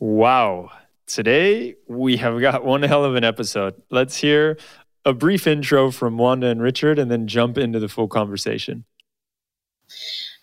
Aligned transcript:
Wow. 0.00 0.70
Today 1.06 1.76
we 1.86 2.16
have 2.16 2.40
got 2.40 2.64
one 2.64 2.82
hell 2.82 3.04
of 3.04 3.16
an 3.16 3.22
episode. 3.22 3.74
Let's 3.90 4.16
hear 4.16 4.56
a 5.04 5.12
brief 5.12 5.46
intro 5.46 5.90
from 5.90 6.16
Wanda 6.16 6.46
and 6.46 6.62
Richard 6.62 6.98
and 6.98 7.10
then 7.10 7.26
jump 7.26 7.58
into 7.58 7.78
the 7.78 7.88
full 7.88 8.08
conversation. 8.08 8.86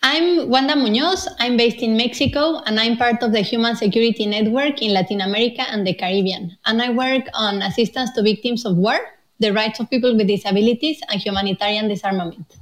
I'm 0.03 0.47
Wanda 0.47 0.75
Munoz. 0.75 1.27
I'm 1.39 1.57
based 1.57 1.77
in 1.77 1.97
Mexico 1.97 2.61
and 2.67 2.79
I'm 2.79 2.97
part 2.97 3.23
of 3.23 3.31
the 3.31 3.41
Human 3.41 3.75
Security 3.75 4.27
Network 4.27 4.79
in 4.79 4.93
Latin 4.93 5.21
America 5.21 5.63
and 5.67 5.87
the 5.87 5.95
Caribbean. 5.95 6.55
And 6.67 6.79
I 6.79 6.91
work 6.91 7.25
on 7.33 7.63
assistance 7.63 8.11
to 8.11 8.21
victims 8.21 8.63
of 8.63 8.77
war, 8.77 8.99
the 9.39 9.53
rights 9.53 9.79
of 9.79 9.89
people 9.89 10.15
with 10.15 10.27
disabilities, 10.27 11.01
and 11.09 11.19
humanitarian 11.19 11.87
disarmament. 11.87 12.57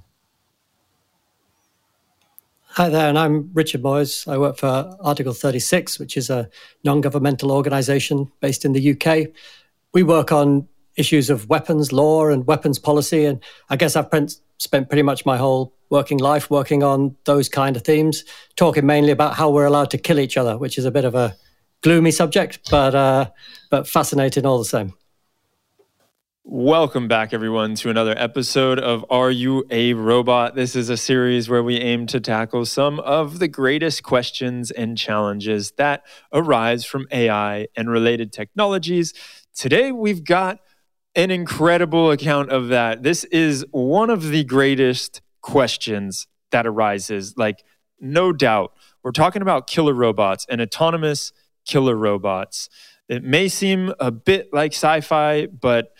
Hi 2.78 2.90
there, 2.90 3.08
and 3.08 3.18
I'm 3.18 3.52
Richard 3.54 3.84
Moyes. 3.84 4.30
I 4.30 4.38
work 4.38 4.58
for 4.58 4.98
Article 5.00 5.32
36, 5.32 5.98
which 5.98 6.18
is 6.18 6.30
a 6.30 6.50
non 6.84 7.00
governmental 7.00 7.50
organization 7.50 8.30
based 8.42 8.66
in 8.66 8.74
the 8.74 8.92
UK. 8.92 9.30
We 9.94 10.04
work 10.04 10.34
on 10.34 10.68
issues 10.98 11.30
of 11.30 11.48
weapons 11.48 11.94
law 11.94 12.28
and 12.28 12.46
weapons 12.46 12.78
policy, 12.78 13.24
and 13.24 13.42
I 13.70 13.78
guess 13.78 13.96
I've 13.96 14.10
spent 14.58 14.90
pretty 14.90 15.04
much 15.04 15.26
my 15.26 15.38
whole 15.38 15.74
working 15.90 16.18
life 16.18 16.50
working 16.50 16.84
on 16.84 17.16
those 17.24 17.48
kind 17.48 17.78
of 17.78 17.84
themes, 17.84 18.26
talking 18.58 18.86
mainly 18.86 19.12
about 19.12 19.36
how 19.36 19.50
we're 19.50 19.64
allowed 19.64 19.92
to 19.92 19.98
kill 19.98 20.20
each 20.20 20.36
other, 20.36 20.58
which 20.58 20.78
is 20.78 20.84
a 20.84 20.92
bit 20.92 21.06
of 21.06 21.16
a 21.16 21.34
gloomy 21.82 22.12
subject, 22.12 22.70
but 22.70 22.94
uh, 22.94 23.30
but 23.72 23.88
fascinating 23.88 24.46
all 24.46 24.58
the 24.58 24.66
same. 24.66 24.94
Welcome 26.48 27.08
back, 27.08 27.34
everyone, 27.34 27.74
to 27.74 27.90
another 27.90 28.14
episode 28.16 28.78
of 28.78 29.04
Are 29.10 29.32
You 29.32 29.66
a 29.72 29.94
Robot? 29.94 30.54
This 30.54 30.76
is 30.76 30.92
a 30.92 30.96
series 30.96 31.50
where 31.50 31.64
we 31.64 31.78
aim 31.78 32.06
to 32.06 32.20
tackle 32.20 32.68
some 32.68 33.00
of 33.00 33.40
the 33.40 33.48
greatest 33.48 34.04
questions 34.04 34.70
and 34.70 34.96
challenges 34.96 35.72
that 35.78 36.06
arise 36.32 36.86
from 36.86 37.08
AI 37.12 37.66
and 37.76 37.90
related 37.90 38.32
technologies. 38.32 39.12
Today, 39.56 39.92
we've 39.92 40.24
got 40.24 40.60
an 41.16 41.32
incredible 41.32 42.12
account 42.12 42.52
of 42.52 42.68
that. 42.68 43.02
This 43.02 43.24
is 43.26 43.66
one 43.72 44.12
of 44.12 44.30
the 44.30 44.44
greatest 44.44 45.24
questions 45.42 46.28
that 46.52 46.68
arises. 46.68 47.36
Like, 47.36 47.64
no 48.00 48.32
doubt, 48.32 48.72
we're 49.02 49.14
talking 49.14 49.42
about 49.42 49.66
killer 49.66 49.96
robots 49.96 50.46
and 50.48 50.62
autonomous 50.62 51.34
killer 51.66 51.96
robots. 51.96 52.70
It 53.10 53.24
may 53.24 53.48
seem 53.48 53.96
a 54.00 54.12
bit 54.12 54.54
like 54.54 54.74
sci 54.74 55.02
fi, 55.02 55.48
but 55.48 55.92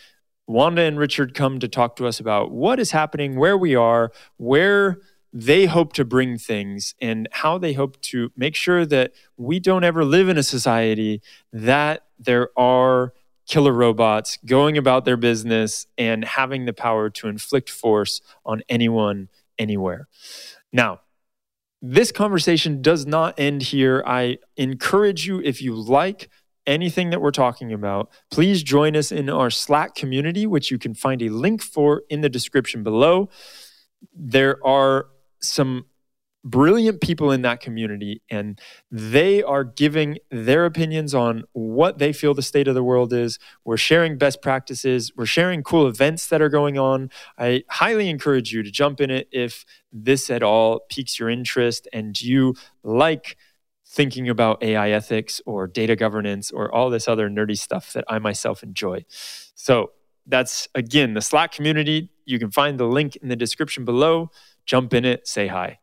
Wanda 0.48 0.84
and 0.84 1.00
Richard 1.00 1.34
come 1.34 1.60
to 1.60 1.68
talk 1.68 1.96
to 1.96 2.08
us 2.08 2.20
about 2.20 2.52
what 2.52 2.80
is 2.80 2.92
happening, 2.92 3.36
where 3.36 3.58
we 3.58 3.76
are, 3.76 4.12
where 4.38 5.00
they 5.34 5.66
hope 5.66 5.94
to 5.94 6.06
bring 6.06 6.38
things, 6.38 6.96
and 7.02 7.28
how 7.32 7.58
they 7.58 7.74
hope 7.74 8.00
to 8.02 8.32
make 8.38 8.56
sure 8.56 8.86
that 8.86 9.12
we 9.38 9.60
don't 9.60 9.84
ever 9.84 10.06
live 10.06 10.30
in 10.30 10.38
a 10.38 10.44
society 10.44 11.22
that 11.52 12.06
there 12.18 12.50
are 12.58 13.14
killer 13.48 13.74
robots 13.74 14.38
going 14.46 14.78
about 14.78 15.06
their 15.06 15.18
business 15.18 15.88
and 15.98 16.26
having 16.26 16.66
the 16.66 16.74
power 16.74 17.10
to 17.10 17.28
inflict 17.28 17.70
force 17.70 18.22
on 18.46 18.62
anyone, 18.70 19.30
anywhere. 19.60 20.08
Now, 20.72 21.02
this 21.82 22.12
conversation 22.12 22.82
does 22.82 23.06
not 23.06 23.40
end 23.40 23.62
here. 23.62 24.04
I 24.08 24.40
encourage 24.58 25.28
you, 25.28 25.42
if 25.42 25.62
you 25.62 25.76
like 25.76 26.30
anything 26.68 27.10
that 27.12 27.22
we're 27.22 27.32
talking 27.32 27.72
about, 27.72 28.10
please 28.32 28.64
join 28.64 28.96
us 28.96 29.12
in 29.12 29.30
our 29.30 29.50
Slack 29.50 29.96
community, 29.96 30.46
which 30.48 30.72
you 30.72 30.78
can 30.78 30.94
find 30.94 31.22
a 31.22 31.30
link 31.30 31.62
for 31.62 32.04
in 32.10 32.22
the 32.22 32.30
description 32.30 32.84
below. 32.84 33.30
There 34.14 34.66
are 34.66 35.08
some 35.42 35.86
brilliant 36.46 37.02
people 37.02 37.32
in 37.32 37.42
that 37.42 37.60
community, 37.60 38.22
and 38.30 38.62
they 38.92 39.42
are 39.42 39.64
giving 39.64 40.20
their 40.30 40.66
opinions 40.66 41.16
on 41.16 41.44
what 41.54 41.98
they 41.98 42.14
feel 42.14 42.36
the 42.36 42.44
state 42.44 42.68
of 42.68 42.76
the 42.76 42.84
world 42.84 43.12
is. 43.12 43.40
We're 43.66 43.78
sharing 43.78 44.18
best 44.18 44.44
practices, 44.44 45.12
we're 45.16 45.26
sharing 45.26 45.64
cool 45.64 45.88
events 45.88 46.28
that 46.28 46.42
are 46.42 46.50
going 46.50 46.78
on. 46.78 47.10
I 47.38 47.64
highly 47.70 48.10
encourage 48.10 48.54
you 48.54 48.62
to 48.62 48.70
jump 48.70 49.02
in 49.02 49.10
it 49.10 49.28
if 49.32 49.66
this 49.92 50.30
at 50.30 50.44
all 50.44 50.82
piques 50.90 51.20
your 51.20 51.30
interest 51.30 51.88
and 51.92 52.22
you 52.22 52.54
like 52.84 53.38
thinking 53.96 54.28
about 54.28 54.62
AI 54.62 54.90
ethics 54.90 55.42
or 55.46 55.68
data 55.68 55.96
governance 55.96 56.52
or 56.52 56.74
all 56.74 56.90
this 56.90 57.08
other 57.08 57.30
nerdy 57.30 57.58
stuff 57.58 57.94
that 57.94 58.04
I 58.10 58.20
myself 58.20 58.62
enjoy. 58.62 59.06
So 59.56 59.92
that's 60.28 60.68
again 60.76 61.14
the 61.14 61.22
Slack 61.22 61.54
community. 61.54 62.10
You 62.26 62.38
can 62.38 62.52
find 62.52 62.78
the 62.78 62.86
link 62.86 63.16
in 63.16 63.30
the 63.30 63.36
description 63.38 63.86
below. 63.86 64.32
Jump 64.66 64.94
in 64.94 65.06
it, 65.06 65.28
say 65.28 65.48
hi. 65.48 65.80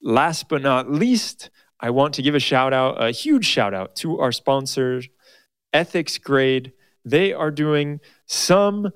Last 0.00 0.48
but 0.48 0.62
not 0.62 0.90
least, 0.90 1.50
I 1.80 1.90
want 1.90 2.14
to 2.14 2.22
give 2.22 2.36
a 2.36 2.40
shout 2.40 2.72
out, 2.72 3.02
a 3.02 3.10
huge 3.10 3.44
shout 3.44 3.74
out 3.74 3.96
to 3.96 4.20
our 4.20 4.30
sponsors, 4.30 5.08
Ethics 5.72 6.18
Grade. 6.18 6.72
They 7.04 7.32
are 7.32 7.50
doing 7.50 7.98
some 8.26 8.92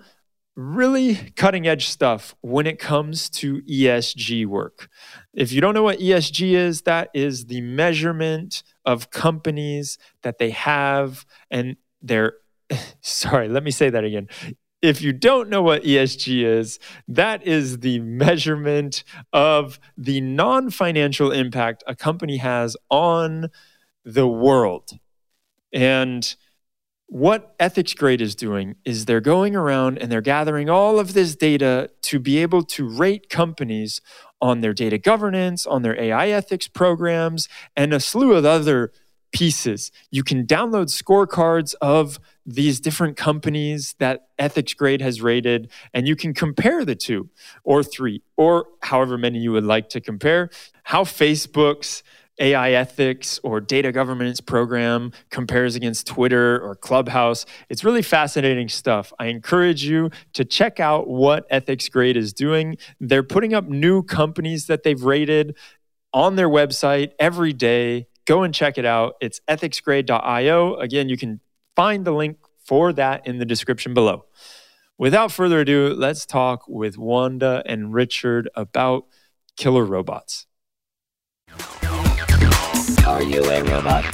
really 0.57 1.33
cutting 1.37 1.67
edge 1.69 1.87
stuff 1.87 2.35
when 2.41 2.67
it 2.67 2.79
comes 2.79 3.29
to 3.29 3.61
ESG 3.63 4.47
work. 4.47 4.89
If 5.35 5.53
you 5.53 5.61
don't 5.61 5.75
know 5.75 5.83
what 5.83 5.99
ESG 5.99 6.53
is, 6.53 6.83
that 6.83 7.11
is 7.13 7.47
the 7.47 7.61
measurement 7.61 8.63
of 8.85 9.11
companies 9.11 9.99
that 10.23 10.39
they 10.39 10.51
have 10.51 11.27
and 11.51 11.77
they're 12.01 12.35
sorry, 13.01 13.49
let 13.49 13.63
me 13.63 13.71
say 13.71 13.91
that 13.91 14.05
again. 14.05 14.29
If 14.83 15.01
you 15.03 15.13
don't 15.13 15.49
know 15.49 15.63
what 15.63 15.83
ESG 15.83 16.45
is, 16.45 16.79
that 17.09 17.47
is 17.47 17.81
the 17.81 17.99
measurement 18.01 19.05
of 19.33 19.81
the 19.97 20.21
non 20.21 20.71
financial 20.71 21.33
impact 21.33 21.83
a 21.87 21.95
company 21.95 22.37
has 22.39 22.77
on 22.91 23.49
the 24.05 24.29
world. 24.29 24.91
And 25.73 26.37
what 27.09 27.55
Ethics 27.61 27.95
Grade 27.95 28.21
is 28.21 28.35
doing 28.35 28.77
is 28.85 29.05
they're 29.05 29.21
going 29.21 29.55
around 29.55 29.99
and 29.99 30.11
they're 30.11 30.21
gathering 30.21 30.69
all 30.69 30.99
of 30.99 31.15
this 31.15 31.37
data 31.37 31.91
to 32.03 32.19
be 32.19 32.39
able 32.39 32.63
to 32.65 32.89
rate 32.89 33.31
companies 33.31 34.01
on 34.41 34.61
their 34.61 34.75
data 34.75 34.99
governance, 34.99 35.67
on 35.67 35.83
their 35.83 35.99
AI 36.01 36.29
ethics 36.29 36.69
programs, 36.69 37.49
and 37.77 37.95
a 37.95 38.01
slew 38.01 38.33
of 38.33 38.45
other 38.45 38.93
pieces. 39.33 39.93
You 40.11 40.25
can 40.25 40.47
download 40.47 40.87
scorecards 40.87 41.75
of 41.81 42.19
these 42.45 42.81
different 42.81 43.17
companies 43.17 43.95
that 43.99 44.29
Ethics 44.39 44.75
Grade 44.75 45.01
has 45.01 45.21
rated, 45.21 45.71
and 45.93 46.09
you 46.09 46.17
can 46.17 46.35
compare 46.35 46.85
the 46.85 46.95
two 46.95 47.29
or 47.65 47.83
three, 47.83 48.23
or 48.37 48.67
however 48.83 49.19
many 49.19 49.39
you 49.39 49.53
would 49.53 49.65
like 49.65 49.89
to 49.91 50.01
compare. 50.01 50.51
How 50.85 51.05
Facebook's 51.05 52.03
AI 52.39 52.73
ethics 52.73 53.41
or 53.43 53.61
data 53.61 53.93
governance 53.93 54.41
program 54.41 55.13
compares 55.31 55.75
against 55.75 56.07
Twitter 56.07 56.61
or 56.61 56.75
Clubhouse. 56.75 57.47
It's 57.69 57.85
really 57.85 58.03
fascinating 58.03 58.69
stuff. 58.69 59.13
I 59.19 59.27
encourage 59.27 59.85
you 59.85 60.11
to 60.35 60.45
check 60.45 60.81
out 60.81 61.09
what 61.09 61.47
Ethics 61.51 61.89
Grade 61.89 62.17
is 62.17 62.33
doing. 62.33 62.77
They're 63.01 63.23
putting 63.23 63.55
up 63.55 63.69
new 63.69 64.03
companies 64.03 64.67
that 64.67 64.83
they've 64.83 65.03
rated 65.03 65.57
on 66.13 66.37
their 66.37 66.49
website 66.49 67.13
every 67.19 67.53
day. 67.53 68.07
Go 68.27 68.43
and 68.43 68.55
check 68.55 68.77
it 68.79 68.85
out. 68.85 69.15
It's 69.21 69.41
ethicsgrade.io. 69.49 70.75
Again, 70.77 71.09
you 71.09 71.17
can 71.17 71.41
find 71.75 72.05
the 72.05 72.13
link 72.13 72.39
for 72.65 72.93
that 72.93 73.27
in 73.27 73.39
the 73.39 73.45
description 73.45 73.95
below. 73.95 74.25
Without 74.99 75.31
further 75.31 75.61
ado, 75.61 75.95
let's 75.97 76.25
talk 76.25 76.65
with 76.69 76.97
Wanda 76.97 77.63
and 77.67 77.93
Richard 77.93 78.49
about 78.55 79.05
killer 79.57 79.85
robots. 79.85 80.47
Are 83.07 83.23
you 83.23 83.41
a 83.45 83.63
robot? 83.63 84.05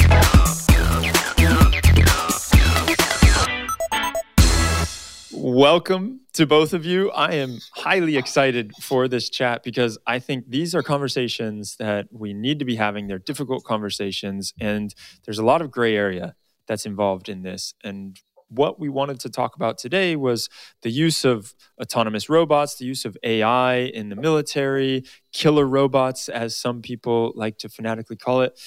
Welcome 5.32 6.20
to 6.34 6.46
both 6.46 6.74
of 6.74 6.84
you. 6.84 7.10
I 7.10 7.32
am 7.32 7.60
highly 7.74 8.18
excited 8.18 8.72
for 8.82 9.08
this 9.08 9.30
chat 9.30 9.62
because 9.62 9.96
I 10.06 10.18
think 10.18 10.44
these 10.50 10.74
are 10.74 10.82
conversations 10.82 11.76
that 11.78 12.08
we 12.10 12.34
need 12.34 12.58
to 12.58 12.66
be 12.66 12.76
having. 12.76 13.06
They're 13.06 13.18
difficult 13.18 13.64
conversations, 13.64 14.52
and 14.60 14.94
there's 15.24 15.38
a 15.38 15.44
lot 15.44 15.62
of 15.62 15.70
gray 15.70 15.96
area 15.96 16.34
that's 16.66 16.84
involved 16.84 17.30
in 17.30 17.42
this. 17.42 17.72
And 17.82 18.20
what 18.54 18.78
we 18.78 18.88
wanted 18.88 19.20
to 19.20 19.30
talk 19.30 19.56
about 19.56 19.78
today 19.78 20.16
was 20.16 20.48
the 20.82 20.90
use 20.90 21.24
of 21.24 21.54
autonomous 21.80 22.28
robots, 22.28 22.76
the 22.76 22.84
use 22.84 23.04
of 23.04 23.16
AI 23.22 23.76
in 23.76 24.08
the 24.08 24.16
military, 24.16 25.04
killer 25.32 25.66
robots, 25.66 26.28
as 26.28 26.56
some 26.56 26.82
people 26.82 27.32
like 27.34 27.58
to 27.58 27.68
fanatically 27.68 28.16
call 28.16 28.42
it. 28.42 28.58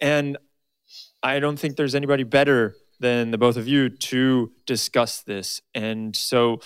And 0.00 0.36
I 1.22 1.38
don't 1.38 1.58
think 1.58 1.76
there's 1.76 1.94
anybody 1.94 2.24
better 2.24 2.74
than 3.00 3.30
the 3.30 3.38
both 3.38 3.56
of 3.56 3.68
you 3.68 3.88
to 3.88 4.52
discuss 4.66 5.22
this. 5.22 5.60
And 5.74 6.14
so, 6.16 6.60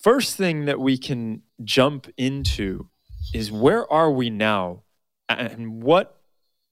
first 0.00 0.36
thing 0.36 0.66
that 0.66 0.78
we 0.78 0.96
can 0.96 1.42
jump 1.64 2.08
into 2.16 2.88
is 3.34 3.50
where 3.50 3.90
are 3.92 4.10
we 4.10 4.30
now? 4.30 4.84
And 5.28 5.82
what 5.82 6.20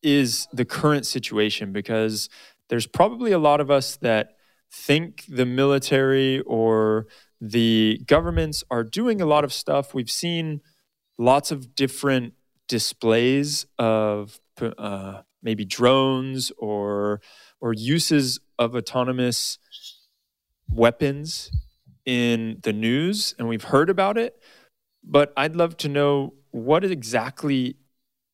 is 0.02 0.46
the 0.52 0.64
current 0.64 1.06
situation? 1.06 1.72
Because 1.72 2.28
there's 2.68 2.86
probably 2.86 3.32
a 3.32 3.38
lot 3.38 3.60
of 3.60 3.70
us 3.70 3.96
that 3.96 4.35
think 4.72 5.24
the 5.28 5.46
military 5.46 6.40
or 6.40 7.06
the 7.40 8.00
governments 8.06 8.64
are 8.70 8.84
doing 8.84 9.20
a 9.20 9.26
lot 9.26 9.44
of 9.44 9.52
stuff. 9.52 9.94
We've 9.94 10.10
seen 10.10 10.60
lots 11.18 11.50
of 11.50 11.74
different 11.74 12.34
displays 12.68 13.66
of 13.78 14.40
uh, 14.60 15.22
maybe 15.42 15.64
drones 15.64 16.50
or 16.58 17.20
or 17.60 17.72
uses 17.72 18.38
of 18.58 18.74
autonomous 18.74 19.58
weapons 20.70 21.50
in 22.04 22.58
the 22.62 22.72
news 22.72 23.34
and 23.38 23.48
we've 23.48 23.64
heard 23.64 23.90
about 23.90 24.18
it. 24.18 24.36
But 25.02 25.32
I'd 25.36 25.56
love 25.56 25.76
to 25.78 25.88
know 25.88 26.34
what 26.50 26.84
exactly 26.84 27.76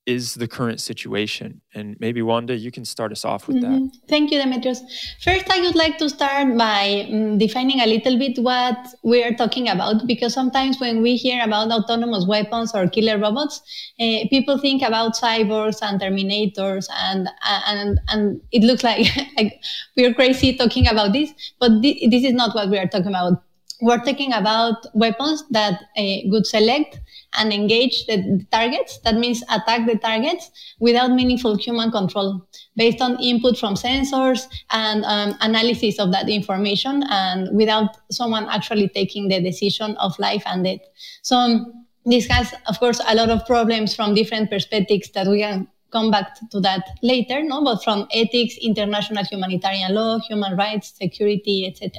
is 0.06 0.34
the 0.34 0.48
current 0.48 0.80
situation? 0.80 1.60
And 1.74 1.96
maybe 2.00 2.22
Wanda, 2.22 2.56
you 2.56 2.70
can 2.70 2.84
start 2.84 3.12
us 3.12 3.24
off 3.24 3.46
with 3.46 3.56
mm-hmm. 3.58 3.86
that. 3.86 3.92
Thank 4.08 4.30
you, 4.30 4.38
Demetrios. 4.38 4.80
First, 5.22 5.50
I 5.50 5.60
would 5.60 5.74
like 5.74 5.98
to 5.98 6.10
start 6.10 6.56
by 6.56 7.06
um, 7.10 7.38
defining 7.38 7.80
a 7.80 7.86
little 7.86 8.18
bit 8.18 8.38
what 8.38 8.76
we 9.04 9.22
are 9.22 9.34
talking 9.34 9.68
about, 9.68 10.06
because 10.06 10.34
sometimes 10.34 10.80
when 10.80 11.02
we 11.02 11.16
hear 11.16 11.42
about 11.44 11.70
autonomous 11.70 12.26
weapons 12.26 12.72
or 12.74 12.88
killer 12.88 13.18
robots, 13.18 13.60
uh, 14.00 14.28
people 14.30 14.58
think 14.58 14.82
about 14.82 15.14
cyborgs 15.14 15.78
and 15.82 16.00
terminators, 16.00 16.86
and 16.94 17.28
and 17.66 18.00
and 18.08 18.40
it 18.50 18.64
looks 18.64 18.82
like 18.82 19.06
like 19.36 19.62
we're 19.96 20.14
crazy 20.14 20.56
talking 20.56 20.88
about 20.88 21.12
this, 21.12 21.32
but 21.60 21.80
th- 21.80 22.10
this 22.10 22.24
is 22.24 22.32
not 22.32 22.54
what 22.54 22.70
we 22.70 22.78
are 22.78 22.88
talking 22.88 23.08
about. 23.08 23.42
We're 23.82 23.98
talking 23.98 24.32
about 24.32 24.86
weapons 24.94 25.42
that 25.50 25.82
uh, 25.96 26.02
would 26.26 26.46
select 26.46 27.00
and 27.34 27.52
engage 27.52 28.06
the 28.06 28.46
targets. 28.52 28.98
That 28.98 29.16
means 29.16 29.42
attack 29.50 29.86
the 29.86 29.98
targets 29.98 30.52
without 30.78 31.10
meaningful 31.10 31.56
human 31.56 31.90
control 31.90 32.46
based 32.76 33.00
on 33.00 33.20
input 33.20 33.58
from 33.58 33.74
sensors 33.74 34.46
and 34.70 35.04
um, 35.04 35.36
analysis 35.40 35.98
of 35.98 36.12
that 36.12 36.28
information 36.28 37.02
and 37.10 37.48
without 37.56 37.96
someone 38.12 38.48
actually 38.48 38.88
taking 38.88 39.26
the 39.26 39.40
decision 39.42 39.96
of 39.96 40.16
life 40.20 40.44
and 40.46 40.62
death. 40.64 40.80
So 41.22 41.72
this 42.06 42.26
has, 42.28 42.54
of 42.68 42.78
course, 42.78 43.00
a 43.06 43.16
lot 43.16 43.30
of 43.30 43.44
problems 43.46 43.96
from 43.96 44.14
different 44.14 44.48
perspectives 44.48 45.10
that 45.12 45.26
we 45.26 45.40
can 45.40 45.66
come 45.92 46.10
back 46.10 46.38
to 46.50 46.60
that 46.60 46.88
later, 47.02 47.42
no? 47.42 47.62
But 47.62 47.84
from 47.84 48.06
ethics, 48.12 48.56
international 48.60 49.24
humanitarian 49.24 49.94
law, 49.94 50.18
human 50.20 50.56
rights, 50.56 50.94
security, 50.96 51.66
etc. 51.66 51.92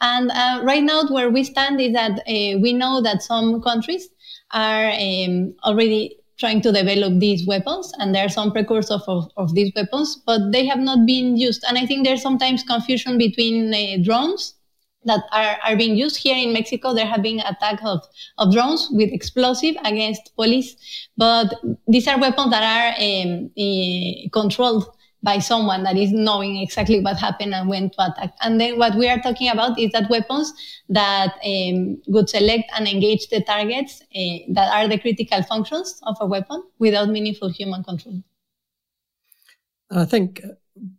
And 0.00 0.30
uh, 0.30 0.60
right 0.64 0.82
now, 0.82 1.04
where 1.08 1.30
we 1.30 1.44
stand 1.44 1.80
is 1.80 1.92
that 1.92 2.20
uh, 2.20 2.58
we 2.60 2.72
know 2.72 3.02
that 3.02 3.22
some 3.22 3.60
countries 3.60 4.08
are 4.52 4.90
um, 4.92 5.54
already 5.64 6.16
trying 6.38 6.60
to 6.62 6.72
develop 6.72 7.18
these 7.20 7.46
weapons 7.46 7.92
and 7.98 8.14
there 8.14 8.24
are 8.24 8.28
some 8.28 8.50
precursors 8.50 9.02
of, 9.06 9.30
of, 9.36 9.54
these 9.54 9.72
weapons 9.76 10.20
but 10.26 10.40
they 10.50 10.66
have 10.66 10.80
not 10.80 11.06
been 11.06 11.36
used 11.36 11.62
and 11.68 11.78
i 11.78 11.86
think 11.86 12.04
there's 12.04 12.22
sometimes 12.22 12.64
confusion 12.64 13.16
between 13.18 13.72
uh, 13.72 14.02
drones 14.02 14.54
that 15.04 15.20
are, 15.32 15.56
are 15.64 15.76
being 15.76 15.96
used 15.96 16.16
here 16.16 16.36
in 16.36 16.52
mexico 16.52 16.94
there 16.94 17.06
have 17.06 17.22
been 17.22 17.40
attacks 17.40 17.82
of, 17.84 18.00
of 18.38 18.52
drones 18.52 18.88
with 18.92 19.10
explosive 19.12 19.76
against 19.84 20.34
police 20.36 21.08
but 21.16 21.54
these 21.88 22.06
are 22.08 22.18
weapons 22.18 22.50
that 22.50 22.62
are 22.62 22.94
um, 23.02 23.50
uh, 23.58 24.28
controlled 24.32 24.86
by 25.24 25.38
someone 25.38 25.82
that 25.82 25.96
is 25.96 26.12
knowing 26.12 26.58
exactly 26.58 27.00
what 27.00 27.16
happened 27.16 27.54
and 27.54 27.68
when 27.68 27.88
to 27.88 27.96
attack. 27.98 28.34
And 28.42 28.60
then 28.60 28.78
what 28.78 28.94
we 28.94 29.08
are 29.08 29.18
talking 29.18 29.48
about 29.48 29.78
is 29.78 29.90
that 29.92 30.10
weapons 30.10 30.52
that 30.90 31.32
um, 31.44 32.00
would 32.08 32.28
select 32.28 32.70
and 32.76 32.86
engage 32.86 33.28
the 33.28 33.42
targets 33.42 34.02
uh, 34.14 34.52
that 34.52 34.70
are 34.70 34.86
the 34.86 34.98
critical 34.98 35.42
functions 35.42 35.98
of 36.02 36.16
a 36.20 36.26
weapon 36.26 36.62
without 36.78 37.08
meaningful 37.08 37.48
human 37.48 37.82
control. 37.82 38.22
And 39.90 40.00
I 40.00 40.04
think 40.04 40.42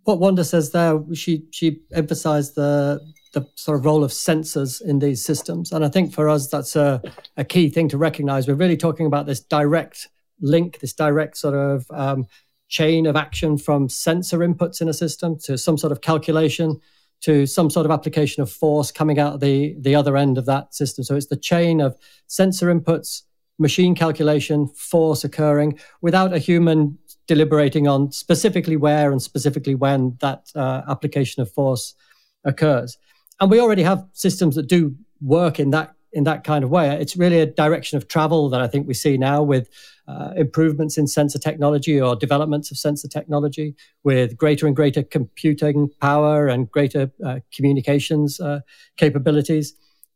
what 0.04 0.20
Wanda 0.20 0.44
says 0.44 0.72
there, 0.72 1.00
she 1.14 1.46
she 1.52 1.82
emphasized 1.94 2.56
the 2.56 3.00
the 3.36 3.48
sort 3.56 3.78
of 3.78 3.86
role 3.86 4.04
of 4.04 4.12
sensors 4.12 4.82
in 4.82 5.00
these 5.00 5.24
systems, 5.24 5.72
and 5.72 5.86
I 5.86 5.90
think 5.90 6.14
for 6.14 6.28
us 6.28 6.48
that's 6.48 6.76
a, 6.76 7.02
a 7.38 7.44
key 7.44 7.70
thing 7.70 7.90
to 7.90 7.98
recognize. 7.98 8.48
We're 8.48 8.56
really 8.56 8.78
talking 8.78 9.06
about 9.06 9.28
this 9.28 9.42
direct 9.42 10.08
link, 10.42 10.80
this 10.80 10.94
direct 10.94 11.38
sort 11.38 11.54
of 11.54 11.86
um, 11.92 12.26
chain 12.68 13.06
of 13.06 13.16
action 13.16 13.58
from 13.58 13.90
sensor 13.90 14.40
inputs 14.40 14.82
in 14.82 14.90
a 14.90 14.94
system 14.94 15.38
to 15.44 15.58
some 15.58 15.78
sort 15.78 15.92
of 15.92 16.02
calculation 16.02 16.80
to 17.22 17.46
some 17.46 17.70
sort 17.70 17.86
of 17.86 17.92
application 17.92 18.42
of 18.44 18.52
force 18.52 18.92
coming 18.92 19.20
out 19.20 19.40
the, 19.40 19.76
the 19.80 19.96
other 19.96 20.18
end 20.18 20.38
of 20.38 20.46
that 20.46 20.74
system. 20.74 21.04
So 21.04 21.16
it's 21.16 21.28
the 21.28 21.36
chain 21.38 21.82
of 21.82 21.96
sensor 22.28 22.74
inputs, 22.74 23.24
machine 23.58 23.96
calculation, 23.96 24.68
force 24.68 25.24
occurring 25.24 25.80
without 26.02 26.34
a 26.34 26.40
human 26.40 26.98
deliberating 27.28 27.88
on 27.88 28.12
specifically 28.12 28.78
where 28.78 29.12
and 29.12 29.22
specifically 29.22 29.76
when 29.76 30.18
that 30.22 30.52
uh, 30.56 30.82
application 30.88 31.42
of 31.42 31.52
force 31.52 31.96
occurs. 32.44 32.98
And 33.40 33.52
we 33.52 33.60
already 33.60 33.84
have 33.84 34.06
systems 34.14 34.56
that 34.56 34.68
do 34.68 34.96
work 35.22 35.60
in 35.60 35.72
that 35.72 35.96
in 36.16 36.24
that 36.24 36.46
kind 36.46 36.64
of 36.64 36.70
way. 36.70 36.90
It's 36.98 37.18
really 37.18 37.42
a 37.42 37.46
direction 37.46 37.98
of 37.98 38.08
travel 38.08 38.50
that 38.50 38.62
I 38.62 38.68
think 38.68 38.88
we 38.88 38.94
see 38.94 39.18
now 39.18 39.44
with 39.44 39.70
uh, 40.08 40.32
improvements 40.38 40.98
in 40.98 41.08
sensor 41.08 41.38
technology 41.38 42.00
or 42.00 42.16
developments 42.16 42.72
of 42.72 42.78
sensor 42.78 43.10
technology 43.10 43.76
with 44.06 44.38
greater 44.38 44.66
and 44.66 44.74
greater 44.74 45.04
computing 45.04 45.90
power 46.00 46.48
and 46.48 46.72
greater 46.72 47.12
uh, 47.26 47.40
communications 47.54 48.40
uh, 48.40 48.62
capabilities. 48.96 49.74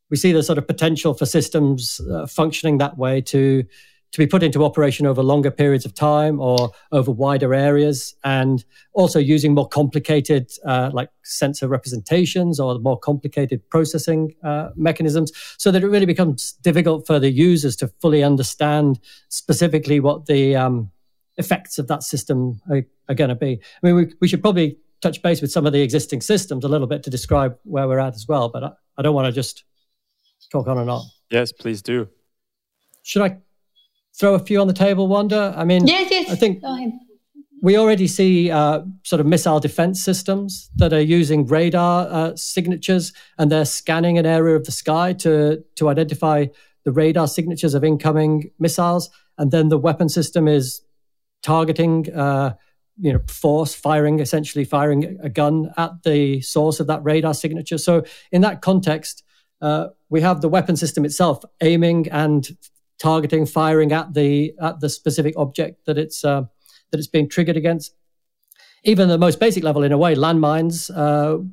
We 0.10 0.16
see 0.16 0.31
the 0.31 0.42
sort 0.42 0.57
of 0.57 0.68
potential 0.68 1.13
for 1.13 1.25
systems 1.25 2.00
uh, 2.10 2.27
functioning 2.27 2.77
that 2.77 2.98
way 2.98 3.19
to 3.21 3.66
to 4.11 4.17
be 4.17 4.25
put 4.25 4.41
into 4.41 4.63
operation 4.63 5.06
over 5.06 5.21
longer 5.21 5.51
periods 5.51 5.85
of 5.85 5.94
time 5.94 6.39
or 6.39 6.71
over 6.91 7.11
wider 7.11 7.53
areas, 7.53 8.15
and 8.23 8.65
also 8.94 9.19
using 9.19 9.53
more 9.53 9.67
complicated, 9.67 10.50
uh, 10.65 10.89
like 10.94 11.09
sensor 11.23 11.67
representations 11.67 12.59
or 12.59 12.79
more 12.79 12.97
complicated 12.97 13.67
processing 13.69 14.33
uh, 14.44 14.69
mechanisms, 14.75 15.31
so 15.57 15.71
that 15.71 15.83
it 15.83 15.88
really 15.88 16.06
becomes 16.06 16.53
difficult 16.63 17.06
for 17.06 17.19
the 17.19 17.29
users 17.29 17.75
to 17.75 17.88
fully 18.01 18.23
understand 18.23 19.00
specifically 19.29 20.00
what 20.00 20.25
the 20.25 20.56
um, 20.56 20.91
effects 21.38 21.77
of 21.77 21.88
that 21.88 22.03
system 22.03 22.59
are, 22.69 22.83
are 23.07 23.15
going 23.15 23.29
to 23.29 23.35
be. 23.35 23.59
I 23.83 23.88
mean, 23.88 23.95
we, 23.95 24.13
we 24.21 24.27
should 24.27 24.41
probably 24.41 24.77
touch 25.01 25.21
base 25.21 25.41
with 25.41 25.51
some 25.51 25.65
of 25.65 25.73
the 25.73 25.81
existing 25.81 26.21
systems 26.21 26.65
a 26.65 26.67
little 26.67 26.88
bit 26.88 27.03
to 27.03 27.09
describe 27.09 27.57
where 27.63 27.88
we're 27.88 28.00
at 28.00 28.15
as 28.15 28.27
well, 28.27 28.50
but 28.50 28.63
I, 28.63 28.71
I 28.97 29.01
don't 29.01 29.15
want 29.15 29.27
to 29.27 29.31
just 29.31 29.63
talk 30.51 30.67
on 30.67 30.77
and 30.77 30.89
on. 30.89 31.03
Yes, 31.29 31.51
please 31.51 31.81
do. 31.81 32.09
Should 33.03 33.21
I 33.21 33.38
throw 34.17 34.33
a 34.35 34.39
few 34.39 34.59
on 34.59 34.67
the 34.67 34.73
table, 34.73 35.07
Wanda? 35.07 35.53
I 35.57 35.63
mean, 35.63 35.88
yes, 35.88 36.09
yes. 36.11 36.29
I 36.29 36.35
think 36.35 36.61
we 37.61 37.77
already 37.77 38.07
see 38.07 38.51
uh, 38.51 38.81
sort 39.03 39.19
of 39.19 39.25
missile 39.25 39.59
defense 39.59 40.03
systems 40.03 40.69
that 40.77 40.94
are 40.94 41.01
using 41.01 41.45
radar 41.45 42.07
uh, 42.09 42.35
signatures 42.35 43.11
and 43.38 43.51
they're 43.51 43.65
scanning 43.65 44.17
an 44.17 44.25
area 44.25 44.56
of 44.56 44.65
the 44.65 44.71
sky 44.71 45.13
to 45.13 45.63
to 45.75 45.89
identify 45.89 46.45
the 46.85 46.91
radar 46.91 47.27
signatures 47.27 47.73
of 47.73 47.83
incoming 47.83 48.51
missiles, 48.59 49.09
and 49.38 49.51
then 49.51 49.69
the 49.69 49.77
weapon 49.77 50.09
system 50.09 50.47
is 50.47 50.81
targeting. 51.44 52.13
Uh, 52.13 52.53
you 53.01 53.13
know, 53.13 53.19
force 53.29 53.73
firing, 53.73 54.19
essentially 54.19 54.65
firing 54.65 55.17
a 55.23 55.29
gun 55.29 55.71
at 55.77 56.03
the 56.03 56.41
source 56.41 56.81
of 56.81 56.88
that 56.88 57.01
radar 57.01 57.33
signature. 57.33 57.78
So, 57.78 58.04
in 58.30 58.42
that 58.42 58.61
context, 58.61 59.23
uh, 59.61 59.87
we 60.09 60.19
have 60.19 60.42
the 60.42 60.49
weapon 60.49 60.75
system 60.75 61.06
itself 61.06 61.44
aiming 61.61 62.09
and 62.09 62.57
targeting, 62.99 63.45
firing 63.45 63.91
at 63.91 64.13
the 64.13 64.53
at 64.61 64.79
the 64.79 64.89
specific 64.89 65.33
object 65.37 65.85
that 65.85 65.97
it's 65.97 66.23
uh, 66.23 66.44
that 66.91 66.97
it's 66.97 67.07
being 67.07 67.29
triggered 67.29 67.57
against. 67.57 67.95
Even 68.83 69.09
the 69.09 69.18
most 69.18 69.39
basic 69.39 69.63
level, 69.63 69.83
in 69.83 69.91
a 69.91 69.97
way, 69.97 70.15
landmines. 70.15 70.89
Uh, 70.95 71.44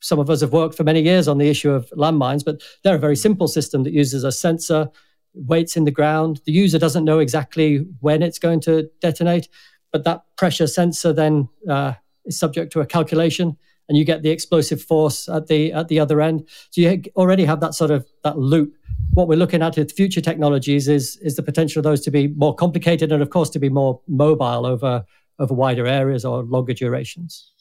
some 0.00 0.18
of 0.18 0.28
us 0.28 0.42
have 0.42 0.52
worked 0.52 0.74
for 0.74 0.84
many 0.84 1.00
years 1.00 1.26
on 1.28 1.38
the 1.38 1.48
issue 1.48 1.70
of 1.70 1.88
landmines, 1.96 2.44
but 2.44 2.60
they're 2.82 2.96
a 2.96 2.98
very 2.98 3.16
simple 3.16 3.48
system 3.48 3.84
that 3.84 3.92
uses 3.94 4.22
a 4.22 4.30
sensor, 4.30 4.90
weights 5.32 5.78
in 5.78 5.84
the 5.84 5.90
ground. 5.90 6.42
The 6.44 6.52
user 6.52 6.78
doesn't 6.78 7.06
know 7.06 7.20
exactly 7.20 7.86
when 8.00 8.22
it's 8.22 8.38
going 8.38 8.60
to 8.62 8.90
detonate, 9.00 9.48
but 9.92 10.04
that 10.04 10.24
pressure 10.36 10.66
sensor 10.66 11.14
then 11.14 11.48
uh, 11.70 11.94
is 12.26 12.38
subject 12.38 12.70
to 12.74 12.80
a 12.80 12.86
calculation, 12.86 13.56
and 13.88 13.98
you 13.98 14.04
get 14.04 14.22
the 14.22 14.30
explosive 14.30 14.82
force 14.82 15.28
at 15.28 15.46
the 15.46 15.72
at 15.72 15.88
the 15.88 16.00
other 16.00 16.20
end. 16.20 16.48
So 16.70 16.80
you 16.80 17.02
already 17.16 17.44
have 17.44 17.60
that 17.60 17.74
sort 17.74 17.90
of 17.90 18.06
that 18.22 18.38
loop 18.38 18.74
what 19.14 19.28
we're 19.28 19.38
looking 19.38 19.62
at 19.62 19.76
with 19.76 19.92
future 19.92 20.20
technologies 20.20 20.88
is 20.88 21.16
is 21.18 21.36
the 21.36 21.42
potential 21.42 21.80
of 21.80 21.84
those 21.84 22.00
to 22.02 22.10
be 22.10 22.28
more 22.28 22.54
complicated 22.54 23.12
and 23.12 23.22
of 23.22 23.30
course 23.30 23.48
to 23.50 23.58
be 23.58 23.68
more 23.68 24.00
mobile 24.08 24.66
over 24.66 25.04
over 25.38 25.54
wider 25.54 25.86
areas 25.86 26.24
or 26.24 26.42
longer 26.42 26.74
durations. 26.74 27.52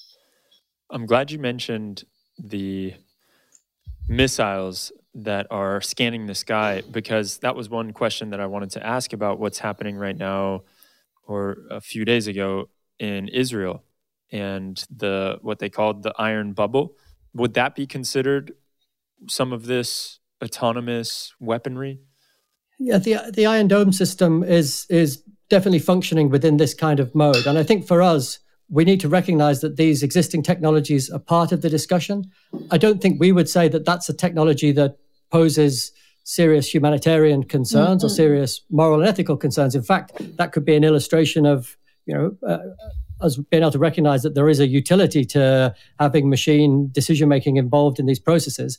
I'm 0.89 1.05
glad 1.05 1.31
you 1.31 1.39
mentioned 1.39 2.03
the 2.37 2.93
missiles 4.07 4.91
that 5.15 5.47
are 5.49 5.79
scanning 5.81 6.25
the 6.25 6.35
sky 6.35 6.81
because 6.91 7.37
that 7.39 7.55
was 7.55 7.69
one 7.69 7.93
question 7.93 8.31
that 8.31 8.39
I 8.39 8.47
wanted 8.47 8.71
to 8.71 8.85
ask 8.85 9.13
about 9.13 9.39
what's 9.39 9.59
happening 9.59 9.95
right 9.95 10.17
now 10.17 10.63
or 11.27 11.57
a 11.69 11.81
few 11.81 12.03
days 12.03 12.27
ago 12.27 12.69
in 12.99 13.27
Israel 13.27 13.83
and 14.33 14.83
the 14.89 15.37
what 15.41 15.59
they 15.59 15.69
called 15.69 16.03
the 16.03 16.13
iron 16.17 16.51
bubble. 16.51 16.95
Would 17.33 17.53
that 17.53 17.75
be 17.75 17.87
considered 17.87 18.53
some 19.29 19.53
of 19.53 19.67
this 19.67 20.19
autonomous 20.43 21.33
weaponry? 21.39 22.01
Yeah, 22.79 22.97
the 22.97 23.31
the 23.31 23.45
Iron 23.45 23.67
Dome 23.67 23.93
system 23.93 24.43
is 24.43 24.85
is 24.89 25.23
definitely 25.49 25.79
functioning 25.79 26.29
within 26.29 26.57
this 26.57 26.73
kind 26.73 26.99
of 26.99 27.13
mode, 27.13 27.45
and 27.45 27.57
I 27.57 27.63
think 27.63 27.87
for 27.87 28.01
us, 28.01 28.39
we 28.69 28.83
need 28.83 28.99
to 29.01 29.07
recognize 29.07 29.61
that 29.61 29.77
these 29.77 30.01
existing 30.01 30.41
technologies 30.41 31.09
are 31.09 31.19
part 31.19 31.51
of 31.51 31.61
the 31.61 31.69
discussion. 31.69 32.23
I 32.71 32.77
don't 32.77 33.01
think 33.01 33.19
we 33.19 33.31
would 33.31 33.47
say 33.47 33.67
that 33.69 33.85
that's 33.85 34.09
a 34.09 34.13
technology 34.13 34.71
that 34.71 34.97
poses 35.31 35.91
serious 36.23 36.73
humanitarian 36.73 37.43
concerns 37.43 38.03
mm-hmm. 38.03 38.07
or 38.07 38.09
serious 38.09 38.61
moral 38.69 38.99
and 38.99 39.07
ethical 39.07 39.37
concerns. 39.37 39.75
In 39.75 39.83
fact, 39.83 40.13
that 40.37 40.53
could 40.53 40.65
be 40.65 40.75
an 40.75 40.83
illustration 40.83 41.45
of 41.45 41.77
you 42.05 42.15
know 42.15 42.35
uh, 42.47 42.57
us 43.23 43.37
being 43.37 43.63
able 43.63 43.71
to 43.71 43.79
recognize 43.79 44.21
that 44.23 44.35
there 44.35 44.49
is 44.49 44.59
a 44.59 44.67
utility 44.67 45.25
to 45.25 45.73
having 45.99 46.29
machine 46.29 46.89
decision 46.91 47.29
making 47.29 47.57
involved 47.57 47.99
in 47.99 48.05
these 48.05 48.19
processes. 48.19 48.77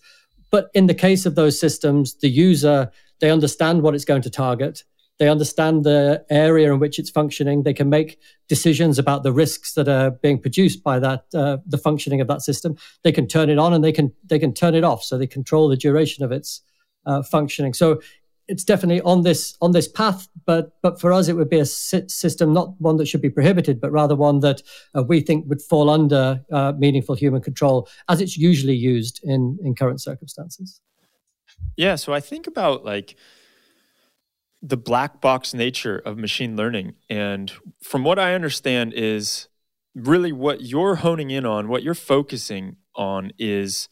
But 0.51 0.71
in 0.75 0.87
the 0.87 0.95
case 0.95 1.27
of 1.27 1.35
those 1.35 1.59
systems, 1.59 2.15
the 2.17 2.29
user, 2.29 2.91
they 3.21 3.31
understand 3.31 3.83
what 3.83 3.95
it's 3.95 4.05
going 4.05 4.23
to 4.23 4.31
target. 4.31 4.85
They 5.19 5.29
understand 5.29 5.85
the 5.85 6.25
area 6.29 6.73
in 6.73 6.81
which 6.81 6.99
it's 6.99 7.11
functioning. 7.11 7.63
They 7.63 7.73
can 7.75 7.89
make 7.89 8.19
decisions 8.49 8.99
about 8.99 9.23
the 9.23 9.33
risks 9.33 9.75
that 9.75 9.89
are 9.89 10.11
being 10.11 10.41
produced 10.41 10.83
by 10.83 10.99
that, 10.99 11.25
uh, 11.35 11.59
the 11.67 11.79
functioning 11.79 12.21
of 12.21 12.27
that 12.29 12.43
system. 12.43 12.77
They 13.03 13.13
can 13.13 13.27
turn 13.29 13.49
it 13.49 13.59
on 13.59 13.73
and 13.73 13.85
they 13.85 13.93
can 13.93 14.13
they 14.25 14.39
can 14.39 14.53
turn 14.53 14.75
it 14.75 14.85
off, 14.85 15.05
so 15.05 15.17
they 15.17 15.29
control 15.29 15.69
the 15.69 15.77
duration 15.77 16.25
of 16.25 16.33
its 16.33 16.63
uh, 17.07 17.23
functioning. 17.23 17.75
So 17.75 18.01
it's 18.49 18.65
definitely 18.65 19.01
on 19.03 19.23
this 19.23 19.57
on 19.61 19.73
this 19.73 19.89
path, 19.89 20.29
but 20.47 20.73
but 20.83 21.01
for 21.01 21.13
us, 21.13 21.29
it 21.29 21.35
would 21.35 21.49
be 21.49 21.59
a 21.59 21.67
system 21.67 22.53
not 22.53 22.81
one 22.81 22.97
that 22.99 23.07
should 23.07 23.23
be 23.23 23.31
prohibited, 23.31 23.81
but 23.81 23.91
rather 23.91 24.17
one 24.17 24.41
that 24.41 24.63
uh, 24.95 25.03
we 25.03 25.21
think 25.21 25.49
would 25.49 25.63
fall 25.63 25.89
under 25.91 26.43
uh, 26.53 26.73
meaningful 26.77 27.15
human 27.15 27.41
control, 27.41 27.89
as 28.09 28.21
it's 28.21 28.37
usually 28.37 28.77
used 28.77 29.21
in 29.23 29.59
in 29.63 29.75
current 29.75 30.01
circumstances. 30.01 30.81
Yeah, 31.77 31.97
so 31.97 32.13
I 32.13 32.21
think 32.21 32.47
about 32.47 32.85
like 32.85 33.17
the 34.63 34.77
black 34.77 35.21
box 35.21 35.53
nature 35.53 35.99
of 35.99 36.17
machine 36.17 36.57
learning. 36.57 36.95
And 37.11 37.53
from 37.83 38.03
what 38.03 38.19
I 38.19 38.35
understand, 38.35 38.95
is 38.95 39.49
really 39.95 40.33
what 40.33 40.63
you're 40.63 40.97
honing 40.97 41.31
in 41.31 41.45
on, 41.45 41.69
what 41.69 41.83
you're 41.83 41.95
focusing 41.95 42.77
on 42.97 43.33
is 43.39 43.89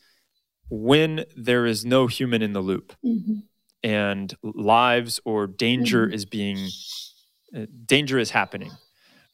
when 0.70 1.24
there 1.36 1.66
is 1.66 1.84
no 1.84 2.06
human 2.06 2.40
in 2.40 2.54
the 2.54 2.60
loop 2.60 2.94
mm-hmm. 3.04 3.40
And 3.82 4.34
lives 4.42 5.20
or 5.24 5.46
danger 5.46 6.06
mm-hmm. 6.06 6.14
is 6.14 6.24
being, 6.24 6.68
uh, 7.56 7.66
danger 7.86 8.18
is 8.18 8.30
happening, 8.30 8.70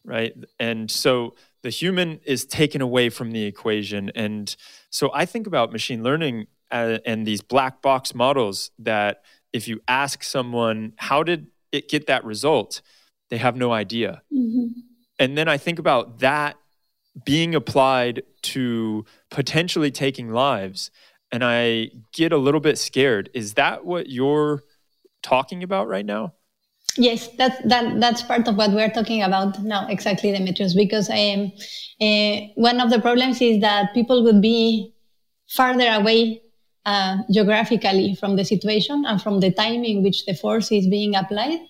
right? 0.04 0.34
And 0.58 0.90
so 0.90 1.34
the 1.62 1.70
human 1.70 2.20
is 2.24 2.44
taken 2.44 2.80
away 2.80 3.10
from 3.10 3.32
the 3.32 3.44
equation. 3.44 4.10
And 4.14 4.54
so 4.90 5.10
I 5.12 5.26
think 5.26 5.46
about 5.46 5.72
machine 5.72 6.02
learning 6.02 6.46
uh, 6.70 6.98
and 7.04 7.26
these 7.26 7.42
black 7.42 7.82
box 7.82 8.14
models 8.14 8.70
that 8.78 9.22
if 9.52 9.68
you 9.68 9.80
ask 9.88 10.22
someone, 10.22 10.92
how 10.96 11.22
did 11.22 11.48
it 11.72 11.88
get 11.88 12.06
that 12.06 12.24
result? 12.24 12.82
They 13.30 13.38
have 13.38 13.56
no 13.56 13.72
idea. 13.72 14.22
Mm-hmm. 14.32 14.66
And 15.18 15.36
then 15.36 15.48
I 15.48 15.58
think 15.58 15.78
about 15.78 16.20
that 16.20 16.56
being 17.24 17.54
applied 17.54 18.22
to 18.42 19.04
potentially 19.30 19.90
taking 19.90 20.30
lives. 20.30 20.90
And 21.30 21.44
I 21.44 21.90
get 22.12 22.32
a 22.32 22.38
little 22.38 22.60
bit 22.60 22.78
scared. 22.78 23.30
Is 23.34 23.54
that 23.54 23.84
what 23.84 24.08
you're 24.08 24.62
talking 25.22 25.62
about 25.62 25.88
right 25.88 26.06
now? 26.06 26.34
Yes, 26.96 27.28
that's 27.36 27.60
that 27.64 28.00
that's 28.00 28.22
part 28.22 28.48
of 28.48 28.56
what 28.56 28.72
we're 28.72 28.90
talking 28.90 29.22
about 29.22 29.62
now, 29.62 29.86
exactly, 29.88 30.32
Demetrios. 30.32 30.74
Because 30.74 31.08
um, 31.10 31.52
uh, 32.00 32.40
one 32.56 32.80
of 32.80 32.90
the 32.90 32.98
problems 33.00 33.40
is 33.40 33.60
that 33.60 33.94
people 33.94 34.24
would 34.24 34.40
be 34.40 34.94
farther 35.46 35.88
away 35.88 36.42
uh, 36.88 37.18
geographically 37.30 38.14
from 38.14 38.36
the 38.36 38.44
situation 38.44 39.04
and 39.06 39.20
from 39.20 39.40
the 39.40 39.52
time 39.52 39.84
in 39.84 40.02
which 40.02 40.24
the 40.24 40.32
force 40.32 40.72
is 40.72 40.86
being 40.86 41.14
applied. 41.14 41.60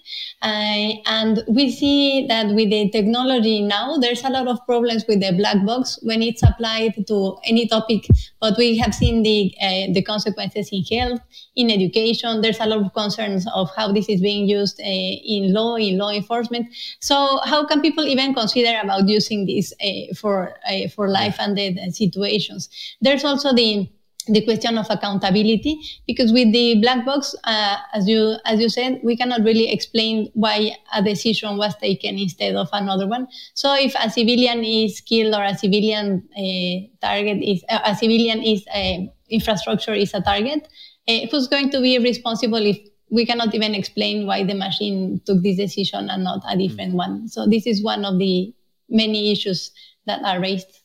Uh, 0.42 0.92
and 1.06 1.42
we 1.48 1.72
see 1.72 2.25
that 2.28 2.46
with 2.54 2.70
the 2.70 2.88
technology 2.90 3.60
now, 3.60 3.96
there's 3.96 4.22
a 4.22 4.30
lot 4.30 4.46
of 4.46 4.64
problems 4.64 5.04
with 5.08 5.20
the 5.20 5.32
black 5.32 5.66
box 5.66 5.98
when 6.02 6.22
it's 6.22 6.44
applied 6.44 6.94
to 7.08 7.37
any 7.44 7.66
topic. 7.66 8.06
But 8.40 8.56
we 8.56 8.78
have 8.78 8.94
seen 8.94 9.25
the 9.25 9.52
uh, 9.60 9.92
the 9.92 10.02
consequences 10.02 10.68
in 10.70 10.84
health, 10.84 11.20
in 11.56 11.68
education. 11.68 12.40
There's 12.40 12.60
a 12.60 12.66
lot 12.66 12.87
of 12.87 12.94
concerns 12.94 13.44
of 13.52 13.68
how 13.75 13.90
this 13.90 14.08
is 14.08 14.20
being 14.20 14.46
used 14.48 14.78
uh, 14.80 14.84
in 14.84 15.52
law, 15.52 15.75
in 15.75 15.98
law 15.98 16.12
enforcement. 16.12 16.68
So 17.00 17.40
how 17.44 17.66
can 17.66 17.80
people 17.80 18.06
even 18.06 18.34
consider 18.34 18.78
about 18.80 19.08
using 19.08 19.46
this 19.46 19.72
uh, 19.82 20.14
for 20.14 20.54
uh, 20.70 20.87
for 20.94 21.08
life 21.08 21.37
and 21.40 21.56
death 21.56 21.92
situations? 21.92 22.68
There's 23.00 23.25
also 23.25 23.52
the 23.52 23.88
the 24.28 24.44
question 24.44 24.78
of 24.78 24.87
accountability 24.90 25.80
because 26.06 26.32
with 26.32 26.52
the 26.52 26.80
black 26.80 27.04
box 27.04 27.35
uh, 27.44 27.76
as 27.92 28.08
you 28.08 28.37
as 28.44 28.61
you 28.61 28.68
said 28.68 29.00
we 29.02 29.16
cannot 29.16 29.42
really 29.42 29.70
explain 29.70 30.30
why 30.35 30.70
a 30.94 31.02
decision 31.02 31.56
was 31.56 31.75
taken 31.76 32.18
instead 32.18 32.54
of 32.54 32.68
another 32.73 33.06
one. 33.06 33.26
So 33.54 33.75
if 33.75 33.94
a 33.94 34.11
civilian 34.11 34.64
is 34.64 35.00
killed 35.00 35.35
or 35.35 35.42
a 35.42 35.56
civilian 35.56 36.28
uh, 36.37 37.06
target 37.06 37.42
is 37.42 37.64
uh, 37.68 37.80
a 37.85 37.94
civilian 37.94 38.42
is 38.42 38.64
uh, 38.75 39.06
infrastructure 39.30 39.94
is 39.94 40.14
a 40.14 40.20
target 40.20 40.68
uh, 41.08 41.26
who's 41.30 41.49
going 41.49 41.70
to 41.70 41.80
be 41.80 41.99
responsible 41.99 42.64
if 42.64 42.78
we 43.11 43.25
cannot 43.25 43.54
even 43.54 43.75
explain 43.75 44.26
why 44.26 44.44
the 44.44 44.54
machine 44.54 45.20
took 45.25 45.42
this 45.42 45.56
decision 45.56 46.11
and 46.11 46.25
not 46.25 46.42
a 46.47 46.56
different 46.56 46.90
mm-hmm. 46.90 47.23
one? 47.23 47.28
So 47.28 47.47
this 47.47 47.66
is 47.66 47.82
one 47.82 48.04
of 48.04 48.18
the 48.18 48.52
many 48.88 49.32
issues 49.32 49.70
that 50.06 50.23
are 50.25 50.40
raised. 50.40 50.82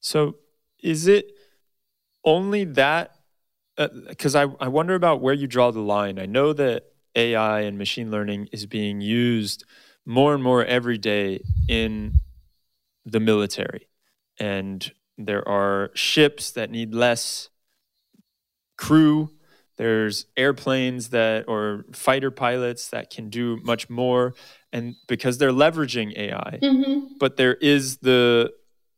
So 0.00 0.36
is 0.82 1.06
it 1.06 1.32
only 2.24 2.64
that? 2.64 3.12
Because 3.76 4.36
uh, 4.36 4.48
I, 4.60 4.66
I 4.66 4.68
wonder 4.68 4.94
about 4.94 5.20
where 5.20 5.34
you 5.34 5.46
draw 5.46 5.70
the 5.70 5.80
line. 5.80 6.18
I 6.18 6.26
know 6.26 6.52
that 6.52 6.84
AI 7.14 7.60
and 7.60 7.78
machine 7.78 8.10
learning 8.10 8.48
is 8.52 8.66
being 8.66 9.00
used 9.00 9.64
more 10.04 10.34
and 10.34 10.42
more 10.42 10.64
every 10.64 10.98
day 10.98 11.40
in 11.68 12.14
the 13.04 13.20
military. 13.20 13.88
And 14.38 14.90
there 15.18 15.46
are 15.46 15.90
ships 15.94 16.50
that 16.52 16.70
need 16.70 16.94
less 16.94 17.48
crew. 18.76 19.30
There's 19.76 20.26
airplanes 20.36 21.10
that, 21.10 21.44
or 21.48 21.84
fighter 21.92 22.30
pilots 22.30 22.88
that 22.88 23.10
can 23.10 23.30
do 23.30 23.58
much 23.62 23.88
more. 23.88 24.34
And 24.72 24.94
because 25.08 25.38
they're 25.38 25.52
leveraging 25.52 26.16
AI, 26.16 26.58
mm-hmm. 26.62 27.14
but 27.18 27.36
there 27.36 27.54
is 27.54 27.98
the, 27.98 28.52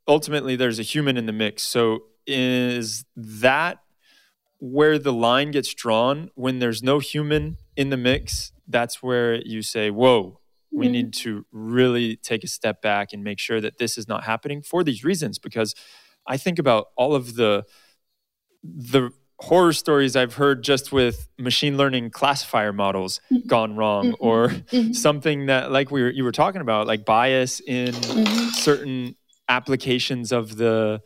ultimately, 0.06 0.56
there's 0.56 0.78
a 0.78 0.82
human 0.82 1.16
in 1.16 1.26
the 1.26 1.32
mix. 1.32 1.62
So 1.62 2.04
is 2.26 3.04
that 3.16 3.78
where 4.58 4.98
the 4.98 5.12
line 5.12 5.50
gets 5.50 5.74
drawn 5.74 6.30
when 6.34 6.58
there's 6.58 6.82
no 6.82 6.98
human 6.98 7.56
in 7.76 7.90
the 7.90 7.96
mix? 7.96 8.52
That's 8.68 9.02
where 9.02 9.34
you 9.42 9.62
say, 9.62 9.90
whoa, 9.90 10.40
we 10.72 10.86
mm-hmm. 10.86 10.92
need 10.92 11.12
to 11.12 11.44
really 11.52 12.16
take 12.16 12.42
a 12.42 12.46
step 12.46 12.80
back 12.80 13.12
and 13.12 13.22
make 13.22 13.38
sure 13.38 13.60
that 13.60 13.78
this 13.78 13.98
is 13.98 14.08
not 14.08 14.24
happening 14.24 14.62
for 14.62 14.82
these 14.82 15.04
reasons 15.04 15.38
because 15.38 15.74
i 16.26 16.36
think 16.36 16.58
about 16.58 16.88
all 16.96 17.14
of 17.14 17.36
the 17.36 17.64
the 18.64 19.10
horror 19.40 19.72
stories 19.72 20.16
i've 20.16 20.34
heard 20.34 20.62
just 20.62 20.92
with 20.92 21.28
machine 21.38 21.76
learning 21.76 22.10
classifier 22.10 22.72
models 22.72 23.20
mm-hmm. 23.30 23.46
gone 23.46 23.76
wrong 23.76 24.12
mm-hmm. 24.12 24.26
or 24.26 24.48
mm-hmm. 24.48 24.92
something 24.92 25.46
that 25.46 25.70
like 25.70 25.90
we 25.90 26.02
were 26.02 26.10
you 26.10 26.24
were 26.24 26.32
talking 26.32 26.60
about 26.60 26.86
like 26.86 27.04
bias 27.04 27.60
in 27.60 27.92
mm-hmm. 27.92 28.48
certain 28.50 29.14
applications 29.52 30.32
of 30.32 30.56
the 30.56 31.00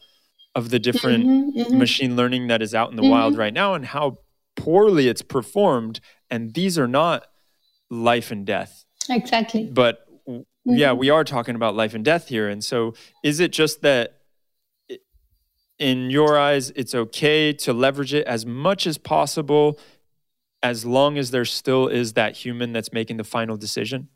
of 0.55 0.71
the 0.71 0.79
different 0.79 1.27
mm-hmm, 1.27 1.59
mm-hmm. 1.59 1.79
machine 1.79 2.17
learning 2.17 2.47
that 2.47 2.63
is 2.63 2.75
out 2.75 2.91
in 2.91 2.97
the 2.97 3.03
mm-hmm. 3.03 3.11
wild 3.11 3.37
right 3.37 3.53
now 3.53 3.75
and 3.75 3.85
how 3.87 4.19
poorly 4.55 5.09
it's 5.09 5.21
performed 5.21 6.01
and 6.31 6.55
these 6.55 6.79
are 6.79 6.87
not 6.87 7.27
life 7.91 8.31
and 8.31 8.47
death 8.47 8.85
exactly 9.11 9.65
but 9.67 10.07
yeah 10.65 10.91
mm-hmm. 10.91 10.99
we 10.99 11.11
are 11.11 11.25
talking 11.25 11.57
about 11.57 11.75
life 11.75 11.93
and 11.93 12.05
death 12.05 12.29
here 12.29 12.49
and 12.49 12.63
so 12.65 12.95
is 13.23 13.41
it 13.41 13.51
just 13.51 13.83
that 13.83 14.21
in 15.79 16.09
your 16.09 16.39
eyes 16.39 16.71
it's 16.71 16.95
okay 16.95 17.53
to 17.53 17.73
leverage 17.73 18.15
it 18.15 18.27
as 18.27 18.47
much 18.47 18.87
as 18.87 18.97
possible 18.97 19.79
as 20.63 20.87
long 20.87 21.19
as 21.19 21.33
there 21.33 21.45
still 21.45 21.87
is 21.89 22.15
that 22.15 22.37
human 22.37 22.73
that's 22.73 22.93
making 22.93 23.17
the 23.19 23.25
final 23.25 23.57
decision 23.57 24.09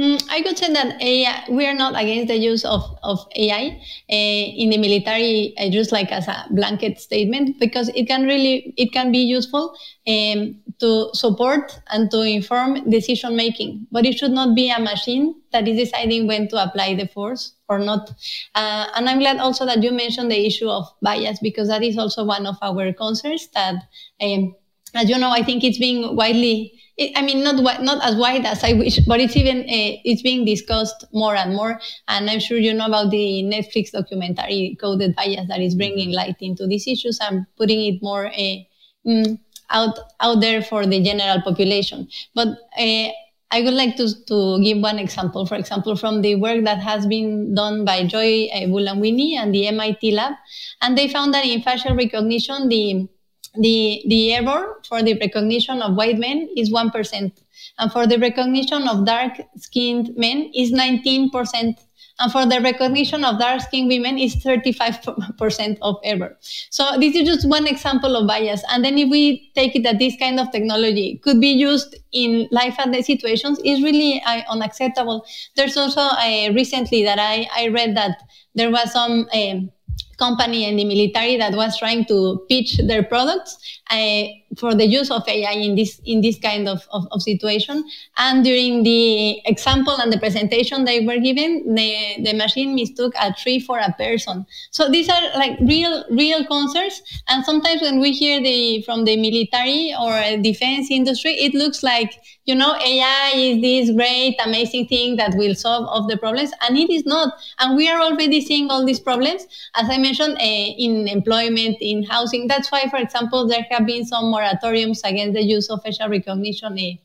Mm, 0.00 0.18
I 0.30 0.40
could 0.40 0.56
say 0.56 0.72
that 0.72 1.02
AI, 1.02 1.44
we 1.50 1.66
are 1.66 1.74
not 1.74 1.92
against 1.92 2.28
the 2.28 2.36
use 2.36 2.64
of, 2.64 2.82
of 3.02 3.18
AI 3.36 3.78
uh, 4.10 4.14
in 4.62 4.70
the 4.70 4.78
military, 4.78 5.52
uh, 5.58 5.68
just 5.68 5.92
like 5.92 6.10
as 6.10 6.26
a 6.26 6.46
blanket 6.52 6.98
statement, 6.98 7.60
because 7.60 7.90
it 7.90 8.06
can 8.06 8.22
really, 8.22 8.72
it 8.78 8.92
can 8.92 9.12
be 9.12 9.18
useful 9.18 9.76
um, 10.08 10.56
to 10.78 11.10
support 11.12 11.78
and 11.90 12.10
to 12.12 12.22
inform 12.22 12.88
decision 12.88 13.36
making. 13.36 13.86
But 13.92 14.06
it 14.06 14.16
should 14.16 14.30
not 14.30 14.54
be 14.54 14.70
a 14.70 14.80
machine 14.80 15.34
that 15.52 15.68
is 15.68 15.76
deciding 15.76 16.26
when 16.26 16.48
to 16.48 16.64
apply 16.64 16.94
the 16.94 17.06
force 17.06 17.52
or 17.68 17.78
not. 17.78 18.08
Uh, 18.54 18.86
and 18.94 19.06
I'm 19.06 19.18
glad 19.18 19.36
also 19.36 19.66
that 19.66 19.82
you 19.82 19.92
mentioned 19.92 20.30
the 20.30 20.46
issue 20.46 20.70
of 20.70 20.86
bias, 21.02 21.40
because 21.42 21.68
that 21.68 21.82
is 21.82 21.98
also 21.98 22.24
one 22.24 22.46
of 22.46 22.56
our 22.62 22.90
concerns 22.94 23.48
that, 23.48 23.74
um, 24.22 24.54
as 24.94 25.10
you 25.10 25.18
know, 25.18 25.30
I 25.30 25.42
think 25.42 25.62
it's 25.62 25.78
being 25.78 26.16
widely 26.16 26.80
it, 27.00 27.12
I 27.16 27.22
mean, 27.22 27.42
not 27.42 27.56
not 27.82 28.04
as 28.04 28.14
wide 28.14 28.44
as 28.44 28.62
I 28.62 28.74
wish, 28.74 28.98
but 29.06 29.20
it's 29.20 29.36
even 29.36 29.60
uh, 29.60 29.96
it's 30.04 30.22
being 30.22 30.44
discussed 30.44 31.06
more 31.12 31.34
and 31.34 31.56
more. 31.56 31.80
And 32.08 32.28
I'm 32.28 32.40
sure 32.40 32.58
you 32.58 32.74
know 32.74 32.86
about 32.86 33.10
the 33.10 33.42
Netflix 33.42 33.90
documentary 33.92 34.76
"Coded 34.80 35.16
Bias" 35.16 35.48
that 35.48 35.60
is 35.60 35.74
bringing 35.74 36.10
mm-hmm. 36.10 36.16
light 36.16 36.36
into 36.40 36.66
these 36.66 36.86
issues 36.86 37.18
and 37.20 37.46
putting 37.56 37.80
it 37.86 38.02
more 38.02 38.26
uh, 38.26 39.24
out 39.70 39.98
out 40.20 40.40
there 40.40 40.62
for 40.62 40.84
the 40.84 41.02
general 41.02 41.40
population. 41.40 42.06
But 42.34 42.48
uh, 42.78 43.08
I 43.52 43.62
would 43.62 43.74
like 43.74 43.96
to, 43.96 44.06
to 44.26 44.60
give 44.62 44.78
one 44.78 44.98
example, 44.98 45.44
for 45.46 45.56
example, 45.56 45.96
from 45.96 46.22
the 46.22 46.36
work 46.36 46.64
that 46.64 46.78
has 46.78 47.06
been 47.06 47.54
done 47.54 47.84
by 47.84 48.06
Joy 48.06 48.46
uh, 48.52 48.66
Buolamwini 48.68 49.36
and 49.36 49.52
the 49.52 49.66
MIT 49.66 50.12
lab. 50.12 50.34
And 50.82 50.96
they 50.96 51.08
found 51.08 51.34
that 51.34 51.44
in 51.44 51.60
facial 51.62 51.96
recognition, 51.96 52.68
the 52.68 53.08
the, 53.54 54.02
the 54.06 54.34
error 54.34 54.80
for 54.88 55.02
the 55.02 55.18
recognition 55.18 55.82
of 55.82 55.96
white 55.96 56.18
men 56.18 56.48
is 56.56 56.70
1%. 56.70 57.32
And 57.78 57.92
for 57.92 58.06
the 58.06 58.18
recognition 58.18 58.88
of 58.88 59.06
dark 59.06 59.40
skinned 59.56 60.16
men 60.16 60.50
is 60.54 60.72
19% 60.72 61.76
and 62.20 62.30
for 62.30 62.44
the 62.44 62.60
recognition 62.60 63.24
of 63.24 63.38
dark 63.38 63.62
skinned 63.62 63.88
women 63.88 64.18
is 64.18 64.36
35% 64.36 65.78
of 65.80 65.96
error. 66.04 66.36
So 66.68 66.98
this 66.98 67.16
is 67.16 67.26
just 67.26 67.48
one 67.48 67.66
example 67.66 68.14
of 68.14 68.28
bias. 68.28 68.62
And 68.70 68.84
then 68.84 68.98
if 68.98 69.08
we 69.08 69.50
take 69.54 69.74
it 69.74 69.82
that 69.84 69.98
this 69.98 70.16
kind 70.18 70.38
of 70.38 70.52
technology 70.52 71.18
could 71.24 71.40
be 71.40 71.48
used 71.48 71.96
in 72.12 72.46
life 72.52 72.76
and 72.78 72.92
death 72.92 73.06
situations 73.06 73.58
is 73.64 73.82
really 73.82 74.22
uh, 74.26 74.42
unacceptable. 74.50 75.24
There's 75.56 75.76
also 75.78 76.02
uh, 76.02 76.52
recently 76.52 77.04
that 77.04 77.18
I, 77.18 77.48
I 77.56 77.68
read 77.68 77.96
that 77.96 78.22
there 78.54 78.70
was 78.70 78.92
some 78.92 79.26
um, 79.32 79.70
company 80.18 80.64
in 80.64 80.76
the 80.76 80.84
military 80.84 81.36
that 81.36 81.54
was 81.54 81.78
trying 81.78 82.04
to 82.06 82.44
pitch 82.48 82.78
their 82.86 83.02
products 83.02 83.56
uh, 83.90 84.22
for 84.58 84.74
the 84.74 84.86
use 84.86 85.10
of 85.10 85.22
AI 85.28 85.52
in 85.52 85.76
this 85.76 86.00
in 86.04 86.20
this 86.20 86.38
kind 86.38 86.68
of, 86.68 86.86
of, 86.92 87.06
of, 87.12 87.22
situation. 87.22 87.84
And 88.16 88.42
during 88.42 88.82
the 88.82 89.40
example 89.46 89.96
and 90.00 90.12
the 90.12 90.18
presentation 90.18 90.84
they 90.84 91.06
were 91.06 91.18
given, 91.18 91.74
the, 91.74 92.22
the 92.24 92.32
machine 92.34 92.74
mistook 92.74 93.12
a 93.20 93.32
tree 93.32 93.60
for 93.60 93.78
a 93.78 93.92
person. 93.92 94.46
So 94.70 94.90
these 94.90 95.08
are 95.08 95.22
like 95.36 95.58
real 95.60 96.04
real 96.10 96.44
concerns. 96.46 97.00
And 97.28 97.44
sometimes 97.44 97.82
when 97.82 98.00
we 98.00 98.12
hear 98.12 98.42
the 98.42 98.82
from 98.82 99.04
the 99.04 99.16
military 99.16 99.94
or 100.00 100.42
defense 100.42 100.90
industry, 100.90 101.32
it 101.32 101.54
looks 101.54 101.82
like 101.82 102.20
you 102.44 102.54
know 102.54 102.74
AI 102.74 103.32
is 103.36 103.62
this 103.62 103.94
great 103.94 104.36
amazing 104.44 104.88
thing 104.88 105.16
that 105.16 105.34
will 105.36 105.54
solve 105.54 105.86
all 105.86 106.08
the 106.08 106.16
problems, 106.16 106.50
and 106.62 106.76
it 106.76 106.90
is 106.90 107.06
not. 107.06 107.34
And 107.60 107.76
we 107.76 107.88
are 107.88 108.00
already 108.00 108.40
seeing 108.40 108.70
all 108.70 108.84
these 108.84 109.00
problems, 109.00 109.46
as 109.76 109.88
I 109.88 109.98
mentioned, 109.98 110.36
uh, 110.38 110.42
in 110.42 111.06
employment, 111.06 111.76
in 111.80 112.02
housing. 112.02 112.48
That's 112.48 112.72
why, 112.72 112.88
for 112.90 112.96
example, 112.96 113.46
there 113.46 113.64
have 113.70 113.86
been 113.86 114.04
some 114.04 114.30
moratoriums 114.40 115.00
against 115.04 115.34
the 115.34 115.42
use 115.42 115.68
of 115.70 115.82
facial 115.82 116.08
recognition 116.08 116.98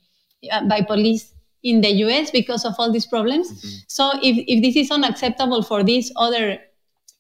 uh, 0.52 0.64
by 0.68 0.82
police 0.82 1.34
in 1.64 1.82
the 1.82 1.90
US 2.06 2.32
because 2.32 2.64
of 2.64 2.76
all 2.78 2.92
these 2.92 3.08
problems. 3.08 3.52
Mm-hmm. 3.52 3.76
So 3.88 4.12
if, 4.22 4.38
if 4.48 4.62
this 4.64 4.76
is 4.76 4.92
unacceptable 4.92 5.64
for 5.64 5.84
these 5.84 6.12
other 6.16 6.60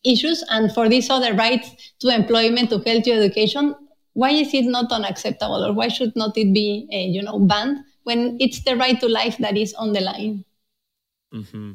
issues 0.06 0.44
and 0.50 0.72
for 0.72 0.88
these 0.88 1.10
other 1.10 1.34
rights 1.34 1.94
to 2.00 2.10
employment, 2.10 2.70
to 2.70 2.80
health, 2.80 3.04
to 3.04 3.12
education, 3.12 3.76
why 4.14 4.30
is 4.30 4.54
it 4.54 4.66
not 4.66 4.92
unacceptable 4.92 5.66
or 5.66 5.74
why 5.74 5.88
should 5.88 6.16
not 6.16 6.38
it 6.38 6.54
be, 6.54 6.88
uh, 6.94 6.98
you 6.98 7.22
know, 7.22 7.40
banned 7.40 7.80
when 8.04 8.38
it's 8.40 8.64
the 8.64 8.76
right 8.78 9.00
to 9.00 9.10
life 9.10 9.38
that 9.40 9.58
is 9.58 9.74
on 9.74 9.94
the 9.94 10.02
line? 10.02 10.46
Mm-hmm. 11.34 11.72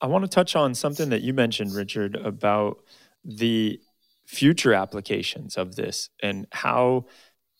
I 0.00 0.06
want 0.06 0.24
to 0.24 0.28
touch 0.28 0.56
on 0.56 0.74
something 0.74 1.10
that 1.10 1.22
you 1.22 1.34
mentioned, 1.34 1.74
Richard, 1.74 2.16
about 2.16 2.78
the 3.24 3.80
future 4.24 4.72
applications 4.72 5.56
of 5.56 5.76
this 5.76 6.08
and 6.22 6.46
how 6.52 7.06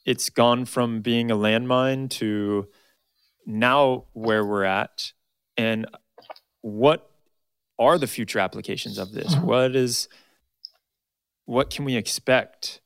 it's 0.05 0.31
gone 0.31 0.65
from 0.65 1.01
being 1.01 1.31
a 1.31 1.37
landmine 1.37 2.11
to 2.11 2.69
now 3.47 4.05
where 4.13 4.45
we're 4.45 4.65
at. 4.65 5.13
And 5.57 5.87
what 6.61 7.11
are 7.79 7.99
the 7.99 8.07
future 8.07 8.39
applications 8.39 8.99
of 8.99 9.13
this? 9.13 9.35
What 9.37 9.77
is 9.77 10.09
what 11.47 11.71
can 11.71 11.85
we 11.85 11.97
expect? 11.97 12.81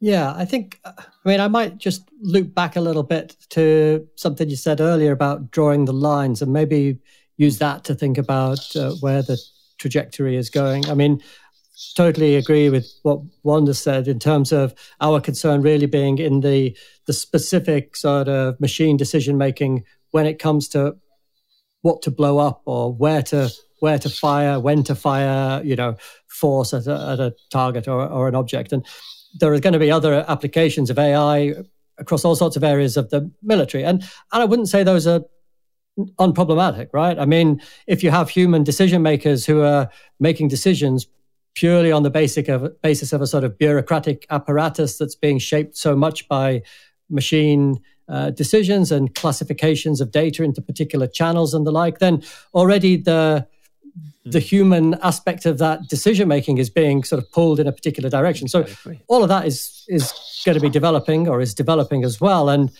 Yeah 0.00 0.34
i 0.36 0.44
think 0.44 0.80
i 0.84 0.92
mean 1.24 1.38
i 1.38 1.46
might 1.46 1.78
just 1.78 2.02
loop 2.22 2.52
back 2.56 2.74
a 2.74 2.80
little 2.80 3.04
bit 3.04 3.36
to 3.50 4.08
something 4.16 4.50
you 4.50 4.56
said 4.56 4.80
earlier 4.80 5.12
about 5.12 5.52
drawing 5.52 5.84
the 5.84 5.92
lines 5.92 6.42
and 6.42 6.52
maybe 6.52 6.98
use 7.36 7.58
that 7.58 7.84
to 7.84 7.94
think 7.94 8.18
about 8.18 8.74
uh, 8.74 8.94
where 9.00 9.22
the 9.22 9.38
trajectory 9.78 10.36
is 10.36 10.50
going. 10.50 10.86
I 10.86 10.94
mean 10.94 11.22
totally 11.94 12.36
agree 12.36 12.68
with 12.68 12.92
what 13.02 13.20
Wanda 13.42 13.74
said 13.74 14.08
in 14.08 14.18
terms 14.18 14.52
of 14.52 14.74
our 15.00 15.20
concern 15.20 15.62
really 15.62 15.86
being 15.86 16.18
in 16.18 16.40
the 16.40 16.76
the 17.06 17.12
specific 17.12 17.96
sort 17.96 18.28
of 18.28 18.60
machine 18.60 18.96
decision 18.96 19.38
making 19.38 19.84
when 20.10 20.26
it 20.26 20.38
comes 20.38 20.68
to 20.68 20.96
what 21.82 22.02
to 22.02 22.10
blow 22.10 22.38
up 22.38 22.62
or 22.64 22.92
where 22.92 23.22
to 23.22 23.50
where 23.80 23.98
to 23.98 24.08
fire, 24.08 24.60
when 24.60 24.84
to 24.84 24.94
fire, 24.94 25.60
you 25.64 25.74
know, 25.74 25.96
force 26.28 26.72
at 26.72 26.86
a, 26.86 27.08
at 27.10 27.18
a 27.18 27.34
target 27.50 27.88
or, 27.88 28.06
or 28.06 28.28
an 28.28 28.34
object. 28.36 28.72
And 28.72 28.86
there 29.40 29.52
are 29.52 29.58
going 29.58 29.72
to 29.72 29.78
be 29.80 29.90
other 29.90 30.24
applications 30.28 30.88
of 30.88 31.00
AI 31.00 31.54
across 31.98 32.24
all 32.24 32.36
sorts 32.36 32.54
of 32.54 32.62
areas 32.62 32.96
of 32.96 33.10
the 33.10 33.28
military. 33.42 33.84
And, 33.84 34.02
and 34.32 34.42
I 34.42 34.44
wouldn't 34.44 34.68
say 34.68 34.84
those 34.84 35.08
are 35.08 35.22
unproblematic, 36.20 36.90
right? 36.92 37.18
I 37.18 37.24
mean, 37.24 37.60
if 37.88 38.04
you 38.04 38.12
have 38.12 38.30
human 38.30 38.62
decision 38.62 39.02
makers 39.02 39.44
who 39.44 39.62
are 39.62 39.90
making 40.20 40.46
decisions 40.46 41.08
purely 41.54 41.92
on 41.92 42.02
the 42.02 42.10
basic 42.10 42.48
of, 42.48 42.80
basis 42.82 43.12
of 43.12 43.20
a 43.20 43.26
sort 43.26 43.44
of 43.44 43.58
bureaucratic 43.58 44.26
apparatus 44.30 44.98
that's 44.98 45.14
being 45.14 45.38
shaped 45.38 45.76
so 45.76 45.94
much 45.94 46.26
by 46.28 46.62
machine 47.10 47.78
uh, 48.08 48.30
decisions 48.30 48.90
and 48.90 49.14
classifications 49.14 50.00
of 50.00 50.10
data 50.10 50.42
into 50.42 50.60
particular 50.60 51.06
channels 51.06 51.54
and 51.54 51.66
the 51.66 51.72
like, 51.72 51.98
then 51.98 52.22
already 52.54 52.96
the 52.96 53.46
the 54.24 54.38
hmm. 54.38 54.44
human 54.44 54.94
aspect 55.02 55.46
of 55.46 55.58
that 55.58 55.88
decision 55.88 56.28
making 56.28 56.58
is 56.58 56.70
being 56.70 57.02
sort 57.02 57.22
of 57.22 57.30
pulled 57.32 57.58
in 57.58 57.66
a 57.66 57.72
particular 57.72 58.08
direction. 58.08 58.48
So 58.48 58.64
all 59.08 59.22
of 59.22 59.28
that 59.28 59.46
is 59.46 59.84
is 59.88 60.12
going 60.44 60.54
to 60.54 60.60
be 60.60 60.70
developing 60.70 61.28
or 61.28 61.40
is 61.40 61.54
developing 61.54 62.04
as 62.04 62.20
well. 62.20 62.48
And 62.48 62.70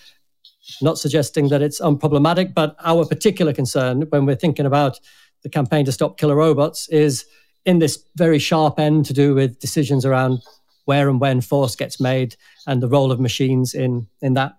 not 0.81 0.99
suggesting 0.99 1.49
that 1.49 1.63
it's 1.63 1.81
unproblematic, 1.81 2.55
but 2.55 2.77
our 2.85 3.05
particular 3.05 3.53
concern 3.53 4.03
when 4.11 4.27
we're 4.27 4.37
thinking 4.37 4.67
about 4.67 4.99
the 5.43 5.49
campaign 5.49 5.85
to 5.85 5.93
stop 5.93 6.19
killer 6.19 6.37
robots 6.37 6.89
is 6.89 7.25
in 7.65 7.79
this 7.79 8.05
very 8.17 8.39
sharp 8.39 8.79
end 8.79 9.07
to 9.07 9.13
do 9.13 9.35
with 9.35 9.59
decisions 9.61 10.05
around 10.05 10.43
where 10.85 11.09
and 11.09 11.21
when 11.21 11.41
force 11.41 11.77
gets 11.77 12.01
made 12.01 12.37
and 12.67 12.83
the 12.83 12.89
role 12.89 13.13
of 13.13 13.21
machines 13.21 13.75
in 13.75 14.09
in 14.21 14.35
that. 14.35 14.59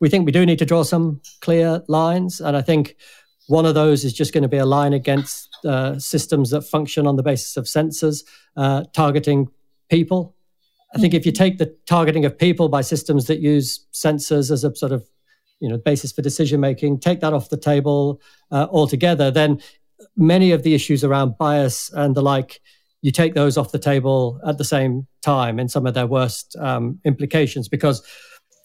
We 0.00 0.08
think 0.08 0.24
we 0.24 0.32
do 0.32 0.46
need 0.46 0.58
to 0.60 0.64
draw 0.64 0.82
some 0.82 1.20
clear 1.40 1.82
lines, 1.88 2.40
and 2.40 2.56
I 2.56 2.62
think 2.62 2.96
one 3.48 3.66
of 3.66 3.74
those 3.74 4.04
is 4.04 4.12
just 4.12 4.32
going 4.32 4.42
to 4.42 4.48
be 4.48 4.58
a 4.58 4.64
line 4.64 4.92
against 4.92 5.48
uh, 5.64 5.98
systems 5.98 6.50
that 6.50 6.62
function 6.62 7.06
on 7.06 7.16
the 7.16 7.22
basis 7.22 7.56
of 7.56 7.64
sensors 7.64 8.24
uh, 8.56 8.84
targeting 8.94 9.48
people. 9.90 10.36
I 10.94 10.98
think 10.98 11.14
if 11.14 11.26
you 11.26 11.32
take 11.32 11.58
the 11.58 11.76
targeting 11.86 12.24
of 12.24 12.38
people 12.38 12.68
by 12.68 12.80
systems 12.80 13.26
that 13.26 13.40
use 13.40 13.86
sensors 13.92 14.50
as 14.50 14.64
a 14.64 14.74
sort 14.74 14.92
of 14.92 15.08
you 15.60 15.68
know 15.68 15.76
basis 15.76 16.12
for 16.12 16.22
decision 16.22 16.60
making, 16.60 17.00
take 17.00 17.20
that 17.20 17.32
off 17.32 17.50
the 17.50 17.56
table 17.56 18.20
uh, 18.50 18.66
altogether, 18.70 19.30
then 19.30 19.60
many 20.16 20.52
of 20.52 20.62
the 20.62 20.74
issues 20.74 21.04
around 21.04 21.38
bias 21.38 21.90
and 21.92 22.14
the 22.14 22.22
like, 22.22 22.60
you 23.02 23.10
take 23.10 23.34
those 23.34 23.56
off 23.56 23.72
the 23.72 23.78
table 23.78 24.40
at 24.46 24.58
the 24.58 24.64
same 24.64 25.06
time 25.22 25.58
in 25.58 25.68
some 25.68 25.86
of 25.86 25.94
their 25.94 26.06
worst 26.06 26.56
um, 26.56 27.00
implications 27.04 27.68
because 27.68 28.02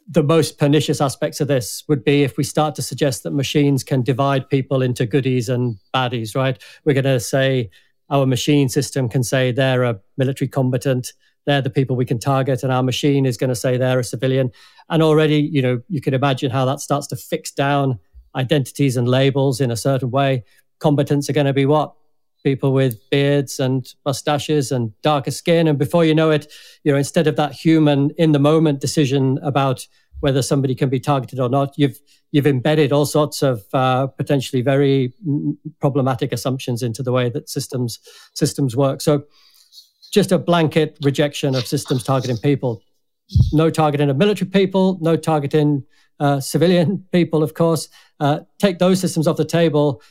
the 0.07 0.23
most 0.23 0.57
pernicious 0.57 1.01
aspects 1.01 1.41
of 1.41 1.47
this 1.47 1.83
would 1.87 2.03
be 2.03 2.23
if 2.23 2.37
we 2.37 2.43
start 2.43 2.75
to 2.75 2.81
suggest 2.81 3.23
that 3.23 3.31
machines 3.31 3.83
can 3.83 4.03
divide 4.03 4.49
people 4.49 4.81
into 4.81 5.05
goodies 5.05 5.49
and 5.49 5.77
baddies, 5.93 6.35
right? 6.35 6.61
We're 6.83 6.93
going 6.93 7.05
to 7.05 7.19
say 7.19 7.69
our 8.09 8.25
machine 8.25 8.69
system 8.69 9.09
can 9.09 9.23
say 9.23 9.51
they're 9.51 9.83
a 9.83 9.99
military 10.17 10.47
combatant, 10.47 11.13
they're 11.45 11.61
the 11.61 11.71
people 11.71 11.95
we 11.95 12.05
can 12.05 12.19
target, 12.19 12.61
and 12.61 12.71
our 12.71 12.83
machine 12.83 13.25
is 13.25 13.37
going 13.37 13.49
to 13.49 13.55
say 13.55 13.77
they're 13.77 13.99
a 13.99 14.03
civilian. 14.03 14.51
And 14.89 15.01
already, 15.01 15.37
you 15.39 15.61
know, 15.61 15.81
you 15.89 16.01
can 16.01 16.13
imagine 16.13 16.51
how 16.51 16.65
that 16.65 16.81
starts 16.81 17.07
to 17.07 17.15
fix 17.15 17.51
down 17.51 17.99
identities 18.35 18.97
and 18.97 19.07
labels 19.07 19.59
in 19.59 19.71
a 19.71 19.77
certain 19.77 20.11
way 20.11 20.43
combatants 20.79 21.29
are 21.29 21.33
going 21.33 21.47
to 21.47 21.53
be 21.53 21.65
what? 21.65 21.93
People 22.43 22.73
with 22.73 22.97
beards 23.09 23.59
and 23.59 23.87
mustaches 24.05 24.71
and 24.71 24.91
darker 25.01 25.31
skin. 25.31 25.67
And 25.67 25.79
before 25.79 26.05
you 26.05 26.13
know 26.13 26.29
it, 26.29 26.51
you 26.83 26.91
know, 26.91 26.97
instead 26.97 27.27
of 27.27 27.35
that 27.37 27.53
human 27.53 28.11
in 28.17 28.33
the 28.33 28.39
moment 28.39 28.81
decision 28.81 29.39
about 29.41 29.87
whether 30.19 30.41
somebody 30.41 30.75
can 30.75 30.89
be 30.89 30.99
targeted 30.99 31.39
or 31.39 31.49
not, 31.49 31.73
you've 31.77 31.99
you've 32.31 32.47
embedded 32.47 32.91
all 32.91 33.05
sorts 33.05 33.41
of 33.41 33.63
uh, 33.73 34.07
potentially 34.07 34.61
very 34.61 35.13
problematic 35.79 36.31
assumptions 36.31 36.83
into 36.83 37.01
the 37.01 37.11
way 37.11 37.29
that 37.29 37.49
systems 37.49 37.99
systems 38.33 38.75
work. 38.75 39.01
So, 39.01 39.23
just 40.11 40.31
a 40.31 40.37
blanket 40.37 40.97
rejection 41.03 41.55
of 41.55 41.65
systems 41.65 42.03
targeting 42.03 42.37
people. 42.37 42.81
No 43.53 43.69
targeting 43.69 44.09
of 44.09 44.17
military 44.17 44.49
people. 44.49 44.97
No 45.01 45.15
targeting 45.15 45.83
uh, 46.19 46.39
civilian 46.39 47.05
people. 47.11 47.43
Of 47.43 47.53
course, 47.53 47.89
uh, 48.19 48.41
take 48.59 48.79
those 48.79 48.99
systems 48.99 49.27
off 49.27 49.37
the 49.37 49.45
table 49.45 50.01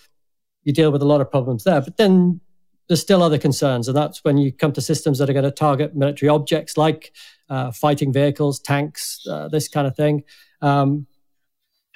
you 0.64 0.72
deal 0.72 0.90
with 0.90 1.02
a 1.02 1.06
lot 1.06 1.20
of 1.20 1.30
problems 1.30 1.64
there. 1.64 1.80
But 1.80 1.96
then 1.96 2.40
there's 2.88 3.00
still 3.00 3.22
other 3.22 3.38
concerns, 3.38 3.88
and 3.88 3.96
that's 3.96 4.24
when 4.24 4.36
you 4.36 4.52
come 4.52 4.72
to 4.72 4.80
systems 4.80 5.18
that 5.18 5.30
are 5.30 5.32
going 5.32 5.44
to 5.44 5.50
target 5.50 5.96
military 5.96 6.28
objects 6.28 6.76
like 6.76 7.12
uh, 7.48 7.70
fighting 7.70 8.12
vehicles, 8.12 8.60
tanks, 8.60 9.20
uh, 9.30 9.48
this 9.48 9.68
kind 9.68 9.86
of 9.86 9.96
thing. 9.96 10.24
Um, 10.60 11.06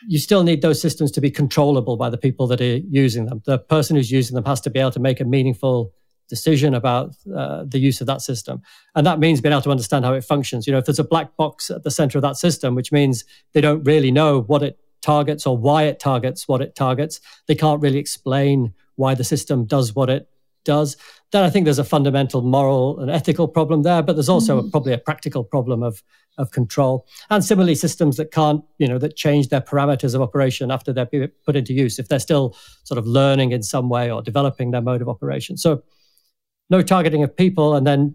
you 0.06 0.18
still 0.18 0.44
need 0.44 0.62
those 0.62 0.80
systems 0.80 1.10
to 1.12 1.20
be 1.20 1.30
controllable 1.30 1.96
by 1.96 2.08
the 2.08 2.18
people 2.18 2.46
that 2.46 2.60
are 2.60 2.76
using 2.76 3.26
them. 3.26 3.42
The 3.44 3.58
person 3.58 3.96
who's 3.96 4.10
using 4.10 4.34
them 4.34 4.44
has 4.44 4.60
to 4.62 4.70
be 4.70 4.78
able 4.78 4.92
to 4.92 5.00
make 5.00 5.20
a 5.20 5.24
meaningful 5.24 5.92
decision 6.28 6.74
about 6.74 7.16
uh, 7.34 7.64
the 7.66 7.78
use 7.78 8.00
of 8.00 8.06
that 8.06 8.22
system. 8.22 8.62
And 8.94 9.06
that 9.06 9.18
means 9.18 9.40
being 9.40 9.52
able 9.52 9.62
to 9.62 9.70
understand 9.70 10.04
how 10.04 10.12
it 10.12 10.24
functions. 10.24 10.66
You 10.66 10.72
know, 10.72 10.78
if 10.78 10.84
there's 10.84 10.98
a 10.98 11.04
black 11.04 11.36
box 11.36 11.70
at 11.70 11.82
the 11.82 11.90
center 11.90 12.18
of 12.18 12.22
that 12.22 12.36
system, 12.36 12.74
which 12.74 12.92
means 12.92 13.24
they 13.54 13.60
don't 13.60 13.82
really 13.84 14.10
know 14.10 14.42
what 14.42 14.62
it 14.62 14.78
targets 15.02 15.46
or 15.46 15.56
why 15.56 15.84
it 15.84 16.00
targets 16.00 16.48
what 16.48 16.60
it 16.60 16.74
targets. 16.74 17.20
They 17.46 17.54
can't 17.54 17.80
really 17.80 17.98
explain 17.98 18.74
why 18.96 19.14
the 19.14 19.24
system 19.24 19.64
does 19.64 19.94
what 19.94 20.10
it 20.10 20.28
does, 20.64 20.96
then 21.32 21.44
I 21.44 21.50
think 21.50 21.64
there's 21.64 21.78
a 21.78 21.84
fundamental 21.84 22.42
moral 22.42 23.00
and 23.00 23.10
ethical 23.10 23.48
problem 23.48 23.82
there, 23.82 24.02
but 24.02 24.14
there's 24.14 24.28
also 24.28 24.58
mm-hmm. 24.58 24.68
a, 24.68 24.70
probably 24.70 24.92
a 24.92 24.98
practical 24.98 25.44
problem 25.44 25.82
of 25.82 26.02
of 26.36 26.52
control. 26.52 27.04
And 27.30 27.44
similarly, 27.44 27.74
systems 27.74 28.16
that 28.16 28.30
can't, 28.30 28.62
you 28.78 28.86
know, 28.86 28.98
that 28.98 29.16
change 29.16 29.48
their 29.48 29.60
parameters 29.60 30.14
of 30.14 30.22
operation 30.22 30.70
after 30.70 30.92
they're 30.92 31.28
put 31.44 31.56
into 31.56 31.72
use, 31.72 31.98
if 31.98 32.06
they're 32.06 32.20
still 32.20 32.56
sort 32.84 32.96
of 32.96 33.08
learning 33.08 33.50
in 33.50 33.64
some 33.64 33.88
way 33.88 34.08
or 34.08 34.22
developing 34.22 34.70
their 34.70 34.80
mode 34.80 35.02
of 35.02 35.08
operation. 35.08 35.56
So 35.56 35.82
no 36.70 36.80
targeting 36.80 37.24
of 37.24 37.36
people 37.36 37.74
and 37.74 37.84
then 37.84 38.14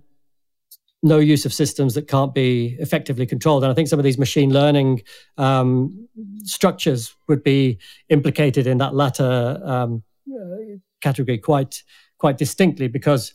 no 1.04 1.20
use 1.20 1.46
of 1.46 1.54
systems 1.54 1.94
that 1.96 2.08
can't 2.08 2.34
be 2.34 2.78
effectively 2.80 3.26
controlled. 3.26 3.64
And 3.64 3.72
I 3.72 3.76
think 3.76 3.90
some 3.90 4.00
of 4.00 4.04
these 4.04 4.18
machine 4.18 4.52
learning 4.54 5.04
um, 5.38 6.08
structures 6.44 7.14
would 7.28 7.44
be 7.44 7.78
implicated 8.10 8.66
in 8.66 8.78
that 8.78 8.96
latter 8.96 9.60
um, 9.64 10.04
uh, 10.34 10.78
category 11.02 11.38
quite 11.38 11.84
quite 12.18 12.38
distinctly 12.38 12.88
because 12.88 13.34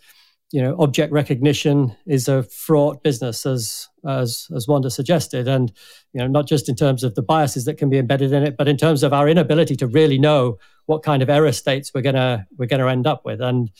you 0.51 0.63
know 0.63 0.75
object 0.79 1.13
recognition 1.13 1.95
is 2.07 2.27
a 2.27 2.43
fraught 2.45 3.03
business 3.03 3.45
as 3.45 3.87
as 4.07 4.47
as 4.57 4.67
Wanda 4.67 4.91
suggested 4.91 5.47
and 5.47 5.71
you 6.15 6.21
know 6.21 6.27
not 6.27 6.49
just 6.49 6.71
in 6.71 6.75
terms 6.75 7.05
of 7.05 7.15
the 7.15 7.23
biases 7.23 7.67
that 7.67 7.77
can 7.77 7.91
be 7.91 7.99
embedded 7.99 8.33
in 8.33 8.43
it 8.43 8.57
but 8.57 8.67
in 8.67 8.79
terms 8.79 9.03
of 9.03 9.13
our 9.13 9.29
inability 9.29 9.77
to 9.77 9.87
really 9.87 10.19
know 10.19 10.57
what 10.87 11.03
kind 11.03 11.23
of 11.23 11.29
error 11.29 11.53
states 11.53 11.93
we're 11.95 12.01
going 12.01 12.15
to 12.15 12.47
we're 12.57 12.65
going 12.65 12.81
to 12.81 12.89
end 12.89 13.07
up 13.07 13.27
with 13.27 13.43
and 13.43 13.71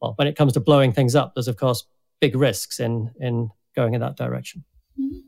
well 0.00 0.14
when 0.16 0.26
it 0.26 0.36
comes 0.36 0.54
to 0.54 0.60
blowing 0.60 0.92
things 0.92 1.14
up 1.14 1.34
there's 1.34 1.48
of 1.48 1.58
course 1.58 1.84
big 2.20 2.36
risks 2.36 2.80
in 2.80 3.10
in 3.20 3.50
going 3.74 3.94
in 3.94 4.00
that 4.00 4.16
direction 4.16 4.64
mm-hmm. 4.98 5.18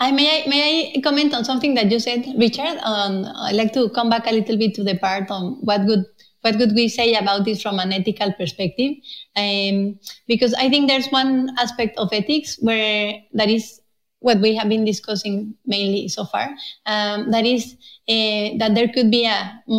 I, 0.00 0.12
may 0.12 0.42
I 0.44 0.48
may 0.48 0.92
I 0.94 1.00
comment 1.00 1.34
on 1.34 1.44
something 1.44 1.74
that 1.74 1.90
you 1.90 1.98
said, 1.98 2.26
Richard? 2.38 2.78
Um, 2.82 3.26
I'd 3.36 3.56
like 3.56 3.72
to 3.74 3.88
come 3.90 4.10
back 4.10 4.26
a 4.26 4.30
little 4.30 4.56
bit 4.56 4.74
to 4.74 4.84
the 4.84 4.96
part 4.98 5.30
on 5.30 5.58
what 5.62 5.84
would 5.84 6.04
what 6.42 6.56
could 6.56 6.74
we 6.74 6.88
say 6.88 7.14
about 7.14 7.44
this 7.44 7.62
from 7.62 7.78
an 7.78 7.92
ethical 7.92 8.32
perspective? 8.32 8.92
Um, 9.36 9.98
because 10.28 10.54
I 10.54 10.68
think 10.68 10.88
there's 10.88 11.08
one 11.08 11.50
aspect 11.58 11.98
of 11.98 12.12
ethics 12.12 12.56
where 12.60 13.14
that 13.34 13.48
is 13.48 13.80
what 14.26 14.40
we 14.40 14.56
have 14.56 14.68
been 14.68 14.84
discussing 14.84 15.54
mainly 15.66 16.08
so 16.08 16.24
far. 16.24 16.50
Um, 16.84 17.30
that 17.30 17.46
is 17.46 17.76
uh, 18.08 18.58
that 18.58 18.72
there 18.74 18.88
could 18.88 19.08
be 19.08 19.24
a, 19.24 19.62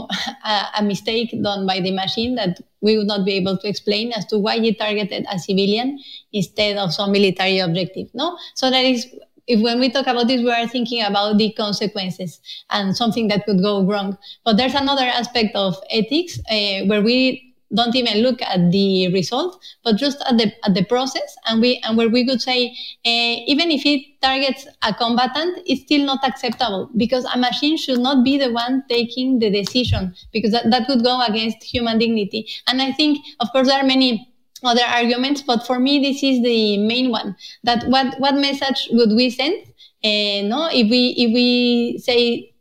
a, 0.45 0.65
a, 0.79 0.83
mistake 0.83 1.35
done 1.43 1.67
by 1.67 1.81
the 1.81 1.91
machine 1.91 2.35
that 2.35 2.61
we 2.79 2.97
would 2.97 3.07
not 3.07 3.25
be 3.25 3.33
able 3.33 3.57
to 3.57 3.67
explain 3.67 4.13
as 4.13 4.25
to 4.27 4.37
why 4.39 4.55
it 4.55 4.79
targeted 4.79 5.25
a 5.29 5.37
civilian 5.37 5.99
instead 6.31 6.77
of 6.77 6.93
some 6.93 7.11
military 7.11 7.59
objective. 7.59 8.07
No, 8.13 8.37
so 8.55 8.71
that 8.71 8.85
is 8.85 9.05
if 9.47 9.61
when 9.61 9.79
we 9.79 9.89
talk 9.89 10.07
about 10.07 10.27
this, 10.27 10.41
we 10.41 10.51
are 10.51 10.67
thinking 10.67 11.03
about 11.03 11.37
the 11.37 11.51
consequences 11.53 12.39
and 12.69 12.95
something 12.95 13.27
that 13.29 13.45
could 13.45 13.61
go 13.61 13.83
wrong. 13.83 14.17
But 14.43 14.57
there's 14.57 14.75
another 14.75 15.03
aspect 15.05 15.55
of 15.55 15.75
ethics 15.89 16.39
uh, 16.51 16.85
where 16.87 17.01
we 17.01 17.46
don't 17.73 17.95
even 17.95 18.23
look 18.23 18.41
at 18.41 18.71
the 18.71 19.11
result, 19.13 19.61
but 19.83 19.97
just 19.97 20.21
at 20.29 20.37
the 20.37 20.53
at 20.63 20.73
the 20.73 20.85
process, 20.85 21.35
and 21.45 21.61
we 21.61 21.79
and 21.83 21.97
where 21.97 22.09
we 22.09 22.25
could 22.25 22.41
say 22.41 22.69
uh, 23.05 23.35
even 23.45 23.71
if 23.71 23.85
it 23.85 24.21
targets 24.21 24.67
a 24.83 24.93
combatant, 24.93 25.59
it's 25.65 25.81
still 25.81 26.05
not 26.05 26.25
acceptable 26.25 26.89
because 26.95 27.25
a 27.25 27.37
machine 27.37 27.77
should 27.77 27.99
not 27.99 28.23
be 28.23 28.37
the 28.37 28.51
one 28.51 28.83
taking 28.89 29.39
the 29.39 29.49
decision 29.49 30.15
because 30.31 30.51
that, 30.51 30.69
that 30.71 30.87
could 30.87 31.03
go 31.03 31.21
against 31.21 31.61
human 31.63 31.97
dignity. 31.97 32.47
And 32.67 32.81
I 32.81 32.91
think, 32.93 33.19
of 33.39 33.51
course, 33.51 33.67
there 33.67 33.79
are 33.81 33.85
many 33.85 34.33
other 34.63 34.83
arguments, 34.87 35.41
but 35.41 35.67
for 35.67 35.79
me, 35.79 35.99
this 35.99 36.23
is 36.23 36.41
the 36.41 36.77
main 36.77 37.11
one. 37.11 37.35
That 37.63 37.87
what 37.87 38.19
what 38.19 38.35
message 38.35 38.87
would 38.91 39.11
we 39.11 39.29
send? 39.29 39.55
Uh, 40.03 40.47
no, 40.47 40.69
if 40.71 40.89
we 40.89 41.15
if 41.17 41.33
we 41.33 41.97
say 41.99 42.53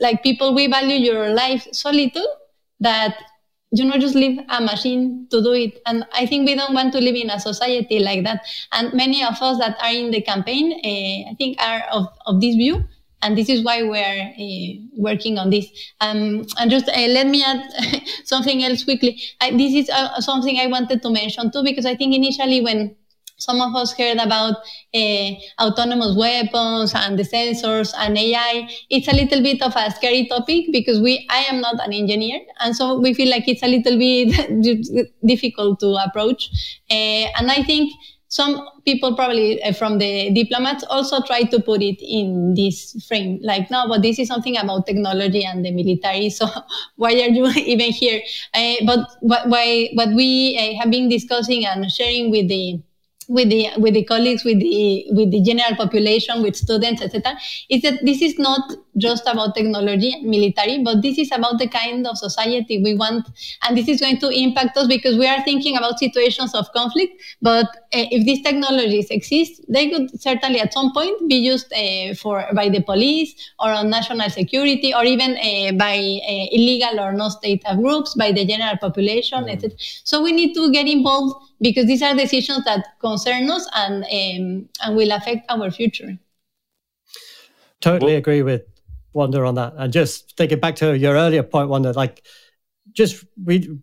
like 0.00 0.22
people, 0.22 0.54
we 0.54 0.68
value 0.68 0.96
your 0.96 1.30
life 1.30 1.66
solely 1.72 2.12
that 2.80 3.16
you 3.70 3.84
know 3.84 3.98
just 3.98 4.14
leave 4.14 4.38
a 4.48 4.60
machine 4.60 5.26
to 5.30 5.42
do 5.42 5.52
it 5.52 5.80
and 5.86 6.06
i 6.12 6.24
think 6.24 6.46
we 6.46 6.54
don't 6.54 6.74
want 6.74 6.92
to 6.92 7.00
live 7.00 7.14
in 7.14 7.28
a 7.30 7.38
society 7.38 7.98
like 7.98 8.24
that 8.24 8.40
and 8.72 8.92
many 8.94 9.22
of 9.22 9.40
us 9.42 9.58
that 9.58 9.76
are 9.82 9.92
in 9.92 10.10
the 10.10 10.22
campaign 10.22 10.72
uh, 10.72 11.30
i 11.30 11.34
think 11.36 11.56
are 11.60 11.82
of, 11.92 12.06
of 12.26 12.40
this 12.40 12.54
view 12.54 12.82
and 13.22 13.36
this 13.36 13.48
is 13.48 13.62
why 13.64 13.82
we're 13.82 14.32
uh, 14.38 14.82
working 14.96 15.38
on 15.38 15.50
this. 15.50 15.66
Um, 16.00 16.46
and 16.58 16.70
just 16.70 16.88
uh, 16.88 16.92
let 16.92 17.26
me 17.26 17.42
add 17.44 17.62
something 18.24 18.62
else 18.62 18.84
quickly. 18.84 19.20
I, 19.40 19.50
this 19.50 19.74
is 19.74 19.90
uh, 19.90 20.20
something 20.20 20.58
I 20.58 20.68
wanted 20.68 21.02
to 21.02 21.10
mention 21.10 21.50
too, 21.50 21.64
because 21.64 21.84
I 21.84 21.96
think 21.96 22.14
initially 22.14 22.60
when 22.60 22.94
some 23.38 23.60
of 23.60 23.74
us 23.74 23.92
heard 23.96 24.18
about 24.18 24.56
uh, 24.94 25.30
autonomous 25.62 26.16
weapons 26.16 26.92
and 26.94 27.18
the 27.18 27.22
sensors 27.22 27.94
and 27.96 28.18
AI. 28.18 28.68
It's 28.90 29.08
a 29.08 29.14
little 29.14 29.42
bit 29.42 29.62
of 29.62 29.74
a 29.76 29.90
scary 29.92 30.26
topic 30.26 30.66
because 30.72 31.00
we, 31.00 31.26
I 31.30 31.44
am 31.50 31.60
not 31.60 31.76
an 31.84 31.92
engineer. 31.92 32.40
And 32.60 32.74
so 32.74 32.98
we 32.98 33.14
feel 33.14 33.30
like 33.30 33.48
it's 33.48 33.62
a 33.62 33.68
little 33.68 33.98
bit 33.98 35.08
difficult 35.24 35.80
to 35.80 35.94
approach. 36.04 36.50
Uh, 36.90 37.30
and 37.38 37.50
I 37.50 37.62
think 37.62 37.92
some 38.28 38.68
people 38.84 39.16
probably 39.16 39.62
uh, 39.62 39.72
from 39.72 39.98
the 39.98 40.30
diplomats 40.34 40.84
also 40.90 41.22
try 41.22 41.42
to 41.44 41.60
put 41.60 41.80
it 41.80 41.96
in 42.02 42.52
this 42.54 42.94
frame 43.08 43.38
like 43.42 43.70
no 43.70 43.88
but 43.88 44.02
this 44.02 44.18
is 44.18 44.28
something 44.28 44.56
about 44.58 44.84
technology 44.86 45.42
and 45.44 45.64
the 45.64 45.70
military 45.70 46.28
so 46.38 46.46
why 46.96 47.12
are 47.12 47.30
you 47.30 47.46
even 47.56 47.90
here 47.90 48.20
uh, 48.52 48.74
but 48.84 49.08
what, 49.20 49.48
why, 49.48 49.88
what 49.94 50.10
we 50.10 50.58
uh, 50.58 50.78
have 50.78 50.90
been 50.90 51.08
discussing 51.08 51.64
and 51.64 51.90
sharing 51.90 52.30
with 52.30 52.48
the 52.48 52.78
with 53.28 53.50
the 53.50 53.68
with 53.76 53.94
the 53.94 54.04
colleagues, 54.04 54.44
with 54.44 54.58
the 54.58 55.06
with 55.10 55.30
the 55.30 55.42
general 55.42 55.76
population, 55.76 56.42
with 56.42 56.56
students, 56.56 57.02
etc., 57.02 57.36
is 57.68 57.82
that 57.82 58.04
this 58.04 58.22
is 58.22 58.38
not 58.38 58.72
just 58.98 59.26
about 59.26 59.54
technology 59.54 60.12
and 60.12 60.24
military, 60.24 60.82
but 60.82 61.02
this 61.02 61.18
is 61.18 61.30
about 61.32 61.58
the 61.58 61.68
kind 61.68 62.06
of 62.06 62.18
society 62.18 62.82
we 62.82 62.94
want, 62.94 63.28
and 63.62 63.76
this 63.76 63.88
is 63.88 64.00
going 64.00 64.18
to 64.18 64.28
impact 64.28 64.76
us 64.76 64.86
because 64.86 65.16
we 65.16 65.26
are 65.26 65.42
thinking 65.44 65.76
about 65.76 65.98
situations 65.98 66.54
of 66.54 66.70
conflict. 66.72 67.22
But 67.40 67.66
uh, 67.66 68.06
if 68.10 68.24
these 68.24 68.42
technologies 68.42 69.08
exist, 69.10 69.64
they 69.68 69.90
could 69.90 70.20
certainly 70.20 70.60
at 70.60 70.72
some 70.72 70.92
point 70.92 71.28
be 71.28 71.36
used 71.36 71.72
uh, 71.72 72.14
for 72.14 72.44
by 72.54 72.68
the 72.68 72.82
police 72.82 73.34
or 73.58 73.70
on 73.70 73.90
national 73.90 74.30
security, 74.30 74.94
or 74.94 75.04
even 75.04 75.36
uh, 75.36 75.72
by 75.76 75.94
illegal 76.52 77.00
or 77.00 77.12
no 77.12 77.28
state 77.28 77.64
groups, 77.76 78.14
by 78.14 78.32
the 78.32 78.44
general 78.44 78.76
population, 78.76 79.44
mm. 79.44 79.52
etc. 79.52 79.76
So 80.04 80.22
we 80.22 80.32
need 80.32 80.54
to 80.54 80.70
get 80.72 80.86
involved 80.86 81.34
because 81.60 81.86
these 81.86 82.02
are 82.02 82.14
decisions 82.14 82.64
that 82.64 82.98
concern 83.00 83.50
us 83.50 83.68
and 83.74 84.04
um, 84.04 84.68
and 84.82 84.96
will 84.96 85.12
affect 85.12 85.46
our 85.48 85.70
future. 85.70 86.18
Totally 87.80 88.12
well, 88.12 88.18
agree 88.18 88.42
with 88.42 88.62
Wanda 89.12 89.44
on 89.44 89.54
that. 89.54 89.74
And 89.76 89.92
just 89.92 90.36
thinking 90.36 90.60
back 90.60 90.76
to 90.76 90.96
your 90.96 91.14
earlier 91.14 91.42
point, 91.42 91.68
Wanda, 91.68 91.92
like 91.92 92.24
just 92.92 93.24
we 93.44 93.78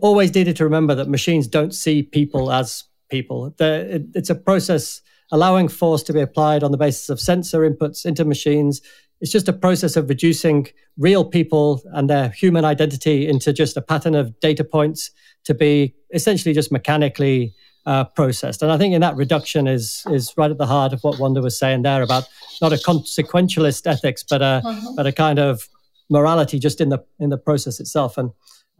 always 0.00 0.34
needed 0.34 0.56
to 0.56 0.64
remember 0.64 0.94
that 0.94 1.08
machines 1.08 1.46
don't 1.46 1.74
see 1.74 2.02
people 2.02 2.50
as 2.50 2.84
people. 3.08 3.54
It, 3.58 4.06
it's 4.14 4.30
a 4.30 4.34
process 4.34 5.00
allowing 5.30 5.68
force 5.68 6.02
to 6.04 6.12
be 6.12 6.20
applied 6.20 6.62
on 6.62 6.70
the 6.70 6.76
basis 6.76 7.08
of 7.08 7.20
sensor 7.20 7.68
inputs 7.68 8.04
into 8.04 8.24
machines. 8.24 8.80
It's 9.20 9.32
just 9.32 9.48
a 9.48 9.52
process 9.52 9.96
of 9.96 10.08
reducing 10.08 10.68
real 10.98 11.24
people 11.24 11.82
and 11.92 12.10
their 12.10 12.30
human 12.30 12.64
identity 12.64 13.26
into 13.26 13.52
just 13.52 13.76
a 13.76 13.82
pattern 13.82 14.14
of 14.14 14.38
data 14.40 14.64
points 14.64 15.10
to 15.44 15.54
be 15.54 15.94
essentially 16.12 16.54
just 16.54 16.72
mechanically 16.72 17.54
uh, 17.86 18.04
processed. 18.04 18.62
And 18.62 18.72
I 18.72 18.78
think 18.78 18.94
in 18.94 19.00
that 19.00 19.16
reduction 19.16 19.66
is 19.66 20.04
is 20.10 20.32
right 20.36 20.50
at 20.50 20.58
the 20.58 20.66
heart 20.66 20.92
of 20.92 21.02
what 21.02 21.18
Wanda 21.18 21.40
was 21.40 21.58
saying 21.58 21.82
there 21.82 22.02
about 22.02 22.28
not 22.60 22.72
a 22.72 22.76
consequentialist 22.76 23.86
ethics, 23.86 24.22
but 24.22 24.42
a 24.42 24.62
uh-huh. 24.64 24.92
but 24.96 25.06
a 25.06 25.12
kind 25.12 25.38
of 25.38 25.68
morality 26.10 26.58
just 26.58 26.80
in 26.80 26.88
the 26.88 27.04
in 27.18 27.30
the 27.30 27.38
process 27.38 27.80
itself. 27.80 28.16
And 28.18 28.30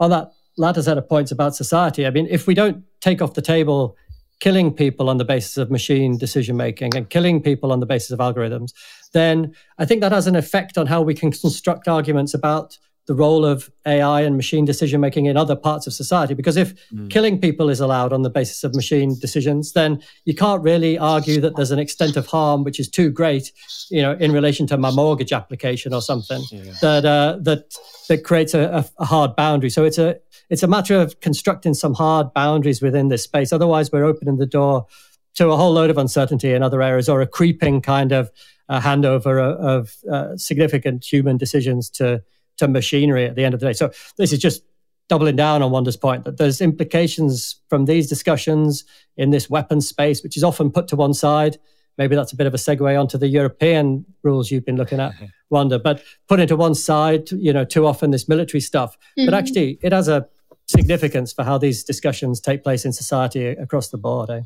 on 0.01 0.11
that 0.11 0.33
latter 0.57 0.83
set 0.83 0.99
of 0.99 1.09
points 1.09 1.31
about 1.33 1.55
society, 1.55 2.07
I 2.07 2.11
mean, 2.11 2.27
if 2.31 2.47
we 2.47 2.55
don't 2.55 2.85
take 3.01 3.21
off 3.21 3.35
the 3.35 3.43
table 3.43 3.97
killing 4.41 4.73
people 4.73 5.09
on 5.09 5.19
the 5.19 5.25
basis 5.25 5.57
of 5.57 5.71
machine 5.71 6.19
decision 6.19 6.57
making 6.57 6.97
and 6.97 7.09
killing 7.09 7.41
people 7.41 7.73
on 7.73 7.81
the 7.81 7.87
basis 7.87 8.11
of 8.11 8.19
algorithms, 8.19 8.73
then 9.13 9.55
I 9.79 9.85
think 9.85 10.01
that 10.01 10.13
has 10.13 10.27
an 10.27 10.37
effect 10.37 10.77
on 10.77 10.87
how 10.87 11.03
we 11.03 11.15
can 11.15 11.31
construct 11.31 11.89
arguments 11.89 12.35
about 12.35 12.79
the 13.07 13.15
role 13.15 13.45
of 13.45 13.71
AI 13.87 14.23
and 14.23 14.37
machine 14.37 14.65
decision 14.65 15.01
making 15.01 15.27
in 15.27 15.37
other 15.37 15.55
parts 15.55 15.87
of 15.87 15.93
society. 15.93 16.33
Because 16.33 16.57
if 16.57 16.75
mm. 16.91 17.11
killing 17.11 17.39
people 17.39 17.69
is 17.69 17.81
allowed 17.81 18.13
on 18.13 18.23
the 18.23 18.31
basis 18.31 18.65
of 18.65 18.75
machine 18.75 19.19
decisions, 19.19 19.73
then 19.73 20.03
you 20.25 20.35
can't 20.35 20.63
really 20.63 20.97
argue 20.97 21.41
that 21.41 21.57
there's 21.57 21.71
an 21.71 21.79
extent 21.79 22.17
of 22.17 22.27
harm 22.27 22.65
which 22.65 22.81
is 22.81 22.89
too 22.89 23.11
great, 23.11 23.53
you 23.91 24.01
know, 24.01 24.13
in 24.13 24.33
relation 24.33 24.67
to 24.69 24.79
my 24.79 24.91
mortgage 24.91 25.33
application 25.33 25.93
or 25.93 26.01
something 26.01 26.43
yeah. 26.51 26.73
that 26.81 27.05
uh, 27.05 27.39
that 27.43 27.75
that 28.09 28.25
creates 28.25 28.55
a, 28.55 28.85
a, 28.99 29.05
hard 29.05 29.37
boundary. 29.37 29.71
So 29.71 29.85
it's 29.85 29.99
a 29.99 30.19
it's 30.49 30.63
a 30.63 30.69
matter 30.69 30.99
of 30.99 31.21
constructing 31.21 31.75
some 31.75 31.95
hard 31.95 32.33
boundaries 32.33 32.81
within 32.81 33.09
this 33.09 33.25
space. 33.25 33.53
Otherwise, 33.53 33.93
we're 33.93 34.05
opening 34.05 34.39
the 34.39 34.47
door 34.47 34.87
to 35.35 35.51
a 35.51 35.57
whole 35.57 35.73
load 35.73 35.91
of 35.91 35.99
uncertainty 35.99 36.53
in 36.53 36.63
other 36.63 36.81
areas 36.81 37.09
or 37.09 37.21
a 37.21 37.27
creeping 37.27 37.81
kind 37.83 38.13
of 38.13 38.31
uh, 38.69 38.81
handover 38.81 39.43
of, 39.43 39.59
of 39.61 40.11
uh, 40.11 40.37
significant 40.37 41.05
human 41.05 41.37
decisions 41.37 41.91
to 41.91 42.23
to 42.59 42.69
machinery 42.69 43.27
at 43.27 43.35
the 43.35 43.45
end 43.45 43.55
of 43.55 43.61
the 43.61 43.67
day. 43.67 43.73
So 43.73 43.91
this 44.17 44.33
is 44.33 44.39
just 44.39 44.63
doubling 45.09 45.37
down 45.37 45.63
on 45.63 45.71
Wanda's 45.71 45.97
point 45.97 46.25
that 46.25 46.39
there's 46.39 46.61
implications 46.61 47.61
from 47.69 47.85
these 47.85 48.09
discussions 48.09 48.85
in 49.17 49.31
this 49.31 49.51
weapons 49.51 49.89
space, 49.89 50.23
which 50.23 50.37
is 50.37 50.45
often 50.45 50.71
put 50.71 50.89
to 50.89 50.97
one 50.97 51.15
side. 51.15 51.59
Maybe 51.99 52.17
that's 52.17 52.33
a 52.33 52.37
bit 52.37 52.47
of 52.47 52.55
a 52.55 52.57
segue 52.57 52.99
onto 52.99 53.19
the 53.19 53.29
European 53.29 54.05
rules 54.23 54.51
you've 54.51 54.65
been 54.65 54.77
looking 54.77 55.01
at, 55.01 55.13
Wanda. 55.51 55.79
But 55.79 56.03
put 56.27 56.41
into 56.41 56.57
one 56.57 56.75
side, 56.75 57.31
you 57.31 57.53
know, 57.53 57.65
too 57.65 57.87
often 57.87 58.11
this 58.11 58.29
military 58.29 58.61
stuff. 58.61 58.97
Mm-hmm. 58.97 59.27
But 59.27 59.35
actually, 59.35 59.79
it 59.83 59.93
has 59.93 60.09
a 60.09 60.27
significance 60.67 61.33
for 61.33 61.45
how 61.45 61.59
these 61.59 61.85
discussions 61.85 62.41
take 62.41 62.65
place 62.65 62.85
in 62.85 62.93
society 62.93 63.47
across 63.47 63.91
the 63.91 63.99
board. 63.99 64.31
Eh? 64.31 64.41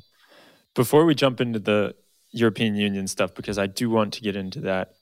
Before 0.75 1.05
we 1.05 1.15
jump 1.15 1.41
into 1.41 1.59
the 1.59 1.95
European 2.33 2.75
Union 2.75 3.07
stuff, 3.07 3.35
because 3.35 3.59
I 3.59 3.67
do 3.67 3.89
want 3.89 4.13
to 4.15 4.21
get 4.21 4.37
into 4.37 4.61
that, 4.61 4.95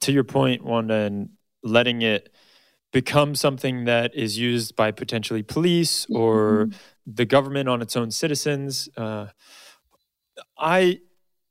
to 0.00 0.12
your 0.12 0.24
point, 0.24 0.64
Wanda, 0.64 0.94
and 0.94 1.30
letting 1.66 2.02
it 2.02 2.32
become 2.92 3.34
something 3.34 3.84
that 3.84 4.14
is 4.14 4.38
used 4.38 4.76
by 4.76 4.90
potentially 4.90 5.42
police 5.42 6.06
or 6.10 6.66
mm-hmm. 6.66 6.78
the 7.06 7.24
government 7.24 7.68
on 7.68 7.82
its 7.82 7.96
own 7.96 8.10
citizens. 8.10 8.88
Uh, 8.96 9.26
I 10.58 11.00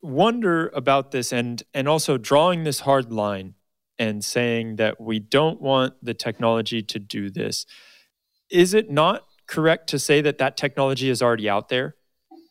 wonder 0.02 0.70
about 0.74 1.12
this 1.12 1.34
and 1.34 1.62
and 1.74 1.88
also 1.88 2.18
drawing 2.18 2.64
this 2.64 2.82
hard 2.82 3.12
line 3.12 3.56
and 3.98 4.24
saying 4.24 4.76
that 4.78 5.00
we 5.00 5.20
don't 5.20 5.62
want 5.62 5.94
the 6.02 6.14
technology 6.14 6.82
to 6.82 7.00
do 7.00 7.30
this. 7.30 7.66
Is 8.50 8.74
it 8.74 8.90
not 8.90 9.26
correct 9.48 9.88
to 9.90 10.00
say 10.00 10.22
that 10.22 10.38
that 10.38 10.58
technology 10.58 11.10
is 11.10 11.22
already 11.22 11.50
out 11.50 11.70
there 11.70 11.96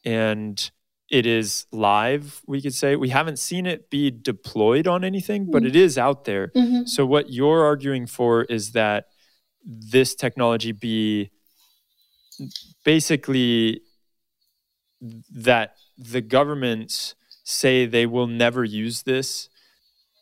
and 0.05 0.71
it 1.15 1.27
is 1.27 1.67
live, 1.71 2.43
we 2.45 2.61
could 2.61 2.75
say? 2.75 2.97
We 2.97 3.11
haven't 3.11 3.39
seen 3.39 3.67
it 3.67 3.89
be 3.89 4.11
deployed 4.11 4.89
on 4.89 5.05
anything, 5.05 5.49
but 5.49 5.59
mm-hmm. 5.59 5.69
it 5.69 5.77
is 5.77 5.97
out 5.97 6.25
there. 6.25 6.49
Mm-hmm. 6.49 6.87
So, 6.87 7.07
what 7.07 7.31
you're 7.31 7.65
arguing 7.65 8.09
for 8.09 8.43
is 8.43 8.73
that 8.73 9.07
this 9.65 10.17
technology 10.17 10.73
be 10.73 11.31
basically 12.85 13.83
that 15.31 15.77
the 15.97 16.21
governments 16.21 17.15
say 17.45 17.87
they 17.87 18.07
will 18.07 18.27
never 18.27 18.65
use 18.65 19.05
this 19.05 19.49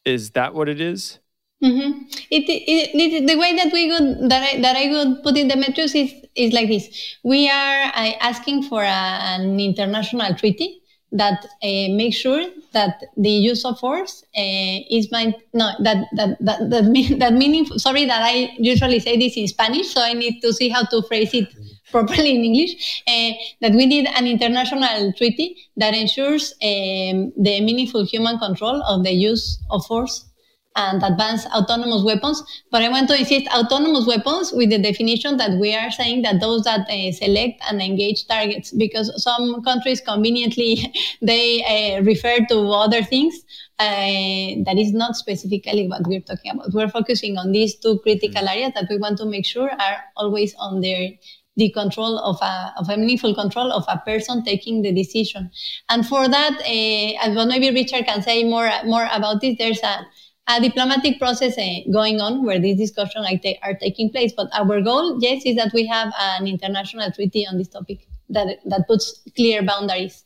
is 0.04 0.32
that 0.32 0.52
what 0.52 0.68
it 0.68 0.78
is? 0.78 1.20
Mm-hmm. 1.64 2.02
It, 2.30 2.44
it, 2.50 2.90
it, 2.92 3.26
the 3.26 3.36
way 3.38 3.56
that 3.56 3.72
we 3.72 3.90
would 3.90 4.28
that 4.28 4.42
I, 4.42 4.60
that 4.60 4.76
I 4.76 4.88
would 4.90 5.22
put 5.22 5.38
in 5.38 5.48
Demetrios 5.48 5.94
is 5.94 6.12
is 6.34 6.52
like 6.52 6.68
this. 6.68 7.16
We 7.22 7.48
are 7.48 7.84
uh, 7.94 8.12
asking 8.20 8.64
for 8.64 8.82
a, 8.82 8.86
an 9.32 9.58
international 9.58 10.34
treaty 10.34 10.81
that 11.12 11.44
uh, 11.44 11.92
makes 11.94 12.16
sure 12.16 12.44
that 12.72 13.04
the 13.16 13.30
use 13.30 13.64
of 13.64 13.78
force 13.78 14.24
uh, 14.36 14.78
is 14.90 15.10
my 15.12 15.34
no 15.52 15.70
that 15.80 16.06
that 16.16 16.36
that 16.40 16.70
that, 16.70 16.84
mean, 16.84 17.18
that 17.22 17.34
meaning. 17.34 17.66
Sorry 17.78 18.06
that 18.06 18.22
I 18.22 18.54
usually 18.58 18.98
say 18.98 19.16
this 19.18 19.36
in 19.36 19.46
Spanish, 19.48 19.92
so 19.92 20.00
I 20.02 20.14
need 20.14 20.40
to 20.40 20.52
see 20.52 20.68
how 20.68 20.84
to 20.84 21.02
phrase 21.02 21.34
it 21.34 21.48
properly 21.90 22.34
in 22.34 22.44
English. 22.44 23.02
Uh, 23.06 23.32
that 23.60 23.72
we 23.72 23.86
need 23.86 24.06
an 24.06 24.26
international 24.26 25.12
treaty 25.12 25.56
that 25.76 25.94
ensures 25.94 26.52
um, 26.62 27.32
the 27.36 27.60
meaningful 27.60 28.04
human 28.04 28.38
control 28.38 28.82
of 28.82 29.04
the 29.04 29.12
use 29.12 29.58
of 29.70 29.84
force 29.86 30.24
and 30.76 31.02
advanced 31.02 31.46
autonomous 31.48 32.02
weapons. 32.02 32.42
But 32.70 32.82
I 32.82 32.88
want 32.88 33.08
to 33.08 33.18
insist 33.18 33.46
autonomous 33.48 34.06
weapons 34.06 34.52
with 34.52 34.70
the 34.70 34.78
definition 34.78 35.36
that 35.36 35.58
we 35.58 35.74
are 35.74 35.90
saying 35.90 36.22
that 36.22 36.40
those 36.40 36.64
that 36.64 36.88
uh, 36.88 37.12
select 37.12 37.62
and 37.68 37.80
engage 37.80 38.26
targets, 38.26 38.72
because 38.72 39.12
some 39.22 39.62
countries 39.62 40.00
conveniently 40.00 40.92
they 41.22 41.64
uh, 41.64 42.02
refer 42.02 42.38
to 42.48 42.58
other 42.70 43.02
things. 43.02 43.34
Uh, 43.78 44.62
that 44.64 44.76
is 44.78 44.92
not 44.92 45.16
specifically 45.16 45.88
what 45.88 46.06
we're 46.06 46.20
talking 46.20 46.52
about. 46.52 46.72
We're 46.72 46.88
focusing 46.88 47.36
on 47.36 47.50
these 47.50 47.74
two 47.74 47.98
critical 47.98 48.48
areas 48.48 48.72
that 48.74 48.86
we 48.88 48.96
want 48.96 49.18
to 49.18 49.24
make 49.24 49.44
sure 49.44 49.70
are 49.72 49.96
always 50.16 50.54
on 50.60 50.82
their 50.82 51.08
the 51.56 51.70
control 51.70 52.18
of 52.18 52.38
a, 52.40 52.72
of 52.78 52.88
a 52.88 52.96
meaningful 52.96 53.34
control 53.34 53.72
of 53.72 53.84
a 53.88 53.98
person 53.98 54.42
taking 54.44 54.82
the 54.82 54.92
decision. 54.92 55.50
And 55.88 56.06
for 56.06 56.28
that, 56.28 56.52
uh, 56.60 57.34
well, 57.34 57.46
maybe 57.46 57.70
Richard 57.70 58.06
can 58.06 58.22
say 58.22 58.44
more 58.44 58.70
more 58.84 59.08
about 59.12 59.40
this. 59.40 59.56
There's 59.58 59.82
a 59.82 60.06
a 60.48 60.60
diplomatic 60.60 61.18
process 61.18 61.56
uh, 61.56 61.90
going 61.92 62.20
on 62.20 62.44
where 62.44 62.58
these 62.58 62.76
discussions 62.76 63.26
are 63.62 63.74
taking 63.74 64.10
place. 64.10 64.32
But 64.36 64.48
our 64.52 64.80
goal, 64.80 65.18
yes, 65.20 65.42
is 65.44 65.56
that 65.56 65.72
we 65.72 65.86
have 65.86 66.12
an 66.18 66.46
international 66.46 67.10
treaty 67.12 67.46
on 67.46 67.58
this 67.58 67.68
topic 67.68 68.06
that 68.28 68.58
that 68.66 68.86
puts 68.86 69.22
clear 69.36 69.62
boundaries. 69.62 70.24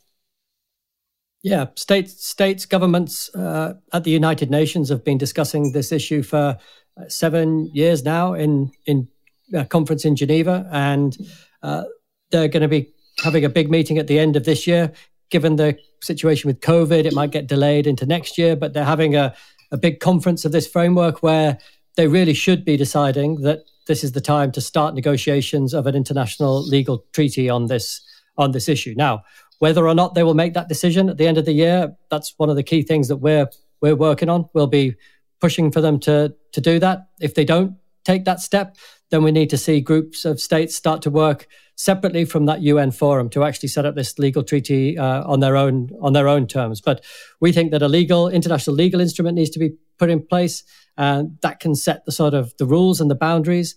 Yeah, 1.43 1.67
states, 1.77 2.27
states, 2.27 2.67
governments 2.67 3.33
uh, 3.35 3.75
at 3.93 4.05
the 4.05 4.11
United 4.11 4.51
Nations 4.51 4.89
have 4.89 5.05
been 5.05 5.19
discussing 5.19 5.73
this 5.73 5.93
issue 5.93 6.23
for 6.23 6.59
uh, 6.97 7.09
seven 7.09 7.71
years 7.73 8.05
now 8.05 8.33
in 8.35 8.73
in 8.87 9.09
a 9.53 9.65
conference 9.65 10.05
in 10.05 10.17
Geneva, 10.17 10.69
and 10.73 11.17
uh, 11.63 11.85
they're 12.31 12.49
going 12.49 12.63
to 12.63 12.69
be 12.69 12.93
having 13.23 13.45
a 13.45 13.49
big 13.49 13.71
meeting 13.71 13.99
at 13.99 14.07
the 14.07 14.19
end 14.19 14.37
of 14.37 14.45
this 14.45 14.67
year. 14.67 14.93
Given 15.29 15.57
the 15.57 15.77
situation 16.03 16.49
with 16.49 16.61
COVID, 16.61 17.05
it 17.05 17.13
might 17.13 17.33
get 17.33 17.49
delayed 17.49 17.87
into 17.87 18.07
next 18.07 18.39
year, 18.39 18.55
but 18.55 18.73
they're 18.73 18.85
having 18.85 19.17
a 19.17 19.35
a 19.71 19.77
big 19.77 20.01
conference 20.01 20.45
of 20.45 20.53
this 20.53 20.67
framework 20.67 21.23
where 21.23 21.59
they 21.97 22.07
really 22.07 22.35
should 22.35 22.65
be 22.65 22.77
deciding 22.77 23.41
that 23.43 23.65
this 23.87 24.05
is 24.05 24.13
the 24.13 24.21
time 24.21 24.53
to 24.53 24.61
start 24.61 24.95
negotiations 24.95 25.73
of 25.73 25.87
an 25.87 25.95
international 25.95 26.63
legal 26.63 27.05
treaty 27.13 27.49
on 27.49 27.67
this 27.67 28.03
on 28.39 28.53
this 28.53 28.69
issue. 28.69 28.95
Now, 28.97 29.23
whether 29.61 29.87
or 29.87 29.95
not 29.95 30.15
they 30.15 30.23
will 30.23 30.35
make 30.35 30.55
that 30.55 30.69
decision 30.69 31.09
at 31.09 31.17
the 31.17 31.27
end 31.27 31.39
of 31.39 31.47
the 31.47 31.53
year, 31.53 31.97
that's 32.11 32.35
one 32.37 32.51
of 32.51 32.57
the 32.57 32.63
key 32.63 32.83
things 32.83 33.09
that 33.09 33.17
we're 33.17 33.49
we're 33.81 33.97
working 33.97 34.29
on. 34.29 34.49
We'll 34.53 34.67
be 34.67 34.97
pushing 35.41 35.71
for 35.71 35.81
them 35.81 35.99
to 36.01 36.35
to 36.53 36.61
do 36.61 36.79
that. 36.81 37.09
If 37.21 37.35
they 37.35 37.45
don't 37.45 37.77
take 38.05 38.25
that 38.25 38.41
step, 38.41 38.77
then 39.11 39.23
we 39.23 39.33
need 39.33 39.51
to 39.51 39.59
see 39.59 39.81
groups 39.81 40.25
of 40.25 40.41
states 40.41 40.75
start 40.75 41.03
to 41.03 41.11
work 41.11 41.49
separately 41.77 42.25
from 42.25 42.47
that 42.47 42.63
UN 42.63 42.91
forum 42.91 43.29
to 43.31 43.45
actually 43.45 43.69
set 43.69 43.85
up 43.85 43.95
this 43.95 44.19
legal 44.19 44.43
treaty 44.43 44.99
uh, 44.99 45.23
on 45.25 45.41
their 45.41 45.57
own 45.57 45.91
on 46.01 46.15
their 46.15 46.27
own 46.27 46.47
terms. 46.47 46.81
But 46.81 47.05
we 47.41 47.53
think 47.53 47.71
that 47.71 47.83
a 47.83 47.89
legal 47.89 48.29
international 48.29 48.75
legal 48.75 49.01
instrument 49.01 49.37
needs 49.37 49.51
to 49.51 49.59
be 49.59 49.75
put 49.99 50.11
in 50.11 50.27
place, 50.27 50.65
and 50.97 51.39
that 51.43 51.61
can 51.61 51.75
set 51.75 52.05
the 52.05 52.13
sort 52.13 52.35
of 52.35 52.55
the 52.59 52.67
rules 52.67 53.01
and 53.01 53.11
the 53.11 53.15
boundaries. 53.15 53.77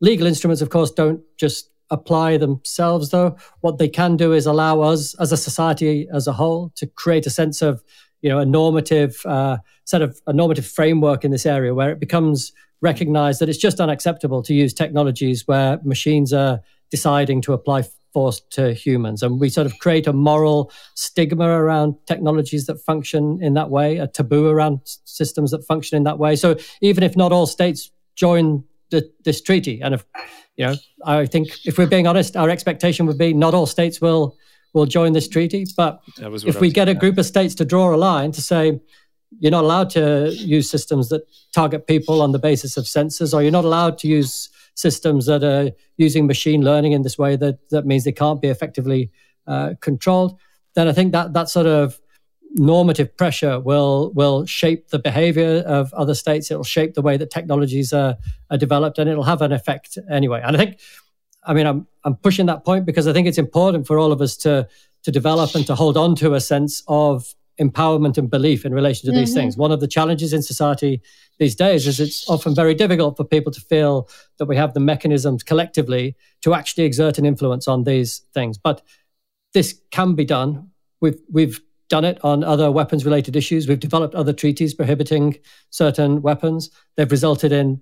Legal 0.00 0.26
instruments, 0.26 0.62
of 0.62 0.70
course, 0.70 0.90
don't 0.90 1.22
just 1.38 1.70
apply 1.90 2.38
themselves, 2.38 3.10
though. 3.10 3.36
What 3.60 3.78
they 3.78 3.88
can 3.88 4.16
do 4.16 4.32
is 4.32 4.46
allow 4.46 4.80
us, 4.80 5.14
as 5.20 5.30
a 5.30 5.36
society 5.36 6.08
as 6.12 6.26
a 6.26 6.32
whole, 6.32 6.72
to 6.76 6.86
create 6.86 7.26
a 7.26 7.30
sense 7.30 7.62
of 7.62 7.82
you 8.22 8.30
know 8.30 8.38
a 8.38 8.46
normative 8.46 9.20
uh, 9.26 9.58
set 9.84 10.00
of 10.00 10.20
a 10.26 10.32
normative 10.32 10.66
framework 10.66 11.24
in 11.24 11.30
this 11.30 11.44
area 11.44 11.74
where 11.74 11.90
it 11.90 12.00
becomes 12.00 12.52
recognized 12.80 13.40
that 13.40 13.48
it's 13.48 13.58
just 13.58 13.80
unacceptable 13.80 14.42
to 14.42 14.54
use 14.54 14.74
technologies 14.74 15.46
where 15.46 15.78
machines 15.84 16.32
are 16.32 16.60
deciding 16.96 17.42
to 17.42 17.52
apply 17.52 17.82
force 18.12 18.40
to 18.50 18.72
humans. 18.72 19.22
And 19.22 19.40
we 19.40 19.48
sort 19.48 19.66
of 19.66 19.78
create 19.80 20.06
a 20.06 20.12
moral 20.12 20.70
stigma 20.94 21.48
around 21.48 21.96
technologies 22.06 22.66
that 22.66 22.78
function 22.80 23.42
in 23.42 23.54
that 23.54 23.70
way, 23.70 23.98
a 23.98 24.06
taboo 24.06 24.46
around 24.46 24.78
systems 25.04 25.50
that 25.50 25.66
function 25.66 25.96
in 25.96 26.04
that 26.04 26.18
way. 26.18 26.36
So 26.36 26.56
even 26.80 27.02
if 27.02 27.16
not 27.16 27.32
all 27.32 27.46
states 27.46 27.90
join 28.14 28.62
the, 28.90 29.02
this 29.24 29.42
treaty, 29.42 29.80
and 29.82 29.94
if, 29.94 30.04
you 30.56 30.66
know, 30.66 30.76
I 31.04 31.26
think 31.26 31.48
if 31.64 31.76
we're 31.76 31.88
being 31.88 32.06
honest, 32.06 32.36
our 32.36 32.48
expectation 32.48 33.06
would 33.06 33.18
be 33.18 33.34
not 33.34 33.54
all 33.54 33.66
states 33.66 34.00
will 34.00 34.36
will 34.74 34.86
join 34.86 35.12
this 35.12 35.28
treaty. 35.28 35.66
But 35.76 36.00
if 36.18 36.60
we 36.60 36.70
get 36.70 36.88
a 36.88 36.94
group 36.94 37.18
of 37.18 37.26
states 37.26 37.54
to 37.56 37.64
draw 37.64 37.94
a 37.94 37.98
line 38.10 38.32
to 38.32 38.42
say, 38.42 38.80
you're 39.40 39.50
not 39.58 39.64
allowed 39.64 39.90
to 39.90 40.32
use 40.32 40.70
systems 40.70 41.08
that 41.08 41.22
target 41.52 41.86
people 41.86 42.20
on 42.22 42.32
the 42.32 42.38
basis 42.38 42.76
of 42.76 42.84
sensors, 42.84 43.32
or 43.34 43.42
you're 43.42 43.58
not 43.60 43.64
allowed 43.64 43.98
to 43.98 44.08
use 44.08 44.48
systems 44.74 45.26
that 45.26 45.42
are 45.42 45.70
using 45.96 46.26
machine 46.26 46.62
learning 46.62 46.92
in 46.92 47.02
this 47.02 47.16
way 47.16 47.36
that 47.36 47.68
that 47.70 47.86
means 47.86 48.04
they 48.04 48.12
can't 48.12 48.40
be 48.40 48.48
effectively 48.48 49.10
uh, 49.46 49.74
controlled, 49.80 50.38
then 50.74 50.88
I 50.88 50.92
think 50.92 51.12
that 51.12 51.32
that 51.32 51.48
sort 51.48 51.66
of 51.66 52.00
normative 52.54 53.16
pressure 53.16 53.58
will 53.58 54.12
will 54.14 54.46
shape 54.46 54.88
the 54.88 54.98
behavior 54.98 55.62
of 55.66 55.92
other 55.94 56.14
states. 56.14 56.50
It'll 56.50 56.64
shape 56.64 56.94
the 56.94 57.02
way 57.02 57.16
that 57.16 57.30
technologies 57.30 57.92
are, 57.92 58.16
are 58.50 58.58
developed, 58.58 58.98
and 58.98 59.10
it'll 59.10 59.24
have 59.24 59.42
an 59.42 59.52
effect 59.52 59.98
anyway. 60.10 60.40
And 60.44 60.56
I 60.56 60.58
think, 60.58 60.80
I 61.44 61.54
mean, 61.54 61.66
I'm 61.66 61.86
I'm 62.04 62.16
pushing 62.16 62.46
that 62.46 62.64
point 62.64 62.86
because 62.86 63.06
I 63.06 63.12
think 63.12 63.26
it's 63.26 63.38
important 63.38 63.86
for 63.86 63.98
all 63.98 64.12
of 64.12 64.20
us 64.20 64.36
to 64.38 64.68
to 65.02 65.10
develop 65.10 65.54
and 65.54 65.66
to 65.66 65.74
hold 65.74 65.96
on 65.96 66.14
to 66.16 66.34
a 66.34 66.40
sense 66.40 66.82
of 66.88 67.34
empowerment 67.60 68.18
and 68.18 68.30
belief 68.30 68.64
in 68.64 68.74
relation 68.74 69.06
to 69.06 69.12
mm-hmm. 69.12 69.20
these 69.20 69.34
things. 69.34 69.56
One 69.56 69.72
of 69.72 69.80
the 69.80 69.88
challenges 69.88 70.32
in 70.32 70.42
society 70.42 71.00
these 71.38 71.54
days 71.54 71.86
is 71.86 72.00
it's 72.00 72.28
often 72.28 72.54
very 72.54 72.74
difficult 72.74 73.16
for 73.16 73.24
people 73.24 73.52
to 73.52 73.60
feel 73.60 74.08
that 74.38 74.46
we 74.46 74.56
have 74.56 74.74
the 74.74 74.80
mechanisms 74.80 75.42
collectively 75.42 76.16
to 76.42 76.54
actually 76.54 76.84
exert 76.84 77.18
an 77.18 77.26
influence 77.26 77.68
on 77.68 77.84
these 77.84 78.18
things. 78.32 78.58
But 78.58 78.82
this 79.52 79.80
can 79.90 80.14
be 80.14 80.24
done. 80.24 80.70
We've 81.00 81.20
we've 81.30 81.60
done 81.88 82.04
it 82.04 82.18
on 82.24 82.42
other 82.42 82.70
weapons 82.70 83.04
related 83.04 83.36
issues. 83.36 83.68
We've 83.68 83.78
developed 83.78 84.14
other 84.14 84.32
treaties 84.32 84.74
prohibiting 84.74 85.38
certain 85.70 86.22
weapons. 86.22 86.70
They've 86.96 87.10
resulted 87.10 87.52
in 87.52 87.80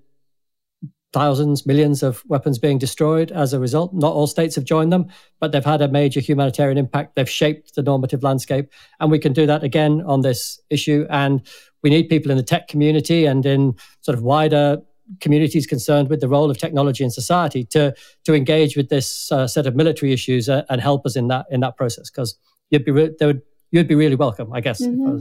thousands, 1.12 1.66
millions 1.66 2.02
of 2.02 2.22
weapons 2.26 2.58
being 2.58 2.78
destroyed 2.78 3.30
as 3.30 3.52
a 3.52 3.60
result. 3.60 3.92
Not 3.92 4.12
all 4.12 4.26
states 4.26 4.54
have 4.54 4.64
joined 4.64 4.92
them, 4.92 5.08
but 5.40 5.52
they've 5.52 5.64
had 5.64 5.82
a 5.82 5.88
major 5.88 6.20
humanitarian 6.20 6.78
impact. 6.78 7.16
They've 7.16 7.28
shaped 7.28 7.74
the 7.74 7.82
normative 7.82 8.22
landscape. 8.22 8.70
And 8.98 9.10
we 9.10 9.18
can 9.18 9.32
do 9.32 9.46
that 9.46 9.62
again 9.62 10.02
on 10.06 10.22
this 10.22 10.60
issue. 10.70 11.06
And 11.10 11.46
we 11.82 11.90
need 11.90 12.08
people 12.08 12.30
in 12.30 12.36
the 12.36 12.42
tech 12.42 12.68
community 12.68 13.26
and 13.26 13.44
in 13.44 13.74
sort 14.00 14.16
of 14.16 14.24
wider 14.24 14.78
communities 15.20 15.66
concerned 15.66 16.08
with 16.08 16.20
the 16.20 16.28
role 16.28 16.50
of 16.50 16.56
technology 16.56 17.04
in 17.04 17.10
society 17.10 17.64
to 17.64 17.92
to 18.24 18.34
engage 18.34 18.76
with 18.76 18.88
this 18.88 19.30
uh, 19.32 19.46
set 19.46 19.66
of 19.66 19.74
military 19.74 20.12
issues 20.12 20.48
uh, 20.48 20.62
and 20.70 20.80
help 20.80 21.04
us 21.04 21.16
in 21.16 21.28
that 21.28 21.44
in 21.50 21.60
that 21.60 21.76
process 21.76 22.08
because 22.08 22.38
you'd 22.70 22.84
be 22.84 22.92
re- 22.92 23.14
would 23.20 23.42
you'd 23.72 23.88
be 23.88 23.94
really 23.94 24.14
welcome, 24.14 24.52
I 24.52 24.60
guess. 24.60 24.80
Mm-hmm. 24.80 25.18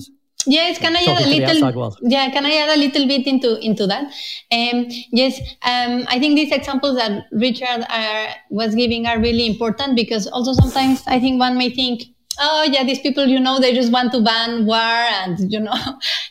Yes, 0.48 0.78
can 0.80 0.96
I 0.96 1.04
add 1.04 1.22
a 1.24 1.28
little? 1.28 1.98
Yeah, 2.02 2.30
can 2.32 2.46
I 2.46 2.54
add 2.54 2.78
a 2.78 2.80
little 2.80 3.08
bit 3.08 3.28
into 3.28 3.60
into 3.64 3.86
that? 3.88 4.06
Um, 4.52 4.88
yes, 5.12 5.40
um, 5.62 6.06
I 6.08 6.20
think 6.20 6.36
these 6.36 6.52
examples 6.52 6.96
that 6.98 7.26
Richard 7.32 7.86
are, 7.90 8.28
was 8.50 8.74
giving 8.74 9.06
are 9.06 9.20
really 9.20 9.46
important 9.46 9.96
because 9.96 10.28
also 10.28 10.54
sometimes 10.54 11.04
I 11.08 11.20
think 11.20 11.40
one 11.40 11.58
may 11.58 11.70
think, 11.70 12.04
oh 12.40 12.64
yeah, 12.64 12.84
these 12.84 13.00
people, 13.00 13.26
you 13.28 13.40
know, 13.40 13.60
they 13.60 13.74
just 13.74 13.92
want 13.92 14.12
to 14.14 14.22
ban 14.22 14.66
war 14.66 14.76
and 14.76 15.52
you 15.52 15.60
know, 15.60 15.74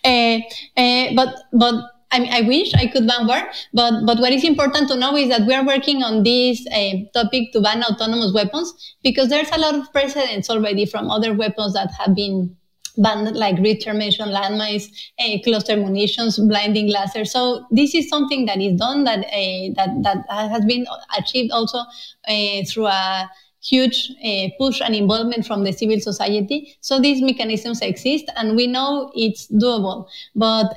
uh, 0.04 0.38
uh, 0.76 1.14
but 1.14 1.42
but 1.52 1.74
I 2.12 2.18
mean, 2.18 2.32
I 2.32 2.40
wish 2.40 2.74
I 2.74 2.86
could 2.86 3.06
ban 3.06 3.28
war, 3.28 3.40
but 3.72 4.04
but 4.06 4.18
what 4.18 4.32
is 4.32 4.42
important 4.42 4.88
to 4.88 4.96
know 4.96 5.16
is 5.16 5.28
that 5.28 5.46
we 5.46 5.54
are 5.54 5.64
working 5.64 6.02
on 6.02 6.24
this 6.24 6.66
uh, 6.72 6.94
topic 7.14 7.52
to 7.52 7.60
ban 7.60 7.84
autonomous 7.84 8.32
weapons 8.34 8.74
because 9.04 9.28
there's 9.28 9.50
a 9.52 9.58
lot 9.58 9.76
of 9.76 9.92
precedents 9.92 10.50
already 10.50 10.84
from 10.84 11.08
other 11.10 11.32
weapons 11.32 11.74
that 11.74 11.92
have 11.92 12.16
been 12.16 12.56
like 12.96 13.58
mentioned, 13.58 14.32
landmines, 14.32 14.90
uh, 15.18 15.38
cluster 15.44 15.76
munitions, 15.76 16.38
blinding 16.38 16.92
lasers. 16.92 17.28
So 17.28 17.66
this 17.70 17.94
is 17.94 18.08
something 18.08 18.46
that 18.46 18.60
is 18.60 18.78
done 18.78 19.04
that 19.04 19.20
uh, 19.20 19.72
that 19.76 19.90
that 20.02 20.24
has 20.28 20.64
been 20.64 20.86
achieved 21.18 21.52
also 21.52 21.78
uh, 21.78 22.64
through 22.68 22.86
a 22.86 23.30
huge 23.62 24.10
push 24.58 24.80
and 24.80 24.94
involvement 24.94 25.46
from 25.46 25.64
the 25.64 25.72
civil 25.72 26.00
society. 26.00 26.74
So 26.80 26.98
these 26.98 27.20
mechanisms 27.20 27.80
exist, 27.82 28.30
and 28.36 28.56
we 28.56 28.66
know 28.66 29.10
it's 29.14 29.48
doable. 29.48 30.06
But 30.34 30.74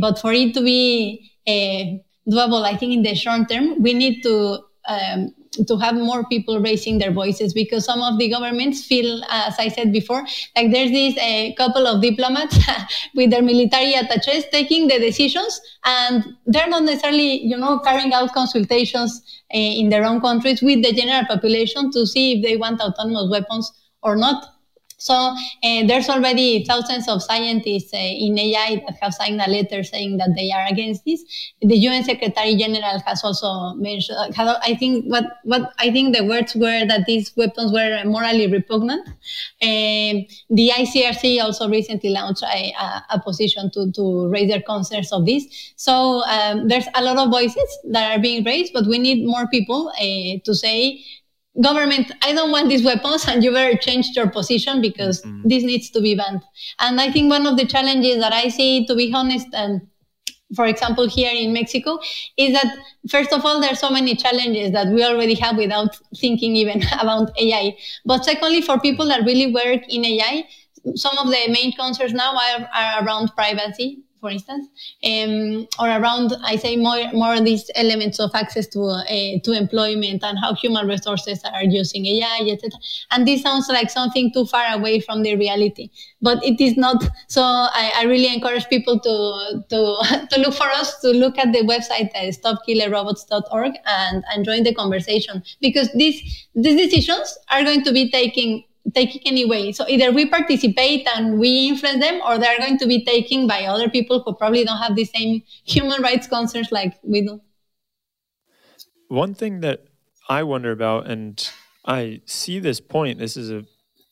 but 0.00 0.18
for 0.18 0.32
it 0.32 0.54
to 0.54 0.62
be 0.62 1.32
doable, 1.46 2.64
I 2.64 2.76
think 2.76 2.92
in 2.92 3.02
the 3.02 3.14
short 3.14 3.48
term, 3.48 3.82
we 3.82 3.94
need 3.94 4.22
to 4.22 4.60
um, 4.88 5.34
to 5.66 5.76
have 5.78 5.94
more 5.94 6.24
people 6.24 6.60
raising 6.60 6.98
their 6.98 7.10
voices 7.10 7.52
because 7.52 7.84
some 7.84 8.00
of 8.00 8.18
the 8.18 8.28
governments 8.28 8.84
feel, 8.84 9.22
as 9.30 9.58
I 9.58 9.68
said 9.68 9.92
before, 9.92 10.24
like 10.54 10.70
there's 10.70 10.90
this 10.90 11.16
a 11.18 11.54
couple 11.54 11.86
of 11.86 12.00
diplomats 12.00 12.58
with 13.14 13.30
their 13.30 13.42
military 13.42 13.94
attaches 13.94 14.44
taking 14.52 14.88
the 14.88 14.98
decisions, 14.98 15.60
and 15.84 16.24
they're 16.46 16.68
not 16.68 16.84
necessarily, 16.84 17.42
you 17.42 17.56
know, 17.56 17.80
carrying 17.80 18.12
out 18.12 18.32
consultations 18.32 19.22
uh, 19.52 19.58
in 19.58 19.88
their 19.88 20.04
own 20.04 20.20
countries 20.20 20.62
with 20.62 20.82
the 20.84 20.92
general 20.92 21.24
population 21.26 21.90
to 21.92 22.06
see 22.06 22.34
if 22.34 22.44
they 22.44 22.56
want 22.56 22.80
autonomous 22.80 23.28
weapons 23.30 23.72
or 24.02 24.16
not. 24.16 24.59
So 25.00 25.14
uh, 25.14 25.86
there's 25.86 26.10
already 26.10 26.62
thousands 26.64 27.08
of 27.08 27.22
scientists 27.22 27.92
uh, 27.94 27.96
in 27.96 28.38
AI 28.38 28.82
that 28.86 28.98
have 29.00 29.14
signed 29.14 29.40
a 29.40 29.48
letter 29.48 29.82
saying 29.82 30.18
that 30.18 30.34
they 30.36 30.52
are 30.52 30.66
against 30.68 31.06
this. 31.06 31.24
The 31.62 31.74
UN 31.74 32.04
Secretary 32.04 32.54
General 32.54 33.00
has 33.06 33.24
also 33.24 33.72
mentioned. 33.76 34.18
Uh, 34.38 34.58
I 34.62 34.74
think 34.74 35.06
what 35.06 35.24
what 35.44 35.72
I 35.78 35.90
think 35.90 36.14
the 36.14 36.24
words 36.24 36.54
were 36.54 36.84
that 36.86 37.06
these 37.06 37.34
weapons 37.34 37.72
were 37.72 38.02
morally 38.04 38.46
repugnant. 38.46 39.08
Um, 39.62 40.26
the 40.50 40.70
ICRC 40.76 41.40
also 41.42 41.68
recently 41.68 42.10
launched 42.10 42.42
a, 42.42 42.72
a, 42.78 43.04
a, 43.14 43.20
position 43.20 43.70
to 43.72 43.90
to 43.92 44.28
raise 44.28 44.50
their 44.50 44.60
concerns 44.60 45.12
of 45.12 45.24
this. 45.24 45.72
So 45.76 46.22
um, 46.24 46.68
there's 46.68 46.88
a 46.94 47.02
lot 47.02 47.16
of 47.16 47.30
voices 47.30 47.78
that 47.90 48.12
are 48.12 48.20
being 48.20 48.44
raised, 48.44 48.74
but 48.74 48.86
we 48.86 48.98
need 48.98 49.24
more 49.24 49.46
people 49.48 49.90
to 49.98 50.54
say 50.54 51.02
government, 51.60 52.12
I 52.22 52.32
don't 52.32 52.50
want 52.50 52.68
these 52.68 52.84
weapons, 52.84 53.26
and 53.26 53.42
you 53.44 53.52
better 53.52 53.76
change 53.76 54.08
your 54.14 54.28
position 54.28 54.80
because 54.80 55.22
mm-hmm. 55.22 55.48
this 55.48 55.62
needs 55.62 55.90
to 55.90 56.00
be 56.00 56.14
banned. 56.14 56.42
And 56.78 57.00
I 57.00 57.10
think 57.10 57.30
one 57.30 57.46
of 57.46 57.56
the 57.56 57.66
challenges 57.66 58.18
that 58.20 58.32
I 58.32 58.48
see, 58.48 58.86
to 58.86 58.94
be 58.94 59.12
honest, 59.14 59.48
and 59.52 59.86
for 60.56 60.66
example, 60.66 61.08
here 61.08 61.32
in 61.32 61.52
Mexico, 61.52 61.98
is 62.36 62.52
that 62.52 62.76
first 63.08 63.32
of 63.32 63.44
all, 63.44 63.60
there 63.60 63.70
are 63.70 63.76
so 63.76 63.90
many 63.90 64.16
challenges 64.16 64.72
that 64.72 64.88
we 64.88 65.04
already 65.04 65.34
have 65.34 65.56
without 65.56 65.96
thinking 66.16 66.56
even 66.56 66.82
about 67.00 67.30
AI. 67.38 67.76
But 68.04 68.24
secondly, 68.24 68.62
for 68.62 68.78
people 68.80 69.06
that 69.08 69.24
really 69.24 69.52
work 69.52 69.82
in 69.88 70.04
AI, 70.04 70.48
some 70.94 71.16
of 71.18 71.26
the 71.26 71.48
main 71.48 71.72
concerns 71.72 72.12
now 72.12 72.34
are, 72.34 72.68
are 72.74 73.04
around 73.04 73.30
privacy 73.36 74.02
for 74.20 74.30
instance, 74.30 74.68
um, 75.04 75.66
or 75.78 75.88
around, 75.88 76.34
I 76.44 76.56
say 76.56 76.76
more, 76.76 77.12
more 77.12 77.34
of 77.34 77.44
these 77.44 77.70
elements 77.74 78.20
of 78.20 78.30
access 78.34 78.66
to, 78.68 78.80
uh, 78.82 79.04
to 79.44 79.52
employment 79.52 80.22
and 80.22 80.38
how 80.38 80.54
human 80.54 80.86
resources 80.86 81.42
are 81.44 81.64
using 81.64 82.06
AI, 82.06 82.48
etc. 82.50 82.70
And 83.10 83.26
this 83.26 83.42
sounds 83.42 83.68
like 83.68 83.90
something 83.90 84.32
too 84.32 84.46
far 84.46 84.74
away 84.74 85.00
from 85.00 85.22
the 85.22 85.36
reality, 85.36 85.90
but 86.20 86.44
it 86.44 86.60
is 86.60 86.76
not. 86.76 87.02
So 87.28 87.42
I, 87.42 87.92
I 87.96 88.04
really 88.04 88.32
encourage 88.32 88.68
people 88.68 89.00
to, 89.00 89.64
to, 89.70 90.26
to 90.30 90.40
look 90.40 90.54
for 90.54 90.68
us, 90.68 91.00
to 91.00 91.10
look 91.10 91.38
at 91.38 91.52
the 91.52 91.60
website 91.60 92.10
uh, 92.14 92.30
stopkillerrobots.org 92.30 93.72
and, 93.86 94.24
and 94.32 94.44
join 94.44 94.64
the 94.64 94.74
conversation 94.74 95.42
because 95.60 95.90
these, 95.92 96.46
these 96.54 96.76
decisions 96.76 97.38
are 97.50 97.62
going 97.62 97.82
to 97.84 97.92
be 97.92 98.10
taken 98.10 98.64
taking 98.94 99.22
anyway. 99.24 99.72
So 99.72 99.84
either 99.88 100.10
we 100.12 100.26
participate 100.26 101.06
and 101.14 101.38
we 101.38 101.68
influence 101.68 102.00
them, 102.00 102.20
or 102.26 102.38
they're 102.38 102.58
going 102.58 102.78
to 102.78 102.86
be 102.86 103.04
taken 103.04 103.46
by 103.46 103.64
other 103.64 103.88
people 103.88 104.22
who 104.24 104.34
probably 104.34 104.64
don't 104.64 104.78
have 104.78 104.96
the 104.96 105.04
same 105.04 105.42
human 105.64 106.02
rights 106.02 106.26
concerns 106.26 106.72
like 106.72 106.98
we 107.02 107.22
do. 107.22 107.40
One 109.08 109.34
thing 109.34 109.60
that 109.60 109.84
I 110.28 110.42
wonder 110.44 110.70
about, 110.70 111.08
and 111.08 111.50
I 111.84 112.20
see 112.26 112.58
this 112.60 112.80
point, 112.80 113.18
this 113.18 113.36
is 113.36 113.50
a 113.50 113.64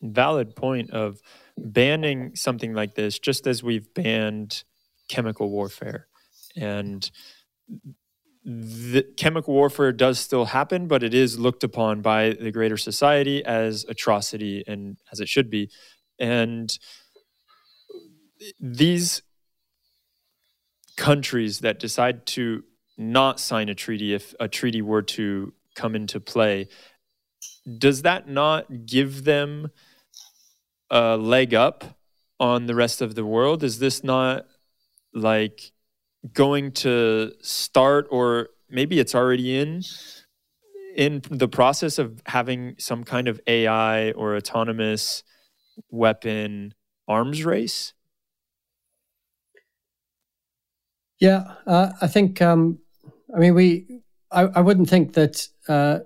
valid 0.03 0.57
point 0.57 0.91
of 0.91 1.21
banning 1.57 2.35
something 2.35 2.73
like 2.75 2.95
this, 2.95 3.19
just 3.19 3.47
as 3.47 3.63
we've 3.63 3.93
banned 3.95 4.65
chemical 5.09 5.51
warfare. 5.51 6.07
And 6.57 7.11
the 8.51 9.03
chemical 9.19 9.53
warfare 9.53 9.93
does 9.93 10.19
still 10.19 10.47
happen, 10.47 10.89
but 10.89 11.03
it 11.03 11.13
is 11.13 11.39
looked 11.39 11.63
upon 11.63 12.01
by 12.01 12.31
the 12.31 12.51
greater 12.51 12.79
society 12.79 13.45
as 13.45 13.85
atrocity 13.91 14.65
and 14.67 14.97
as 15.13 15.21
it 15.21 15.29
should 15.29 15.51
be. 15.51 15.69
And 16.19 16.77
these 18.59 19.21
countries 20.97 21.61
that 21.61 21.79
decide 21.79 22.25
to 22.25 22.65
not 22.97 23.39
sign 23.39 23.69
a 23.69 23.75
treaty 23.75 24.15
if 24.15 24.35
a 24.41 24.49
treaty 24.49 24.81
were 24.81 25.03
to 25.03 25.53
come 25.75 25.95
into 25.95 26.19
play, 26.19 26.69
does 27.77 28.01
that 28.01 28.31
not 28.31 28.87
give 28.87 29.25
them 29.25 29.71
a 30.91 31.19
leg 31.19 31.53
up 31.53 31.99
on 32.41 32.65
the 32.65 32.75
rest 32.75 33.03
of 33.03 33.15
the 33.15 33.27
world? 33.27 33.63
Is 33.63 33.79
this 33.79 34.03
not 34.03 34.47
like 35.13 35.73
going 36.33 36.73
to 36.73 37.33
start 37.41 38.07
or 38.11 38.49
maybe 38.69 38.99
it's 38.99 39.15
already 39.15 39.59
in 39.59 39.83
in 40.97 41.23
the 41.31 41.49
process 41.49 41.99
of 41.99 42.21
having 42.27 42.75
some 42.79 43.05
kind 43.05 43.29
of 43.29 43.41
AI 43.47 44.11
or 44.13 44.35
autonomous 44.35 45.23
weapon 45.91 46.75
arms 47.07 47.45
race? 47.45 47.95
Yeah, 51.21 51.55
uh, 51.67 51.91
I 52.01 52.07
think. 52.07 52.41
Um, 52.43 52.79
I 53.35 53.39
mean, 53.39 53.55
we. 53.55 54.03
I, 54.31 54.43
I 54.43 54.61
wouldn't 54.61 54.91
think 54.91 55.15
that 55.15 55.49
uh, 55.69 56.01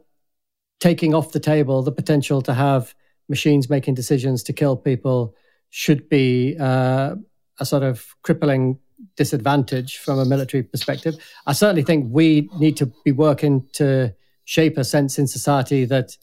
taking 0.79 1.15
off 1.15 1.33
the 1.33 1.41
table 1.41 1.83
the 1.83 1.93
potential 1.93 2.41
to 2.43 2.55
have 2.55 2.95
machines 3.29 3.69
making 3.69 3.95
decisions 3.95 4.43
to 4.45 4.53
kill 4.53 4.77
people 4.77 5.35
should 5.71 6.09
be 6.09 6.57
uh, 6.59 7.17
a 7.59 7.65
sort 7.65 7.83
of 7.83 8.15
crippling 8.23 8.79
disadvantage 9.17 9.99
from 9.99 10.19
a 10.19 10.25
military 10.25 10.63
perspective. 10.63 11.15
I 11.47 11.53
certainly 11.53 11.83
think 11.83 12.07
we 12.11 12.49
need 12.59 12.77
to 12.79 12.87
be 13.05 13.13
working 13.13 13.67
to 13.75 14.15
shape 14.45 14.79
a 14.79 14.85
sense 14.85 15.19
in 15.19 15.27
society 15.27 15.85
that 15.87 16.17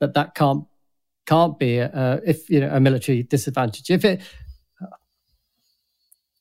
that 0.00 0.14
that 0.14 0.34
can't 0.34 0.64
can't 1.26 1.58
be 1.58 1.78
a, 1.78 2.20
if 2.24 2.48
you 2.48 2.60
know 2.60 2.70
a 2.70 2.80
military 2.80 3.22
disadvantage. 3.22 3.90
If 3.90 4.04
it 4.04 4.22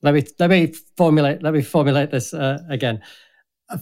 let 0.01 0.13
me 0.13 0.23
let 0.39 0.49
me 0.49 0.73
formulate 0.97 1.41
let 1.41 1.53
me 1.53 1.61
formulate 1.61 2.11
this 2.11 2.33
uh, 2.33 2.59
again. 2.69 3.01
I 3.69 3.79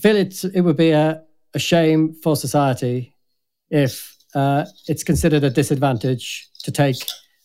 feel 0.00 0.16
it's 0.16 0.44
it 0.44 0.60
would 0.62 0.76
be 0.76 0.90
a, 0.90 1.22
a 1.54 1.58
shame 1.58 2.14
for 2.14 2.36
society 2.36 3.14
if 3.70 4.16
uh, 4.34 4.64
it's 4.88 5.04
considered 5.04 5.44
a 5.44 5.50
disadvantage 5.50 6.48
to 6.64 6.72
take 6.72 6.96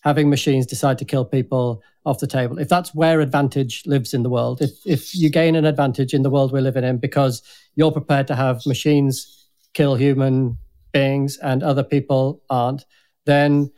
having 0.02 0.30
machines 0.30 0.66
decide 0.66 0.98
to 0.98 1.06
kill 1.06 1.26
people 1.26 1.82
off 2.06 2.20
the 2.20 2.28
table. 2.28 2.60
If 2.60 2.70
that's 2.70 2.94
where 2.94 3.22
advantage 3.22 3.84
lives 3.86 4.14
in 4.14 4.24
the 4.24 4.30
world, 4.30 4.62
if 4.62 4.72
if 4.86 5.16
you 5.16 5.30
gain 5.30 5.56
an 5.56 5.66
advantage 5.66 6.14
in 6.14 6.24
the 6.24 6.30
world 6.30 6.52
we're 6.52 6.62
living 6.62 6.84
in 6.84 6.98
because 6.98 7.42
you're 7.76 7.92
prepared 7.92 8.28
to 8.28 8.36
have 8.36 8.66
machines 8.66 9.48
kill 9.74 9.96
human 9.96 10.58
beings 10.92 11.38
and 11.38 11.64
other 11.64 11.84
people 11.84 12.44
aren't, 12.50 12.86
then 13.26 13.72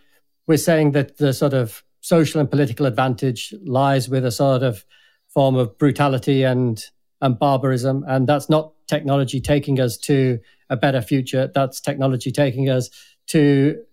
we're 0.48 0.58
saying 0.58 0.92
that 0.92 1.18
the 1.18 1.34
sort 1.34 1.54
of 1.54 1.84
social 2.02 2.40
and 2.40 2.52
political 2.52 2.86
advantage 2.86 3.54
lies 3.64 4.10
with 4.10 4.26
a 4.26 4.32
sort 4.32 4.64
of 4.64 4.86
form 5.28 5.56
of 5.56 5.78
brutality 5.78 6.44
and 6.44 6.86
and 7.22 7.40
barbarism, 7.40 8.04
and 8.08 8.28
that's 8.28 8.50
not 8.50 8.74
technology 8.88 9.40
taking 9.40 9.80
us 9.80 9.98
to 9.98 10.40
a 10.70 10.76
better 10.76 11.02
future. 11.02 11.50
That's 11.54 11.80
technology 11.80 12.32
taking 12.32 12.70
us 12.70 12.90
to 13.28 13.84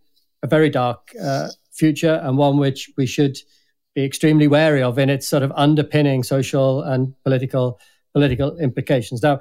a 0.43 0.47
very 0.47 0.71
dark 0.71 1.13
uh, 1.23 1.49
future 1.71 2.21
and 2.23 2.37
one 2.37 2.59
which 2.59 2.91
we 2.97 3.07
should 3.07 3.39
be 3.95 4.05
extremely 4.05 4.49
wary 4.49 4.83
of 4.83 4.99
in 4.99 5.11
its 5.11 5.29
sort 5.29 5.43
of 5.43 5.53
underpinning 5.55 6.23
social 6.23 6.83
and 6.83 7.15
political 7.25 7.79
political 8.13 8.57
implications. 8.59 9.23
Now, 9.23 9.41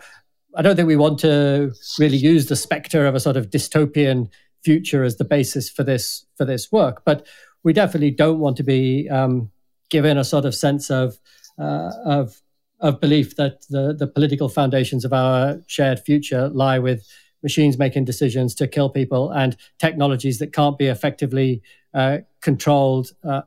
I 0.56 0.62
don't 0.62 0.76
think 0.76 0.88
we 0.88 0.96
want 0.96 1.20
to 1.20 1.72
really 2.00 2.18
use 2.18 2.48
the 2.48 2.56
specter 2.56 3.06
of 3.06 3.16
a 3.16 3.20
sort 3.20 3.38
of 3.38 3.50
dystopian 3.50 4.30
future 4.64 5.04
as 5.04 5.18
the 5.18 5.26
basis 5.26 5.70
for 5.70 5.84
this 5.84 6.26
for 6.36 6.46
this 6.46 6.72
work, 6.72 7.04
but 7.06 7.28
we 7.64 7.74
definitely 7.74 8.12
don't 8.12 8.40
want 8.40 8.58
to 8.58 8.64
be 8.64 9.10
um, 9.10 9.52
given 9.90 10.18
a 10.18 10.24
sort 10.24 10.46
of 10.46 10.56
sense 10.56 10.90
of 10.90 11.20
uh, 11.58 11.92
of 12.06 12.42
of 12.80 13.00
belief 13.00 13.36
that 13.38 13.66
the 13.70 13.94
the 13.98 14.08
political 14.08 14.50
foundations 14.50 15.06
of 15.06 15.14
our 15.14 15.62
shared 15.68 16.00
future 16.00 16.50
lie 16.50 16.80
with 16.80 17.08
machines 17.44 17.78
making 17.78 18.06
decisions 18.06 18.54
to 18.54 18.68
kill 18.68 18.90
people 18.90 19.32
and 19.32 19.58
technologies 19.80 20.38
that 20.40 20.54
can't 20.54 20.78
be 20.78 20.86
effectively 20.86 21.62
uh, 21.94 22.20
controlled 22.42 23.12
uh, 23.24 23.42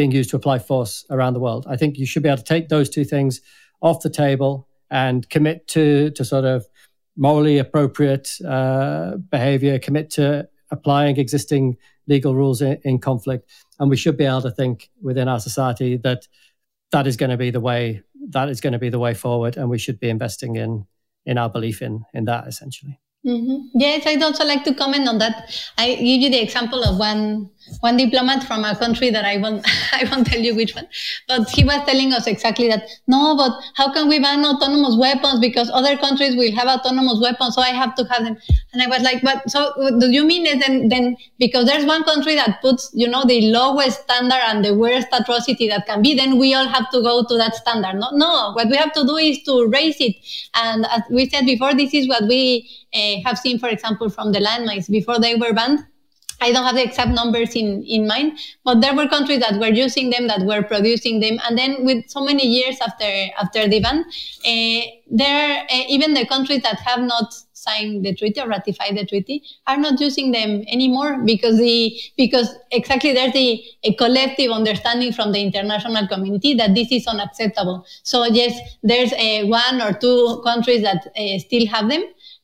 being 0.00 0.12
used 0.12 0.30
to 0.30 0.36
apply 0.36 0.58
force 0.58 1.04
around 1.10 1.34
the 1.34 1.40
world. 1.40 1.66
I 1.68 1.76
think 1.76 1.98
you 1.98 2.06
should 2.06 2.22
be 2.22 2.30
able 2.30 2.38
to 2.38 2.54
take 2.54 2.70
those 2.70 2.88
two 2.88 3.04
things 3.04 3.42
off 3.82 4.00
the 4.00 4.08
table 4.08 4.66
and 4.90 5.28
commit 5.28 5.68
to 5.74 6.10
to 6.12 6.24
sort 6.24 6.46
of 6.46 6.64
morally 7.16 7.58
appropriate 7.58 8.28
uh, 8.56 9.16
behavior, 9.36 9.78
commit 9.78 10.08
to 10.18 10.48
applying 10.70 11.18
existing 11.18 11.76
legal 12.06 12.34
rules 12.34 12.62
in, 12.62 12.78
in, 12.82 12.98
conflict, 12.98 13.44
and 13.78 13.90
we 13.90 13.96
should 14.02 14.16
be 14.16 14.24
able 14.24 14.40
to 14.40 14.50
think 14.50 14.88
within 15.02 15.28
our 15.28 15.40
society 15.48 15.98
that 15.98 16.28
that 16.92 17.06
is 17.06 17.16
going 17.18 17.30
to 17.30 17.36
be 17.36 17.50
the 17.50 17.60
way 17.60 18.02
that 18.36 18.48
is 18.48 18.60
going 18.62 18.72
to 18.72 18.78
be 18.86 18.88
the 18.88 19.02
way 19.06 19.12
forward, 19.12 19.58
and 19.58 19.68
we 19.68 19.78
should 19.78 20.00
be 20.00 20.08
investing 20.08 20.56
in 20.56 20.86
in 21.26 21.36
our 21.36 21.50
belief 21.50 21.82
in 21.82 22.06
in 22.14 22.24
that 22.24 22.46
essentially. 22.46 22.98
Mm-hmm. 23.26 23.78
Yes, 23.78 24.06
I'd 24.06 24.22
also 24.22 24.46
like 24.46 24.64
to 24.64 24.74
comment 24.74 25.06
on 25.06 25.18
that. 25.18 25.34
I 25.76 25.94
give 25.94 26.20
you 26.24 26.30
the 26.30 26.42
example 26.42 26.82
of 26.82 26.98
one 26.98 27.50
one 27.80 27.96
diplomat 27.96 28.44
from 28.44 28.64
a 28.64 28.76
country 28.76 29.10
that 29.10 29.24
I 29.24 29.36
won't 29.38 29.66
I 29.92 30.04
won't 30.10 30.26
tell 30.26 30.40
you 30.40 30.54
which 30.54 30.74
one, 30.74 30.88
but 31.28 31.48
he 31.50 31.64
was 31.64 31.84
telling 31.86 32.12
us 32.12 32.26
exactly 32.26 32.68
that. 32.68 32.88
No, 33.06 33.36
but 33.36 33.52
how 33.76 33.92
can 33.92 34.08
we 34.08 34.18
ban 34.18 34.44
autonomous 34.44 34.96
weapons 34.98 35.40
because 35.40 35.70
other 35.72 35.96
countries 35.96 36.36
will 36.36 36.52
have 36.52 36.68
autonomous 36.68 37.20
weapons, 37.20 37.54
so 37.54 37.62
I 37.62 37.68
have 37.68 37.94
to 37.96 38.04
have 38.04 38.24
them. 38.24 38.36
And 38.72 38.82
I 38.82 38.86
was 38.86 39.02
like, 39.02 39.22
but 39.22 39.48
so 39.50 39.72
do 39.98 40.10
you 40.10 40.24
mean 40.24 40.46
it 40.46 40.60
then 40.60 40.88
then 40.88 41.16
because 41.38 41.66
there's 41.66 41.84
one 41.84 42.04
country 42.04 42.34
that 42.34 42.60
puts 42.60 42.90
you 42.94 43.08
know 43.08 43.24
the 43.24 43.40
lowest 43.50 44.02
standard 44.02 44.42
and 44.46 44.64
the 44.64 44.74
worst 44.74 45.08
atrocity 45.12 45.68
that 45.68 45.86
can 45.86 46.02
be, 46.02 46.14
then 46.14 46.38
we 46.38 46.54
all 46.54 46.68
have 46.68 46.90
to 46.90 47.02
go 47.02 47.24
to 47.24 47.36
that 47.36 47.54
standard. 47.54 47.94
No, 47.94 48.10
no. 48.12 48.52
What 48.54 48.68
we 48.68 48.76
have 48.76 48.92
to 48.92 49.04
do 49.04 49.16
is 49.16 49.42
to 49.44 49.68
raise 49.68 50.00
it. 50.00 50.16
And 50.54 50.86
as 50.86 51.02
we 51.10 51.28
said 51.28 51.46
before, 51.46 51.74
this 51.74 51.94
is 51.94 52.08
what 52.08 52.24
we 52.24 52.68
uh, 52.94 53.16
have 53.24 53.38
seen, 53.38 53.58
for 53.58 53.68
example, 53.68 54.10
from 54.10 54.32
the 54.32 54.40
landmines 54.40 54.90
before 54.90 55.18
they 55.18 55.34
were 55.34 55.52
banned 55.52 55.84
I 56.40 56.52
don't 56.52 56.64
have 56.64 56.74
the 56.74 56.84
exact 56.84 57.10
numbers 57.10 57.54
in, 57.54 57.84
in 57.84 58.06
mind, 58.06 58.38
but 58.64 58.80
there 58.80 58.94
were 58.94 59.06
countries 59.08 59.40
that 59.40 59.58
were 59.58 59.68
using 59.68 60.10
them, 60.10 60.26
that 60.28 60.40
were 60.40 60.62
producing 60.62 61.20
them. 61.20 61.38
And 61.46 61.56
then 61.56 61.84
with 61.84 62.08
so 62.08 62.24
many 62.24 62.46
years 62.46 62.78
after, 62.80 63.04
after 63.38 63.68
the 63.68 63.80
ban, 63.80 64.04
uh, 64.44 64.86
there, 65.10 65.62
uh, 65.70 65.82
even 65.88 66.14
the 66.14 66.26
countries 66.26 66.62
that 66.62 66.78
have 66.80 67.00
not 67.00 67.34
signed 67.52 68.04
the 68.04 68.14
treaty 68.14 68.40
or 68.40 68.48
ratified 68.48 68.96
the 68.96 69.04
treaty 69.04 69.42
are 69.66 69.76
not 69.76 70.00
using 70.00 70.32
them 70.32 70.64
anymore 70.68 71.20
because 71.24 71.58
the, 71.58 72.00
because 72.16 72.54
exactly 72.70 73.12
there's 73.12 73.32
the, 73.34 73.62
a 73.84 73.94
collective 73.94 74.50
understanding 74.50 75.12
from 75.12 75.32
the 75.32 75.40
international 75.40 76.08
community 76.08 76.54
that 76.54 76.74
this 76.74 76.90
is 76.90 77.06
unacceptable. 77.06 77.84
So 78.02 78.24
yes, 78.24 78.58
there's 78.82 79.12
a 79.12 79.44
one 79.44 79.82
or 79.82 79.92
two 79.92 80.40
countries 80.42 80.82
that 80.82 81.06
uh, 81.18 81.38
still 81.38 81.66
have 81.66 81.88
them 81.90 82.02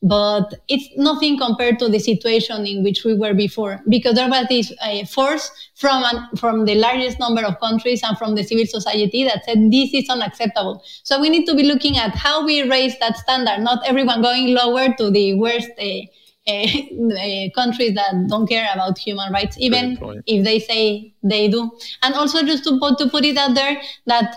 but 0.08 0.54
it's 0.68 0.88
nothing 0.96 1.38
compared 1.38 1.78
to 1.78 1.88
the 1.88 1.98
situation 1.98 2.64
in 2.66 2.82
which 2.84 3.04
we 3.04 3.14
were 3.14 3.34
before 3.34 3.82
because 3.88 4.14
there 4.14 4.28
was 4.28 4.46
this 4.48 4.72
uh, 4.80 5.04
force 5.04 5.50
from 5.74 6.04
an, 6.04 6.28
from 6.36 6.64
the 6.64 6.74
largest 6.76 7.18
number 7.18 7.42
of 7.42 7.58
countries 7.58 8.02
and 8.04 8.16
from 8.16 8.34
the 8.34 8.42
civil 8.42 8.66
society 8.66 9.24
that 9.24 9.44
said 9.44 9.58
this 9.70 9.92
is 9.92 10.08
unacceptable. 10.08 10.82
So 11.02 11.20
we 11.20 11.28
need 11.28 11.44
to 11.46 11.54
be 11.54 11.64
looking 11.64 11.98
at 11.98 12.14
how 12.14 12.44
we 12.44 12.68
raise 12.68 12.98
that 13.00 13.16
standard 13.16 13.60
not 13.60 13.86
everyone 13.86 14.22
going 14.22 14.54
lower 14.54 14.94
to 14.94 15.10
the 15.10 15.34
worst 15.34 15.70
uh, 15.78 16.06
uh, 16.48 17.48
countries 17.54 17.94
that 17.94 18.26
don't 18.28 18.46
care 18.46 18.68
about 18.72 18.98
human 18.98 19.32
rights 19.32 19.56
even 19.58 19.98
if 20.26 20.44
they 20.44 20.60
say 20.60 21.12
they 21.22 21.48
do. 21.48 21.70
And 22.02 22.14
also 22.14 22.44
just 22.44 22.64
to 22.64 22.78
put, 22.78 22.98
to 22.98 23.08
put 23.08 23.24
it 23.24 23.36
out 23.36 23.54
there 23.54 23.80
that 24.06 24.36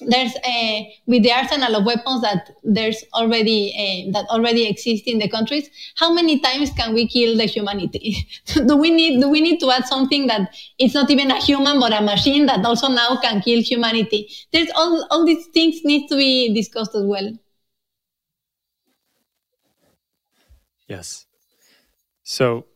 there's 0.00 0.34
a 0.44 0.94
with 1.06 1.22
the 1.22 1.32
arsenal 1.32 1.74
of 1.74 1.86
weapons 1.86 2.20
that 2.20 2.50
there's 2.62 3.02
already 3.14 3.72
a, 3.78 4.10
that 4.12 4.26
already 4.26 4.68
exist 4.68 5.04
in 5.06 5.18
the 5.18 5.28
countries 5.28 5.70
how 5.96 6.12
many 6.12 6.38
times 6.40 6.70
can 6.76 6.92
we 6.92 7.08
kill 7.08 7.36
the 7.36 7.46
humanity? 7.46 8.28
Do 8.66 8.76
we 8.76 8.90
need 8.90 9.20
do 9.20 9.30
we 9.30 9.40
need 9.40 9.58
to 9.60 9.70
add 9.70 9.86
something 9.86 10.26
that 10.26 10.54
it's 10.78 10.92
not 10.92 11.10
even 11.10 11.30
a 11.30 11.40
human 11.40 11.80
but 11.80 11.94
a 11.94 12.02
machine 12.02 12.44
that 12.46 12.64
also 12.64 12.88
now 12.88 13.18
can 13.22 13.40
kill 13.40 13.62
humanity? 13.62 14.28
There's 14.52 14.68
all 14.74 15.06
all 15.10 15.24
these 15.24 15.46
things 15.46 15.82
need 15.82 16.08
to 16.08 16.16
be 16.16 16.54
discussed 16.54 16.94
as 16.94 17.04
well. 17.04 17.32
Yes. 20.88 21.26
So 22.22 22.66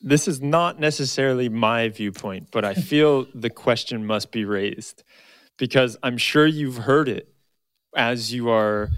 this 0.00 0.28
is 0.28 0.40
not 0.40 0.78
necessarily 0.78 1.48
my 1.48 1.88
viewpoint 1.88 2.48
but 2.52 2.64
i 2.64 2.74
feel 2.74 3.26
the 3.34 3.50
question 3.50 4.06
must 4.06 4.30
be 4.30 4.44
raised 4.44 5.02
because 5.56 5.96
I'm 6.02 6.18
sure 6.18 6.46
you've 6.46 6.78
heard 6.78 7.08
it 7.08 7.32
as 7.94 8.32
you 8.32 8.50
are 8.50 8.90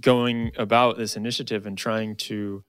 going 0.00 0.50
about 0.56 0.96
this 0.96 1.16
initiative 1.16 1.66
and 1.66 1.76
trying 1.76 2.16
to 2.16 2.64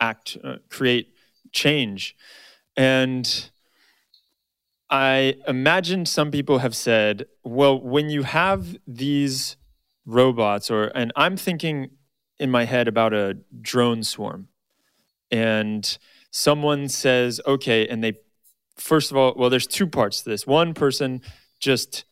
act, 0.00 0.38
uh, 0.42 0.56
create 0.70 1.14
change. 1.52 2.16
And 2.76 3.50
I 4.90 5.36
imagine 5.46 6.06
some 6.06 6.30
people 6.30 6.58
have 6.58 6.74
said, 6.74 7.26
well, 7.42 7.80
when 7.80 8.10
you 8.10 8.22
have 8.22 8.76
these 8.86 9.56
robots, 10.06 10.70
or, 10.70 10.84
and 10.94 11.12
I'm 11.16 11.36
thinking 11.36 11.90
in 12.38 12.50
my 12.50 12.64
head 12.64 12.88
about 12.88 13.12
a 13.12 13.38
drone 13.60 14.02
swarm, 14.02 14.48
and 15.30 15.98
someone 16.30 16.88
says, 16.88 17.40
okay, 17.46 17.86
and 17.88 18.02
they, 18.02 18.14
first 18.76 19.10
of 19.10 19.16
all, 19.16 19.34
well, 19.36 19.50
there's 19.50 19.66
two 19.66 19.86
parts 19.86 20.22
to 20.22 20.30
this. 20.30 20.46
One 20.46 20.74
person 20.74 21.22
just 21.60 22.04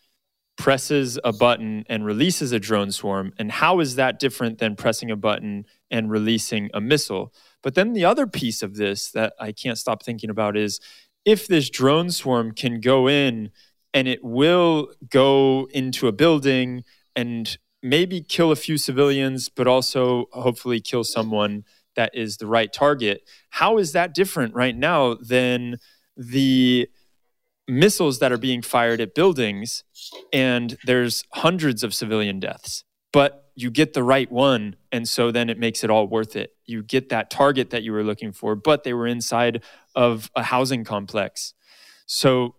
presses 0.63 1.19
a 1.25 1.33
button 1.33 1.85
and 1.89 2.05
releases 2.05 2.53
a 2.53 2.61
drone 2.61 2.93
swarm. 2.93 3.33
And 3.37 3.51
how 3.51 3.81
is 3.81 3.97
that 3.97 4.21
different 4.21 4.59
than 4.59 4.77
pressing 4.77 5.11
a 5.11 5.17
button 5.17 5.67
and 5.91 6.09
releasing 6.09 6.71
a 6.73 6.81
missile? 6.81 7.35
But 7.65 7.75
then 7.75 7.95
the 7.95 8.05
other 8.05 8.29
piece 8.29 8.63
of 8.63 8.77
this 8.77 9.11
that 9.11 9.33
I 9.41 9.51
can't 9.51 9.77
stop 9.77 10.05
thinking 10.05 10.31
about 10.31 10.57
is 10.57 10.79
if 11.25 11.49
this 11.49 11.69
drone 11.69 12.13
swarm 12.13 12.53
can 12.53 12.79
go 12.79 13.09
in 13.09 13.51
and 13.93 14.07
it 14.07 14.23
will 14.23 14.93
go 15.11 15.67
into 15.73 16.07
a 16.07 16.13
building 16.13 16.85
and 17.17 17.59
maybe 17.83 18.21
kill 18.21 18.53
a 18.53 18.57
few 18.57 18.79
civilians, 18.79 19.49
but 19.49 19.67
also 19.67 20.27
hopefully 20.31 20.81
kill 20.81 21.03
someone 21.03 21.65
that 21.97 22.15
is 22.15 22.37
the 22.37 22.47
right 22.47 22.73
target. 22.73 23.29
How 23.51 23.79
is 23.79 23.91
that 23.95 24.15
different 24.15 24.55
right 24.55 24.77
now 24.77 25.15
than 25.15 25.79
the 26.17 26.89
missiles 27.69 28.19
that 28.19 28.33
are 28.33 28.39
being 28.39 28.63
fired 28.63 29.01
at 29.01 29.15
buildings 29.15 29.85
and 30.33 30.77
there's 30.85 31.25
hundreds 31.33 31.83
of 31.83 31.95
civilian 31.95 32.41
deaths. 32.41 32.85
But 33.13 33.51
you 33.55 33.71
get 33.71 33.93
the 33.93 34.03
right 34.03 34.31
one 34.31 34.77
and 34.91 35.09
so 35.09 35.31
then 35.31 35.51
it 35.51 35.59
makes 35.59 35.85
it 35.85 35.91
all 35.91 36.07
worth 36.07 36.35
it. 36.37 36.55
You 36.65 36.83
get 36.83 37.11
that 37.11 37.31
target 37.31 37.71
that 37.71 37.83
you 37.83 37.93
were 37.93 38.03
looking 38.03 38.33
for 38.33 38.55
but 38.57 38.85
they 38.85 38.95
were 38.95 39.07
inside 39.07 39.63
of 39.95 40.31
a 40.35 40.43
housing 40.43 40.85
complex. 40.85 41.55
So 42.07 42.57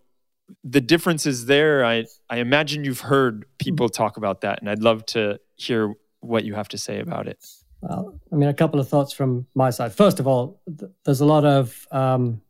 the 0.62 0.80
difference 0.80 1.26
is 1.26 1.46
there. 1.46 1.84
I 1.84 2.04
i 2.30 2.38
imagine 2.38 2.84
you've 2.84 3.00
heard 3.00 3.44
people 3.58 3.88
talk 3.88 4.16
about 4.16 4.42
that 4.42 4.60
and 4.60 4.68
i'd 4.68 4.82
love 4.82 5.04
to 5.06 5.40
hear 5.56 5.94
what 6.20 6.44
you 6.44 6.54
have 6.54 6.68
to 6.68 6.78
say 6.78 7.00
about 7.00 7.28
it. 7.28 7.44
Well 7.82 8.18
i 8.32 8.36
mean 8.36 8.48
a 8.48 8.54
couple 8.54 8.80
of 8.80 8.88
thoughts 8.88 9.12
from 9.12 9.46
my 9.54 9.70
side. 9.70 9.92
First 9.92 10.20
of 10.20 10.26
all 10.26 10.60
th- 10.66 10.92
there's 11.04 11.20
a 11.20 11.26
lot 11.26 11.44
of 11.44 11.86
um, 11.90 12.40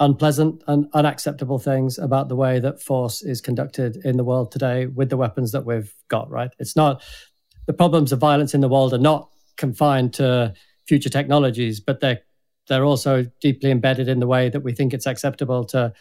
unpleasant 0.00 0.62
and 0.66 0.86
unacceptable 0.92 1.58
things 1.58 1.98
about 1.98 2.28
the 2.28 2.36
way 2.36 2.58
that 2.58 2.82
force 2.82 3.22
is 3.22 3.40
conducted 3.40 3.96
in 4.04 4.16
the 4.16 4.24
world 4.24 4.52
today 4.52 4.86
with 4.86 5.08
the 5.08 5.16
weapons 5.16 5.52
that 5.52 5.64
we've 5.64 5.94
got, 6.08 6.30
right? 6.30 6.50
It's 6.58 6.76
not 6.76 7.02
the 7.66 7.72
problems 7.72 8.12
of 8.12 8.18
violence 8.18 8.54
in 8.54 8.60
the 8.60 8.68
world 8.68 8.92
are 8.92 8.98
not 8.98 9.30
confined 9.56 10.12
to 10.14 10.54
future 10.86 11.08
technologies, 11.08 11.80
but 11.80 12.00
they're 12.00 12.20
they're 12.68 12.84
also 12.84 13.24
deeply 13.40 13.70
embedded 13.70 14.08
in 14.08 14.18
the 14.18 14.26
way 14.26 14.48
that 14.48 14.60
we 14.60 14.72
think 14.72 14.92
it's 14.92 15.06
acceptable 15.06 15.64
to 15.64 15.92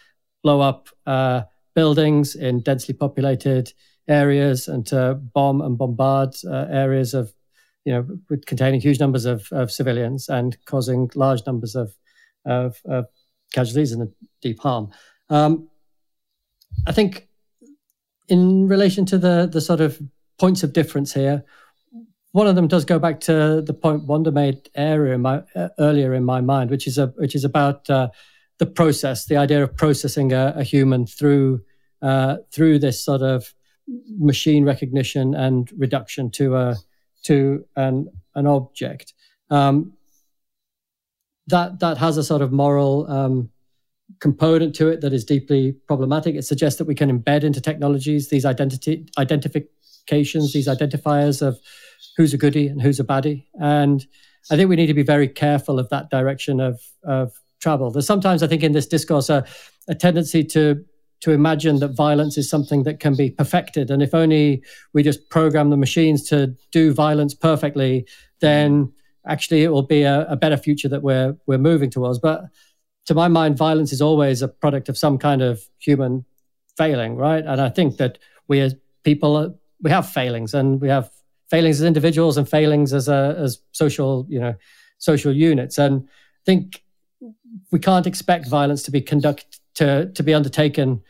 blow 0.43 0.61
up 0.61 0.89
uh, 1.05 1.43
buildings 1.75 2.35
in 2.35 2.61
densely 2.61 2.93
populated 2.93 3.71
areas 4.07 4.67
and 4.67 4.85
to 4.87 5.13
bomb 5.13 5.61
and 5.61 5.77
bombard 5.77 6.33
uh, 6.47 6.65
areas 6.69 7.13
of, 7.13 7.33
you 7.83 7.93
know, 7.93 8.37
containing 8.47 8.81
huge 8.81 8.99
numbers 8.99 9.25
of, 9.25 9.47
of 9.51 9.71
civilians 9.71 10.27
and 10.27 10.57
causing 10.65 11.09
large 11.13 11.45
numbers 11.45 11.75
of, 11.75 11.95
of, 12.45 12.81
of 12.85 13.05
casualties 13.55 13.91
and 13.93 14.01
a 14.03 14.09
deep 14.41 14.59
harm. 14.59 14.85
Um, 15.29 15.69
I 16.85 16.91
think 16.91 17.27
in 18.27 18.67
relation 18.67 19.05
to 19.05 19.17
the 19.17 19.49
the 19.51 19.61
sort 19.61 19.81
of 19.81 19.99
points 20.37 20.63
of 20.63 20.73
difference 20.73 21.13
here, 21.13 21.43
one 22.31 22.47
of 22.47 22.55
them 22.55 22.67
does 22.67 22.85
go 22.85 22.99
back 22.99 23.19
to 23.21 23.61
the 23.61 23.73
point 23.73 24.03
Wanda 24.05 24.31
made 24.31 24.69
earlier 24.75 25.13
in 25.13 25.21
my 25.21 25.43
uh, 25.55 25.69
earlier 25.79 26.13
in 26.13 26.23
my 26.23 26.41
mind, 26.41 26.69
which 26.69 26.87
is 26.87 26.97
a 26.97 27.07
which 27.15 27.35
is 27.35 27.45
about 27.45 27.89
uh, 27.89 28.09
the 28.57 28.65
process, 28.65 29.25
the 29.25 29.37
idea 29.37 29.63
of 29.63 29.75
processing 29.75 30.33
a, 30.33 30.53
a 30.57 30.63
human 30.63 31.05
through 31.05 31.61
uh, 32.01 32.37
through 32.51 32.79
this 32.79 33.03
sort 33.03 33.21
of 33.21 33.53
machine 34.19 34.65
recognition 34.65 35.35
and 35.35 35.71
reduction 35.77 36.31
to 36.31 36.55
a 36.55 36.75
to 37.23 37.65
an 37.75 38.09
an 38.33 38.47
object. 38.47 39.13
Um, 39.49 39.93
that 41.47 41.79
that 41.79 41.97
has 41.97 42.17
a 42.17 42.23
sort 42.23 42.41
of 42.41 42.51
moral 42.51 43.09
um, 43.09 43.49
component 44.19 44.75
to 44.75 44.87
it 44.87 45.01
that 45.01 45.13
is 45.13 45.23
deeply 45.23 45.73
problematic. 45.87 46.35
It 46.35 46.43
suggests 46.43 46.77
that 46.77 46.85
we 46.85 46.95
can 46.95 47.09
embed 47.11 47.43
into 47.43 47.61
technologies 47.61 48.29
these 48.29 48.45
identity 48.45 49.07
identifications, 49.17 50.53
these 50.53 50.67
identifiers 50.67 51.41
of 51.41 51.59
who's 52.17 52.33
a 52.33 52.37
goodie 52.37 52.67
and 52.67 52.81
who's 52.81 52.99
a 52.99 53.03
baddie. 53.03 53.45
And 53.59 54.05
I 54.51 54.55
think 54.55 54.69
we 54.69 54.75
need 54.75 54.87
to 54.87 54.93
be 54.93 55.03
very 55.03 55.27
careful 55.27 55.79
of 55.79 55.89
that 55.89 56.09
direction 56.09 56.59
of, 56.59 56.81
of 57.03 57.33
travel. 57.61 57.91
There's 57.91 58.05
sometimes, 58.05 58.43
I 58.43 58.47
think, 58.47 58.63
in 58.63 58.73
this 58.73 58.87
discourse, 58.87 59.29
a, 59.29 59.45
a 59.87 59.95
tendency 59.95 60.43
to 60.45 60.83
to 61.21 61.31
imagine 61.31 61.79
that 61.79 61.95
violence 61.95 62.37
is 62.37 62.49
something 62.49 62.83
that 62.83 62.99
can 62.99 63.15
be 63.15 63.31
perfected. 63.31 63.89
And 63.89 64.03
if 64.03 64.13
only 64.13 64.61
we 64.93 65.01
just 65.01 65.29
program 65.29 65.69
the 65.69 65.77
machines 65.77 66.21
to 66.29 66.53
do 66.71 66.93
violence 66.93 67.33
perfectly, 67.33 68.05
then 68.41 68.91
actually 69.27 69.63
it 69.63 69.69
will 69.69 69.83
be 69.83 70.03
a, 70.03 70.25
a 70.27 70.35
better 70.35 70.57
future 70.57 70.89
that 70.89 71.01
we're 71.01 71.35
we're 71.45 71.57
moving 71.57 71.89
towards. 71.89 72.19
But 72.19 72.45
to 73.05 73.13
my 73.13 73.27
mind, 73.27 73.57
violence 73.57 73.93
is 73.93 74.01
always 74.01 74.41
a 74.41 74.47
product 74.47 74.89
of 74.89 74.97
some 74.97 75.17
kind 75.17 75.41
of 75.41 75.61
human 75.79 76.25
failing, 76.77 77.15
right? 77.15 77.45
And 77.45 77.61
I 77.61 77.69
think 77.69 77.97
that 77.97 78.17
we 78.47 78.59
as 78.59 78.75
people 79.03 79.35
uh, 79.35 79.49
we 79.81 79.91
have 79.91 80.09
failings, 80.09 80.53
and 80.53 80.81
we 80.81 80.89
have 80.89 81.09
failings 81.49 81.81
as 81.81 81.87
individuals 81.87 82.37
and 82.37 82.49
failings 82.49 82.93
as 82.93 83.07
a 83.07 83.35
as 83.39 83.59
social, 83.71 84.25
you 84.29 84.39
know, 84.39 84.55
social 84.97 85.33
units. 85.33 85.77
And 85.77 86.07
I 86.07 86.43
think 86.45 86.83
we 87.71 87.79
can't 87.79 88.07
expect 88.07 88.47
violence 88.47 88.83
to 88.83 88.91
be 88.91 89.01
conduct 89.01 89.59
to 89.75 90.11
to 90.13 90.23
be 90.23 90.33
undertaken 90.33 91.01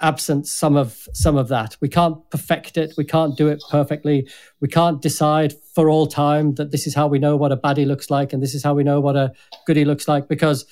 absent 0.00 0.46
some 0.46 0.76
of 0.76 1.08
some 1.12 1.36
of 1.36 1.48
that. 1.48 1.76
We 1.80 1.88
can't 1.88 2.18
perfect 2.30 2.76
it. 2.76 2.94
We 2.96 3.04
can't 3.04 3.36
do 3.36 3.48
it 3.48 3.62
perfectly. 3.70 4.28
We 4.60 4.68
can't 4.68 5.00
decide 5.00 5.54
for 5.76 5.90
all 5.90 6.06
time 6.06 6.54
that 6.54 6.70
this 6.70 6.86
is 6.86 6.94
how 6.94 7.06
we 7.06 7.18
know 7.18 7.36
what 7.36 7.52
a 7.52 7.56
baddie 7.56 7.86
looks 7.86 8.10
like 8.10 8.32
and 8.32 8.42
this 8.42 8.54
is 8.54 8.62
how 8.62 8.72
we 8.72 8.82
know 8.82 8.98
what 8.98 9.14
a 9.14 9.30
goodie 9.66 9.84
looks 9.84 10.08
like 10.08 10.26
because 10.26 10.64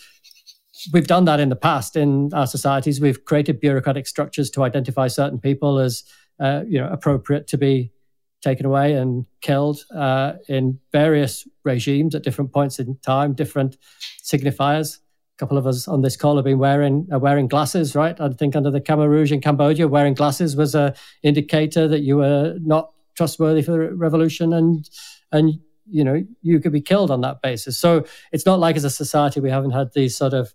we've 0.95 1.07
done 1.07 1.27
that 1.27 1.39
in 1.41 1.51
the 1.51 1.57
past 1.57 1.95
in 1.95 2.33
our 2.33 2.47
societies. 2.47 3.03
We've 3.03 3.23
created 3.27 3.61
bureaucratic 3.61 4.07
structures 4.07 4.49
to 4.53 4.63
identify 4.63 5.09
certain 5.09 5.39
people 5.39 5.79
as 5.79 6.05
uh, 6.41 6.63
you 6.67 6.81
know 6.81 6.89
appropriate 6.89 7.47
to 7.49 7.59
be 7.59 7.93
taken 8.41 8.65
away 8.65 8.95
and 8.95 9.27
killed 9.43 9.85
uh, 9.95 10.33
in 10.49 10.81
various 10.91 11.47
regimes 11.65 12.15
at 12.15 12.23
different 12.23 12.55
points 12.55 12.79
in 12.79 12.97
time, 13.05 13.35
different 13.35 13.77
signifiers 14.23 15.01
a 15.37 15.39
couple 15.39 15.59
of 15.59 15.67
us 15.67 15.87
on 15.87 16.01
this 16.01 16.17
call 16.17 16.37
have 16.37 16.47
been 16.47 16.59
wearing 16.59 17.07
uh, 17.13 17.19
wearing 17.19 17.47
glasses, 17.47 17.95
right? 17.95 18.19
I 18.19 18.31
think 18.31 18.57
under 18.57 18.71
the 18.71 18.81
Khmer 18.81 19.09
Rouge 19.09 19.33
in 19.33 19.43
Cambodia, 19.43 19.87
wearing 19.87 20.15
glasses 20.15 20.57
was 20.57 20.75
a 20.75 20.95
indicator 21.23 21.89
that 21.89 22.01
you 22.01 22.17
were 22.17 22.57
not 22.61 22.95
trustworthy 23.15 23.63
for 23.63 23.73
the 23.73 23.95
revolution, 23.95 24.53
and 24.53 24.89
and 25.33 25.55
you 25.87 26.05
know 26.05 26.25
you 26.43 26.61
could 26.61 26.73
be 26.73 26.81
killed 26.81 27.11
on 27.11 27.21
that 27.23 27.43
basis. 27.43 27.79
So 27.79 28.05
it's 28.33 28.47
not 28.47 28.59
like 28.59 28.77
as 28.77 28.85
a 28.85 28.91
society 28.91 29.41
we 29.41 29.51
haven't 29.51 29.73
had 29.73 29.93
these 29.95 30.17
sort 30.17 30.35
of 30.35 30.55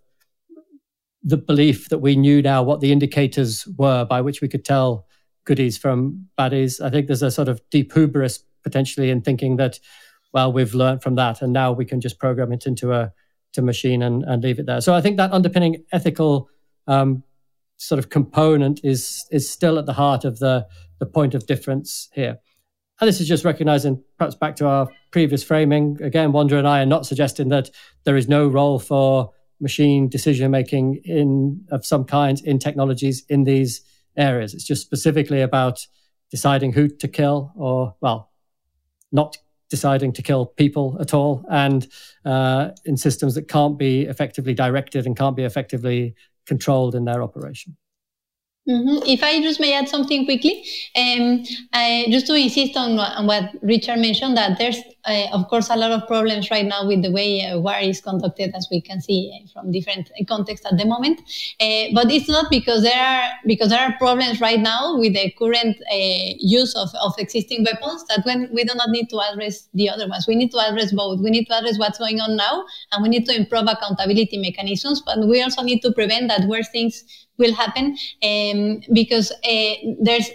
the 1.22 1.36
belief 1.36 1.88
that 1.90 1.98
we 1.98 2.16
knew 2.16 2.40
now 2.42 2.62
what 2.62 2.80
the 2.80 2.92
indicators 2.92 3.66
were 3.76 4.04
by 4.04 4.20
which 4.20 4.40
we 4.40 4.48
could 4.48 4.64
tell 4.64 5.06
goodies 5.44 5.76
from 5.76 6.28
baddies. 6.38 6.80
I 6.80 6.90
think 6.90 7.06
there's 7.06 7.22
a 7.22 7.30
sort 7.30 7.48
of 7.48 7.60
deep 7.70 7.92
hubris 7.92 8.42
potentially 8.62 9.10
in 9.10 9.22
thinking 9.22 9.56
that, 9.56 9.80
well, 10.32 10.52
we've 10.52 10.74
learned 10.74 11.02
from 11.02 11.16
that, 11.16 11.42
and 11.42 11.52
now 11.52 11.72
we 11.72 11.84
can 11.84 12.00
just 12.00 12.18
program 12.18 12.52
it 12.52 12.66
into 12.66 12.92
a 12.92 13.12
to 13.52 13.62
machine 13.62 14.00
and, 14.00 14.22
and 14.24 14.42
leave 14.44 14.60
it 14.60 14.66
there. 14.66 14.80
So 14.80 14.94
I 14.94 15.00
think 15.00 15.16
that 15.16 15.32
underpinning 15.32 15.84
ethical 15.92 16.48
um, 16.86 17.24
sort 17.78 17.98
of 17.98 18.08
component 18.08 18.80
is 18.84 19.26
is 19.30 19.50
still 19.50 19.78
at 19.78 19.86
the 19.86 19.94
heart 19.94 20.24
of 20.24 20.38
the 20.38 20.66
the 21.00 21.06
point 21.06 21.34
of 21.34 21.46
difference 21.46 22.08
here. 22.12 22.38
And 23.00 23.08
this 23.08 23.20
is 23.20 23.28
just 23.28 23.44
recognizing, 23.44 24.02
perhaps 24.18 24.34
back 24.34 24.56
to 24.56 24.66
our 24.66 24.88
previous 25.10 25.42
framing. 25.42 25.96
Again, 26.02 26.32
Wanda 26.32 26.58
and 26.58 26.68
I 26.68 26.82
are 26.82 26.86
not 26.86 27.06
suggesting 27.06 27.48
that 27.48 27.70
there 28.04 28.16
is 28.16 28.28
no 28.28 28.46
role 28.46 28.78
for 28.78 29.30
machine 29.58 30.08
decision 30.08 30.50
making 30.50 31.00
in 31.04 31.64
of 31.70 31.84
some 31.84 32.04
kind 32.04 32.40
in 32.44 32.58
technologies 32.58 33.24
in 33.28 33.44
these 33.44 33.82
areas. 34.16 34.54
It's 34.54 34.64
just 34.64 34.82
specifically 34.82 35.40
about 35.40 35.86
deciding 36.30 36.72
who 36.72 36.88
to 36.88 37.08
kill 37.08 37.52
or 37.56 37.94
well, 38.00 38.30
not 39.12 39.36
deciding 39.70 40.12
to 40.12 40.22
kill 40.22 40.46
people 40.46 40.96
at 41.00 41.14
all 41.14 41.44
and 41.50 41.86
uh, 42.24 42.70
in 42.84 42.96
systems 42.96 43.34
that 43.34 43.48
can't 43.48 43.78
be 43.78 44.02
effectively 44.02 44.52
directed 44.52 45.06
and 45.06 45.16
can't 45.16 45.36
be 45.36 45.44
effectively 45.44 46.14
controlled 46.46 46.94
in 46.94 47.04
their 47.04 47.22
operation. 47.22 47.76
Mm-hmm. 48.70 49.02
If 49.06 49.24
I 49.24 49.42
just 49.42 49.58
may 49.58 49.74
add 49.74 49.88
something 49.88 50.24
quickly, 50.24 50.64
um, 50.94 51.42
I, 51.72 52.06
just 52.08 52.26
to 52.28 52.34
insist 52.34 52.76
on, 52.76 52.98
on, 52.98 53.26
what 53.26 53.50
Richard 53.62 53.98
mentioned, 53.98 54.36
that 54.36 54.58
there's, 54.58 54.78
uh, 55.06 55.26
of 55.32 55.48
course, 55.48 55.70
a 55.70 55.76
lot 55.76 55.90
of 55.90 56.06
problems 56.06 56.52
right 56.52 56.64
now 56.64 56.86
with 56.86 57.02
the 57.02 57.10
way 57.10 57.44
uh, 57.44 57.58
war 57.58 57.74
is 57.80 58.00
conducted, 58.00 58.54
as 58.54 58.68
we 58.70 58.80
can 58.80 59.00
see 59.00 59.32
uh, 59.34 59.48
from 59.52 59.72
different 59.72 60.08
contexts 60.28 60.66
at 60.66 60.78
the 60.78 60.84
moment. 60.84 61.20
Uh, 61.60 61.86
but 61.94 62.12
it's 62.12 62.28
not 62.28 62.48
because 62.48 62.82
there 62.82 63.02
are 63.02 63.30
because 63.44 63.70
there 63.70 63.80
are 63.80 63.96
problems 63.98 64.40
right 64.40 64.60
now 64.60 64.96
with 64.96 65.14
the 65.14 65.32
current 65.36 65.76
uh, 65.92 66.34
use 66.38 66.72
of, 66.76 66.90
of 67.02 67.12
existing 67.18 67.64
weapons 67.64 68.04
that 68.08 68.24
when 68.24 68.48
we 68.52 68.62
do 68.62 68.74
not 68.76 68.90
need 68.90 69.08
to 69.10 69.18
address 69.32 69.68
the 69.74 69.88
other 69.88 70.06
ones. 70.08 70.28
We 70.28 70.36
need 70.36 70.52
to 70.52 70.60
address 70.60 70.92
both. 70.92 71.20
We 71.20 71.30
need 71.30 71.46
to 71.46 71.58
address 71.58 71.76
what's 71.76 71.98
going 71.98 72.20
on 72.20 72.36
now, 72.36 72.64
and 72.92 73.02
we 73.02 73.08
need 73.08 73.26
to 73.26 73.34
improve 73.34 73.66
accountability 73.66 74.38
mechanisms. 74.38 75.02
But 75.04 75.26
we 75.26 75.42
also 75.42 75.62
need 75.62 75.80
to 75.80 75.90
prevent 75.90 76.28
that 76.28 76.46
worse 76.46 76.68
things 76.68 77.02
will 77.40 77.54
happen 77.54 77.96
um, 78.22 78.80
because 78.92 79.32
uh, 79.32 79.74
there's 80.00 80.30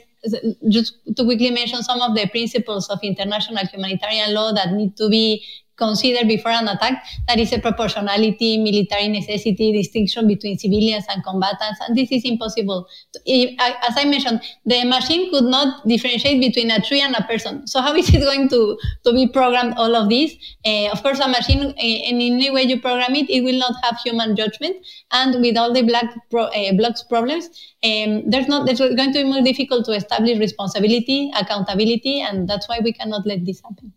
just 0.70 0.98
to 1.16 1.24
quickly 1.24 1.52
mention 1.52 1.84
some 1.84 2.02
of 2.02 2.16
the 2.16 2.28
principles 2.30 2.90
of 2.90 3.00
international 3.04 3.66
humanitarian 3.68 4.34
law 4.34 4.52
that 4.52 4.72
need 4.74 4.98
to 4.98 5.10
be 5.10 5.44
considered 5.78 6.28
before 6.28 6.52
an 6.52 6.68
attack. 6.68 7.04
That 7.28 7.40
is 7.40 7.52
a 7.54 7.60
proportionality, 7.60 8.58
military 8.58 9.08
necessity, 9.08 9.74
distinction 9.74 10.28
between 10.28 10.58
civilians 10.58 11.06
and 11.10 11.24
combatants, 11.24 11.80
and 11.88 11.98
this 11.98 12.12
is 12.12 12.24
impossible. 12.26 12.88
As 13.28 13.98
I 13.98 14.06
mentioned, 14.06 14.42
the 14.66 14.86
machine 14.86 15.32
could 15.32 15.46
not 15.46 15.88
differentiate 15.88 16.40
between 16.42 16.72
a 16.72 16.82
tree 16.82 17.02
and 17.02 17.16
a 17.16 17.24
person. 17.24 17.68
So 17.68 17.82
how 17.82 17.96
is 17.96 18.14
it 18.14 18.20
going 18.20 18.50
to, 18.50 18.78
to 19.06 19.14
be 19.14 19.28
programmed 19.28 19.74
all 19.78 19.96
of 19.96 20.10
this? 20.10 20.34
Uh, 20.66 20.90
of 20.92 21.02
course, 21.04 21.20
a 21.20 21.28
machine, 21.28 21.64
uh, 21.66 21.74
in 21.78 22.22
any 22.22 22.52
way 22.52 22.64
you 22.64 22.80
program 22.80 23.16
it, 23.16 23.30
it 23.30 23.42
will 23.42 23.60
not 23.60 23.74
have 23.84 23.98
human 24.04 24.36
judgment. 24.36 24.78
And 25.12 25.42
with 25.42 25.58
all 25.58 25.74
the 25.74 25.82
black 25.82 26.14
pro, 26.30 26.44
uh, 26.44 26.74
blocks 26.74 27.04
problems, 27.04 27.50
um, 27.84 28.30
there's 28.30 28.48
not, 28.48 28.66
there's 28.66 28.80
going 28.80 29.14
to 29.14 29.24
be 29.24 29.24
more 29.24 29.42
difficult 29.42 29.86
to 29.86 29.92
establish 29.92 30.40
responsibility, 30.40 31.32
accountability, 31.36 32.22
and 32.22 32.48
that's 32.48 32.68
why 32.70 32.80
we 32.84 32.94
cannot 32.94 33.26
let 33.26 33.46
this 33.46 33.62
happen. 33.62 33.94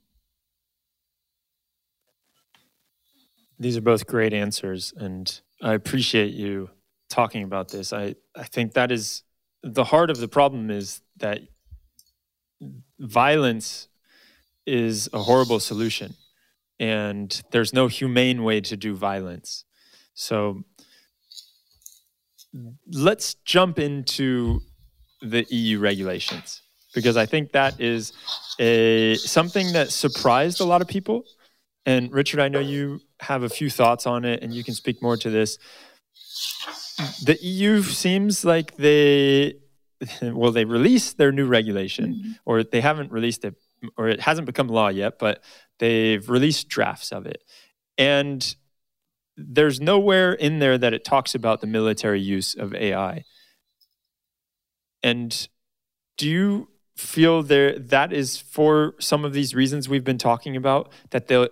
These 3.58 3.76
are 3.76 3.82
both 3.82 4.06
great 4.06 4.32
answers, 4.32 4.92
and 4.96 5.40
I 5.62 5.74
appreciate 5.74 6.32
you 6.34 6.70
talking 7.10 7.42
about 7.42 7.68
this. 7.70 7.92
I, 7.92 8.14
I 8.36 8.44
think 8.44 8.74
that 8.74 8.92
is 8.92 9.22
the 9.62 9.84
heart 9.84 10.10
of 10.10 10.18
the 10.18 10.28
problem 10.28 10.70
is 10.70 11.00
that 11.16 11.40
violence 12.98 13.88
is 14.66 15.08
a 15.12 15.18
horrible 15.18 15.60
solution, 15.60 16.14
and 16.78 17.42
there's 17.50 17.72
no 17.72 17.88
humane 17.88 18.44
way 18.44 18.60
to 18.60 18.76
do 18.76 18.94
violence. 18.94 19.64
So 20.14 20.64
let's 22.92 23.34
jump 23.44 23.78
into 23.78 24.60
the 25.20 25.46
EU 25.50 25.78
regulations 25.78 26.62
because 26.94 27.16
I 27.16 27.26
think 27.26 27.52
that 27.52 27.80
is 27.80 28.12
a 28.58 29.14
something 29.16 29.72
that 29.72 29.90
surprised 29.90 30.60
a 30.60 30.64
lot 30.64 30.80
of 30.80 30.88
people. 30.88 31.24
And 31.88 32.12
Richard, 32.12 32.38
I 32.38 32.48
know 32.48 32.58
you 32.58 33.00
have 33.20 33.44
a 33.44 33.48
few 33.48 33.70
thoughts 33.70 34.06
on 34.06 34.26
it, 34.26 34.42
and 34.42 34.52
you 34.52 34.62
can 34.62 34.74
speak 34.74 35.00
more 35.00 35.16
to 35.16 35.30
this. 35.30 35.56
The 37.24 37.38
EU 37.40 37.82
seems 37.82 38.44
like 38.44 38.76
they, 38.76 39.54
well, 40.22 40.52
they 40.52 40.66
released 40.66 41.16
their 41.16 41.32
new 41.32 41.46
regulation, 41.46 42.14
mm-hmm. 42.14 42.32
or 42.44 42.62
they 42.62 42.82
haven't 42.82 43.10
released 43.10 43.42
it, 43.46 43.54
or 43.96 44.06
it 44.06 44.20
hasn't 44.20 44.44
become 44.44 44.68
law 44.68 44.88
yet, 44.88 45.18
but 45.18 45.42
they've 45.78 46.28
released 46.28 46.68
drafts 46.68 47.10
of 47.10 47.24
it. 47.24 47.42
And 47.96 48.54
there's 49.38 49.80
nowhere 49.80 50.34
in 50.34 50.58
there 50.58 50.76
that 50.76 50.92
it 50.92 51.06
talks 51.06 51.34
about 51.34 51.62
the 51.62 51.66
military 51.66 52.20
use 52.20 52.54
of 52.54 52.74
AI. 52.74 53.24
And 55.02 55.48
do 56.18 56.28
you 56.28 56.68
feel 56.98 57.42
there 57.42 57.78
that 57.78 58.12
is 58.12 58.38
for 58.38 58.94
some 58.98 59.24
of 59.24 59.32
these 59.32 59.54
reasons 59.54 59.88
we've 59.88 60.04
been 60.04 60.18
talking 60.18 60.56
about 60.56 60.90
that 61.10 61.28
they'll 61.28 61.48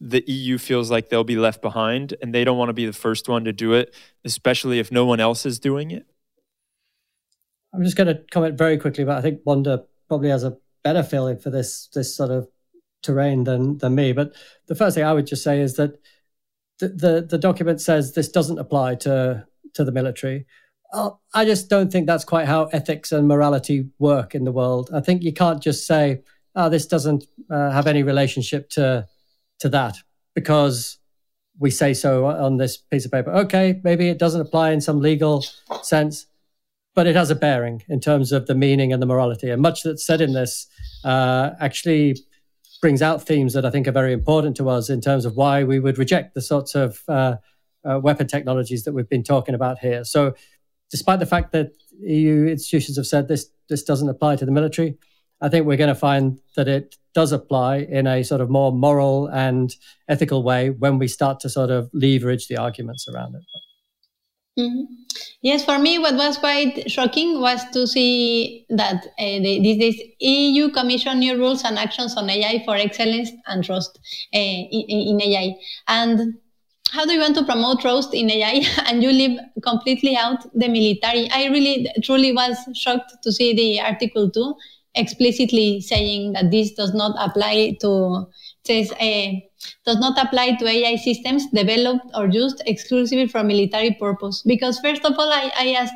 the 0.00 0.22
EU 0.26 0.58
feels 0.58 0.90
like 0.90 1.08
they'll 1.08 1.24
be 1.24 1.36
left 1.36 1.62
behind 1.62 2.14
and 2.20 2.34
they 2.34 2.44
don't 2.44 2.58
want 2.58 2.68
to 2.68 2.74
be 2.74 2.84
the 2.84 2.92
first 2.92 3.28
one 3.28 3.44
to 3.44 3.52
do 3.52 3.72
it, 3.72 3.94
especially 4.24 4.78
if 4.78 4.92
no 4.92 5.06
one 5.06 5.18
else 5.18 5.46
is 5.46 5.58
doing 5.58 5.90
it? 5.90 6.06
I'm 7.72 7.82
just 7.82 7.96
going 7.96 8.08
to 8.08 8.22
comment 8.30 8.58
very 8.58 8.76
quickly, 8.76 9.04
but 9.04 9.16
I 9.16 9.22
think 9.22 9.40
Wanda 9.44 9.84
probably 10.08 10.28
has 10.28 10.44
a 10.44 10.58
better 10.82 11.02
feeling 11.02 11.38
for 11.38 11.50
this 11.50 11.88
this 11.94 12.14
sort 12.14 12.30
of 12.30 12.48
terrain 13.02 13.44
than 13.44 13.78
than 13.78 13.94
me. 13.94 14.12
But 14.12 14.34
the 14.66 14.74
first 14.74 14.94
thing 14.94 15.04
I 15.04 15.12
would 15.12 15.26
just 15.26 15.42
say 15.42 15.60
is 15.60 15.74
that 15.76 15.98
the 16.78 16.88
the, 16.88 17.26
the 17.30 17.38
document 17.38 17.80
says 17.80 18.12
this 18.12 18.28
doesn't 18.28 18.58
apply 18.58 18.96
to 18.96 19.46
to 19.72 19.84
the 19.84 19.92
military. 19.92 20.46
Uh, 20.94 21.10
I 21.34 21.44
just 21.44 21.68
don't 21.68 21.90
think 21.90 22.06
that's 22.06 22.24
quite 22.24 22.46
how 22.46 22.66
ethics 22.66 23.10
and 23.10 23.26
morality 23.26 23.88
work 23.98 24.34
in 24.34 24.44
the 24.44 24.52
world. 24.52 24.90
I 24.94 25.00
think 25.00 25.24
you 25.24 25.32
can't 25.32 25.60
just 25.60 25.86
say, 25.86 26.22
"Oh, 26.54 26.68
this 26.68 26.86
doesn't 26.86 27.24
uh, 27.50 27.70
have 27.72 27.88
any 27.88 28.02
relationship 28.04 28.70
to 28.70 29.06
to 29.58 29.68
that 29.70 29.96
because 30.34 30.98
we 31.58 31.70
say 31.70 31.94
so 31.94 32.26
on 32.26 32.56
this 32.56 32.76
piece 32.76 33.04
of 33.04 33.12
paper. 33.12 33.30
Okay, 33.30 33.80
maybe 33.84 34.08
it 34.08 34.18
doesn't 34.18 34.40
apply 34.40 34.70
in 34.70 34.80
some 34.80 35.00
legal 35.00 35.44
sense, 35.82 36.26
but 36.94 37.06
it 37.06 37.16
has 37.16 37.30
a 37.30 37.34
bearing 37.34 37.82
in 37.88 38.00
terms 38.00 38.32
of 38.32 38.46
the 38.46 38.54
meaning 38.54 38.92
and 38.92 39.00
the 39.02 39.06
morality. 39.06 39.50
And 39.50 39.62
much 39.62 39.82
that's 39.82 40.04
said 40.04 40.20
in 40.20 40.32
this 40.32 40.66
uh, 41.04 41.50
actually 41.60 42.16
brings 42.80 43.02
out 43.02 43.22
themes 43.22 43.52
that 43.54 43.64
I 43.64 43.70
think 43.70 43.86
are 43.88 43.92
very 43.92 44.12
important 44.12 44.56
to 44.56 44.68
us 44.68 44.90
in 44.90 45.00
terms 45.00 45.24
of 45.24 45.36
why 45.36 45.64
we 45.64 45.78
would 45.80 45.98
reject 45.98 46.34
the 46.34 46.42
sorts 46.42 46.74
of 46.74 47.02
uh, 47.08 47.36
uh, 47.84 48.00
weapon 48.00 48.26
technologies 48.26 48.84
that 48.84 48.92
we've 48.92 49.08
been 49.08 49.22
talking 49.22 49.54
about 49.54 49.78
here. 49.78 50.04
So, 50.04 50.34
despite 50.90 51.18
the 51.18 51.26
fact 51.26 51.52
that 51.52 51.72
EU 52.00 52.46
institutions 52.46 52.96
have 52.96 53.06
said 53.06 53.28
this 53.28 53.46
this 53.68 53.82
doesn't 53.82 54.08
apply 54.08 54.36
to 54.36 54.44
the 54.44 54.52
military, 54.52 54.98
I 55.40 55.48
think 55.48 55.66
we're 55.66 55.76
going 55.76 55.88
to 55.88 55.94
find 55.94 56.38
that 56.56 56.68
it 56.68 56.96
does 57.14 57.32
apply 57.32 57.78
in 57.78 58.06
a 58.06 58.22
sort 58.22 58.40
of 58.40 58.50
more 58.50 58.72
moral 58.72 59.26
and 59.28 59.74
ethical 60.08 60.42
way 60.42 60.70
when 60.70 60.98
we 60.98 61.08
start 61.08 61.40
to 61.40 61.48
sort 61.48 61.70
of 61.70 61.88
leverage 61.92 62.48
the 62.48 62.56
arguments 62.56 63.06
around 63.08 63.36
it. 63.36 63.42
Mm-hmm. 64.58 64.84
Yes, 65.42 65.64
for 65.64 65.78
me, 65.78 65.98
what 65.98 66.14
was 66.14 66.38
quite 66.38 66.90
shocking 66.90 67.40
was 67.40 67.64
to 67.72 67.86
see 67.86 68.66
that 68.70 69.04
uh, 69.18 69.38
this, 69.42 69.78
this, 69.78 70.02
EU 70.20 70.70
Commission 70.70 71.18
new 71.18 71.36
rules 71.36 71.64
and 71.64 71.78
actions 71.78 72.16
on 72.16 72.30
AI 72.30 72.62
for 72.64 72.76
excellence 72.76 73.30
and 73.46 73.64
trust 73.64 73.98
uh, 74.34 74.38
in, 74.38 75.18
in, 75.20 75.20
AI. 75.20 75.56
And 75.88 76.34
how 76.94 77.04
do 77.04 77.12
you 77.12 77.18
want 77.18 77.34
to 77.34 77.44
promote 77.44 77.80
trust 77.80 78.14
in 78.14 78.30
AI 78.30 78.62
and 78.86 79.02
you 79.02 79.10
leave 79.10 79.38
completely 79.62 80.16
out 80.16 80.42
the 80.54 80.68
military? 80.68 81.28
I 81.30 81.46
really, 81.46 81.88
truly 82.02 82.32
was 82.32 82.56
shocked 82.74 83.12
to 83.22 83.32
see 83.32 83.54
the 83.54 83.80
Article 83.80 84.30
2 84.30 84.54
explicitly 84.94 85.80
saying 85.80 86.34
that 86.34 86.52
this 86.52 86.72
does 86.72 86.94
not 86.94 87.16
apply 87.18 87.76
to 87.80 88.26
says 88.64 88.92
uh, 88.92 89.32
does 89.84 89.98
not 89.98 90.16
apply 90.24 90.52
to 90.56 90.66
AI 90.66 90.94
systems 90.96 91.46
developed 91.50 92.06
or 92.14 92.28
used 92.28 92.62
exclusively 92.64 93.26
for 93.26 93.42
military 93.42 93.96
purpose. 93.98 94.42
Because 94.46 94.78
first 94.78 95.04
of 95.04 95.18
all, 95.18 95.30
I, 95.32 95.50
I 95.56 95.72
ask, 95.72 95.92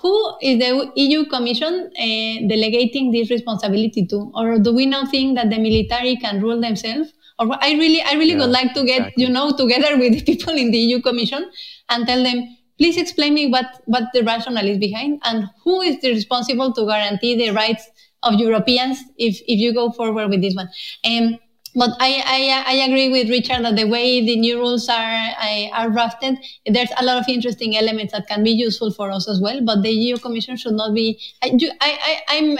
who 0.00 0.34
is 0.40 0.58
the 0.58 0.90
EU 0.96 1.26
Commission 1.26 1.90
uh, 1.96 2.48
delegating 2.48 3.12
this 3.12 3.30
responsibility 3.30 4.06
to, 4.06 4.32
or 4.34 4.58
do 4.58 4.74
we 4.74 4.86
now 4.86 5.04
think 5.04 5.36
that 5.36 5.50
the 5.50 5.58
military 5.58 6.16
can 6.16 6.40
rule 6.40 6.60
themselves? 6.60 7.12
Or 7.38 7.48
I 7.60 7.72
really, 7.72 8.00
I 8.00 8.12
really 8.12 8.32
yeah, 8.32 8.38
would 8.38 8.50
like 8.50 8.74
to 8.74 8.84
get 8.84 8.98
exactly. 8.98 9.24
you 9.24 9.28
know 9.28 9.56
together 9.56 9.98
with 10.02 10.12
the 10.12 10.22
people 10.22 10.54
in 10.54 10.70
the 10.70 10.78
EU 10.78 11.00
Commission 11.00 11.50
and 11.88 12.06
tell 12.06 12.22
them, 12.22 12.56
please 12.78 12.96
explain 12.96 13.34
me 13.34 13.48
what 13.48 13.82
what 13.86 14.04
the 14.12 14.22
rationale 14.22 14.66
is 14.66 14.78
behind 14.78 15.20
and 15.24 15.48
who 15.62 15.80
is 15.80 16.00
the 16.00 16.10
responsible 16.10 16.72
to 16.72 16.86
guarantee 16.86 17.36
the 17.36 17.50
rights 17.50 17.88
of 18.22 18.34
Europeans 18.34 18.98
if 19.18 19.40
if 19.46 19.58
you 19.58 19.74
go 19.74 19.90
forward 19.90 20.30
with 20.30 20.42
this 20.42 20.54
one. 20.54 20.68
Um, 21.04 21.38
but 21.74 21.90
I, 21.98 22.22
I, 22.24 22.72
I 22.72 22.74
agree 22.86 23.08
with 23.08 23.28
Richard 23.28 23.64
that 23.64 23.76
the 23.76 23.84
way 23.84 24.24
the 24.24 24.36
new 24.36 24.58
rules 24.58 24.88
are 24.88 25.30
are 25.74 25.90
drafted, 25.90 26.38
there's 26.66 26.90
a 26.96 27.04
lot 27.04 27.18
of 27.18 27.28
interesting 27.28 27.76
elements 27.76 28.12
that 28.12 28.26
can 28.28 28.44
be 28.44 28.50
useful 28.50 28.92
for 28.92 29.10
us 29.10 29.28
as 29.28 29.40
well. 29.40 29.60
But 29.64 29.82
the 29.82 29.90
EU 29.90 30.16
Commission 30.18 30.56
should 30.56 30.74
not 30.74 30.94
be. 30.94 31.20
I, 31.42 31.58
I, 31.80 32.20
I 32.28 32.34
am 32.34 32.58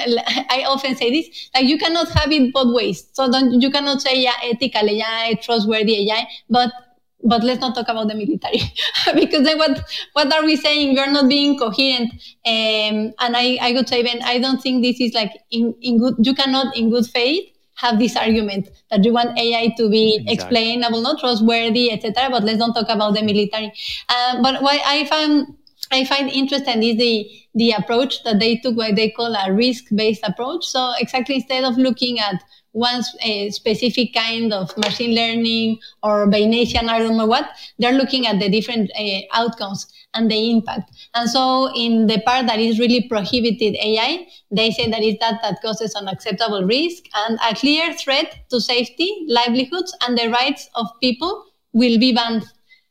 I 0.50 0.64
often 0.66 0.96
say 0.96 1.10
this 1.10 1.50
like 1.54 1.64
you 1.66 1.78
cannot 1.78 2.08
have 2.10 2.32
it 2.32 2.52
both 2.52 2.74
ways. 2.74 3.08
So 3.12 3.30
don't 3.30 3.60
you 3.60 3.70
cannot 3.70 4.02
say 4.02 4.20
yeah 4.20 4.34
ethical 4.42 4.88
AI, 4.88 5.38
trustworthy 5.42 6.10
AI, 6.10 6.26
but 6.50 6.72
but 7.24 7.42
let's 7.42 7.60
not 7.60 7.74
talk 7.74 7.88
about 7.88 8.08
the 8.08 8.14
military 8.14 8.60
because 9.14 9.44
then 9.44 9.58
what 9.58 9.88
what 10.12 10.32
are 10.32 10.44
we 10.44 10.56
saying 10.56 10.94
we're 10.94 11.10
not 11.10 11.28
being 11.28 11.58
coherent 11.58 12.12
um, 12.44 13.14
and 13.18 13.36
I, 13.36 13.58
I 13.62 13.72
would 13.72 13.88
say 13.88 14.02
Ben 14.02 14.20
I 14.22 14.38
don't 14.38 14.60
think 14.60 14.82
this 14.82 15.00
is 15.00 15.14
like 15.14 15.32
in, 15.50 15.74
in 15.80 15.98
good 15.98 16.14
you 16.18 16.34
cannot 16.34 16.76
in 16.76 16.90
good 16.90 17.06
faith 17.06 17.53
have 17.76 17.98
this 17.98 18.16
argument 18.16 18.68
that 18.90 19.04
you 19.04 19.12
want 19.12 19.38
AI 19.38 19.74
to 19.76 19.88
be 19.90 20.16
exactly. 20.16 20.34
explainable, 20.34 21.00
not 21.02 21.20
trustworthy, 21.20 21.90
etc. 21.92 22.28
But 22.30 22.44
let's 22.44 22.58
don't 22.58 22.74
talk 22.74 22.88
about 22.88 23.14
the 23.14 23.22
military. 23.22 23.72
Uh, 24.08 24.42
but 24.42 24.62
what 24.62 24.80
I 24.84 25.04
find 25.06 25.56
I 25.90 26.04
find 26.04 26.30
interesting 26.30 26.82
is 26.82 26.96
the 26.96 27.30
the 27.54 27.70
approach 27.72 28.22
that 28.24 28.40
they 28.40 28.56
took, 28.56 28.76
what 28.76 28.96
they 28.96 29.10
call 29.10 29.34
a 29.34 29.52
risk 29.52 29.84
based 29.94 30.22
approach. 30.24 30.64
So 30.64 30.92
exactly 30.98 31.36
instead 31.36 31.64
of 31.64 31.76
looking 31.76 32.18
at 32.18 32.42
one 32.72 33.02
uh, 33.24 33.50
specific 33.50 34.12
kind 34.12 34.52
of 34.52 34.76
machine 34.76 35.14
learning 35.14 35.78
or 36.02 36.26
Bayesian, 36.26 36.88
I 36.88 36.98
don't 36.98 37.16
know 37.16 37.26
what, 37.26 37.48
they're 37.78 37.92
looking 37.92 38.26
at 38.26 38.40
the 38.40 38.48
different 38.48 38.90
uh, 38.98 39.20
outcomes 39.32 39.86
and 40.14 40.30
the 40.30 40.50
impact. 40.50 40.90
And 41.14 41.28
so 41.28 41.72
in 41.74 42.06
the 42.06 42.20
part 42.20 42.46
that 42.46 42.58
is 42.58 42.78
really 42.78 43.06
prohibited 43.08 43.76
AI, 43.76 44.26
they 44.50 44.70
say 44.70 44.90
that 44.90 45.02
is 45.02 45.16
that 45.20 45.40
that 45.42 45.60
causes 45.62 45.94
unacceptable 45.94 46.64
risk 46.64 47.04
and 47.14 47.38
a 47.48 47.54
clear 47.54 47.92
threat 47.94 48.48
to 48.50 48.60
safety, 48.60 49.26
livelihoods, 49.28 49.96
and 50.06 50.16
the 50.16 50.28
rights 50.28 50.68
of 50.74 50.86
people 51.00 51.44
will 51.72 51.98
be 51.98 52.14
banned. 52.14 52.44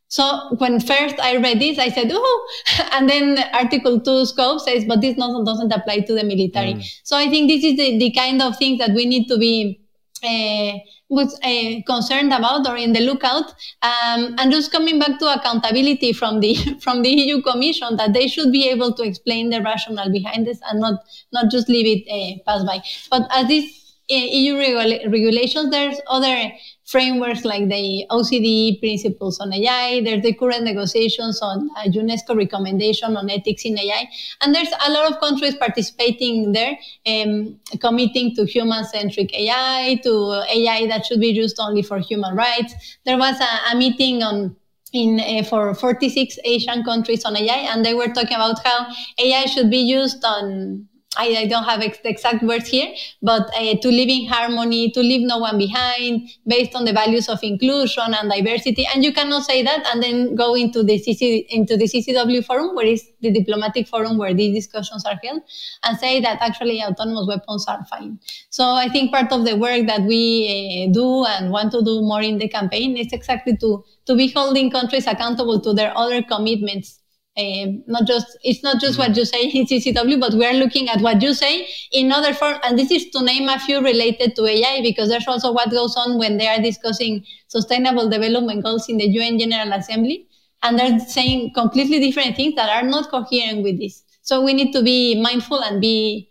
So 0.07 0.55
when 0.59 0.79
first 0.79 1.19
I 1.19 1.37
read 1.37 1.59
this, 1.59 1.79
I 1.79 1.89
said, 1.89 2.11
oh, 2.11 2.47
and 2.91 3.09
then 3.09 3.43
Article 3.51 3.99
2 3.99 4.27
scope 4.27 4.59
says, 4.61 4.85
but 4.85 5.01
this 5.01 5.15
doesn't, 5.15 5.43
doesn't 5.43 5.71
apply 5.71 6.01
to 6.01 6.13
the 6.13 6.23
military. 6.23 6.75
Mm. 6.75 6.99
So 7.03 7.17
I 7.17 7.29
think 7.29 7.49
this 7.49 7.63
is 7.63 7.77
the, 7.77 7.97
the 7.97 8.11
kind 8.11 8.39
of 8.39 8.55
things 8.57 8.77
that 8.77 8.91
we 8.91 9.07
need 9.07 9.27
to 9.29 9.39
be 9.39 9.79
uh, 10.23 10.77
was 11.13 11.39
uh, 11.43 11.81
concerned 11.85 12.33
about 12.33 12.67
or 12.67 12.75
in 12.75 12.93
the 12.93 12.99
lookout. 13.01 13.53
Um, 13.81 14.35
and 14.37 14.51
just 14.51 14.71
coming 14.71 14.99
back 14.99 15.19
to 15.19 15.33
accountability 15.33 16.13
from 16.13 16.39
the 16.39 16.55
from 16.81 17.01
the 17.01 17.09
EU 17.09 17.41
Commission, 17.41 17.95
that 17.97 18.13
they 18.13 18.27
should 18.27 18.51
be 18.51 18.67
able 18.69 18.93
to 18.93 19.03
explain 19.03 19.49
the 19.49 19.61
rationale 19.61 20.11
behind 20.11 20.47
this 20.47 20.59
and 20.69 20.79
not 20.79 20.99
not 21.31 21.51
just 21.51 21.69
leave 21.69 21.85
it 21.85 22.03
uh, 22.11 22.43
pass 22.45 22.63
by. 22.63 22.81
But 23.09 23.27
as 23.31 23.47
this 23.47 23.65
uh, 24.11 24.15
EU 24.15 24.57
regula- 24.57 25.09
regulations, 25.09 25.69
there's 25.71 25.99
other 26.07 26.51
frameworks 26.85 27.45
like 27.45 27.67
the 27.69 28.05
OCDE 28.09 28.79
principles 28.79 29.39
on 29.39 29.53
AI. 29.53 30.01
There's 30.03 30.21
the 30.21 30.33
current 30.33 30.63
negotiations 30.63 31.41
on 31.41 31.69
a 31.77 31.89
UNESCO 31.89 32.35
recommendation 32.35 33.15
on 33.15 33.29
ethics 33.29 33.63
in 33.65 33.77
AI. 33.77 34.09
And 34.41 34.53
there's 34.53 34.71
a 34.85 34.91
lot 34.91 35.11
of 35.11 35.19
countries 35.19 35.55
participating 35.55 36.51
there, 36.51 36.77
um, 37.07 37.59
committing 37.79 38.35
to 38.35 38.45
human-centric 38.45 39.33
AI, 39.37 39.99
to 40.03 40.43
AI 40.49 40.87
that 40.87 41.05
should 41.05 41.19
be 41.19 41.29
used 41.29 41.57
only 41.59 41.81
for 41.81 41.99
human 41.99 42.35
rights. 42.35 42.73
There 43.05 43.17
was 43.17 43.39
a, 43.39 43.71
a 43.71 43.77
meeting 43.77 44.23
on 44.23 44.55
in 44.93 45.19
uh, 45.19 45.43
for 45.43 45.73
46 45.73 46.37
Asian 46.45 46.83
countries 46.83 47.25
on 47.25 47.35
AI, 47.35 47.67
and 47.73 47.83
they 47.83 47.95
were 47.95 48.07
talking 48.09 48.35
about 48.35 48.63
how 48.63 48.85
AI 49.17 49.45
should 49.45 49.71
be 49.71 49.79
used 49.79 50.23
on 50.23 50.87
I, 51.17 51.35
I, 51.37 51.47
don't 51.47 51.63
have 51.63 51.81
ex- 51.81 51.99
exact 52.03 52.43
words 52.43 52.67
here, 52.67 52.93
but 53.21 53.49
uh, 53.55 53.75
to 53.75 53.87
live 53.89 54.09
in 54.09 54.27
harmony, 54.27 54.91
to 54.91 54.99
leave 54.99 55.25
no 55.27 55.37
one 55.37 55.57
behind, 55.57 56.29
based 56.47 56.75
on 56.75 56.85
the 56.85 56.93
values 56.93 57.29
of 57.29 57.39
inclusion 57.43 58.13
and 58.13 58.31
diversity. 58.31 58.87
And 58.93 59.03
you 59.03 59.13
cannot 59.13 59.43
say 59.43 59.63
that 59.63 59.85
and 59.93 60.01
then 60.01 60.35
go 60.35 60.55
into 60.55 60.83
the 60.83 60.99
CC, 60.99 61.45
into 61.49 61.77
the 61.77 61.85
CCW 61.85 62.45
forum, 62.45 62.75
where 62.75 62.85
is 62.85 63.07
the 63.21 63.31
diplomatic 63.31 63.87
forum 63.87 64.17
where 64.17 64.33
these 64.33 64.55
discussions 64.55 65.05
are 65.05 65.19
held, 65.23 65.41
and 65.83 65.97
say 65.97 66.19
that 66.21 66.41
actually 66.41 66.81
autonomous 66.81 67.27
weapons 67.27 67.65
are 67.67 67.85
fine. 67.85 68.19
So 68.49 68.63
I 68.63 68.89
think 68.89 69.11
part 69.11 69.31
of 69.31 69.45
the 69.45 69.55
work 69.55 69.87
that 69.87 70.01
we 70.01 70.87
uh, 70.89 70.93
do 70.93 71.25
and 71.25 71.51
want 71.51 71.71
to 71.73 71.83
do 71.83 72.01
more 72.01 72.21
in 72.21 72.37
the 72.37 72.47
campaign 72.47 72.97
is 72.97 73.11
exactly 73.13 73.57
to 73.57 73.83
to 74.05 74.15
be 74.15 74.29
holding 74.29 74.69
countries 74.69 75.07
accountable 75.07 75.61
to 75.61 75.73
their 75.73 75.97
other 75.97 76.21
commitments 76.21 76.99
um, 77.35 77.83
not 77.87 78.05
just 78.05 78.37
it's 78.43 78.61
not 78.61 78.79
just 78.79 78.99
what 78.99 79.17
you 79.17 79.25
say 79.25 79.49
in 79.49 79.65
CCW, 79.65 80.19
but 80.19 80.33
we 80.33 80.45
are 80.45 80.53
looking 80.53 80.87
at 80.89 81.01
what 81.01 81.21
you 81.21 81.33
say 81.33 81.67
in 81.91 82.11
other 82.11 82.33
form. 82.33 82.57
And 82.63 82.77
this 82.77 82.91
is 82.91 83.09
to 83.09 83.23
name 83.23 83.49
a 83.49 83.59
few 83.59 83.81
related 83.81 84.35
to 84.35 84.45
AI, 84.45 84.81
because 84.83 85.09
there's 85.09 85.27
also 85.27 85.51
what 85.51 85.71
goes 85.71 85.95
on 85.97 86.19
when 86.19 86.37
they 86.37 86.47
are 86.47 86.61
discussing 86.61 87.25
sustainable 87.47 88.07
development 88.09 88.63
goals 88.63 88.87
in 88.87 88.97
the 88.97 89.07
UN 89.07 89.39
General 89.39 89.73
Assembly, 89.73 90.27
and 90.61 90.77
they're 90.77 90.99
saying 90.99 91.53
completely 91.55 91.99
different 91.99 92.35
things 92.35 92.53
that 92.55 92.69
are 92.69 92.87
not 92.87 93.09
coherent 93.09 93.63
with 93.63 93.79
this. 93.79 94.03
So 94.21 94.43
we 94.43 94.53
need 94.53 94.71
to 94.73 94.83
be 94.83 95.19
mindful 95.19 95.61
and 95.63 95.81
be 95.81 96.29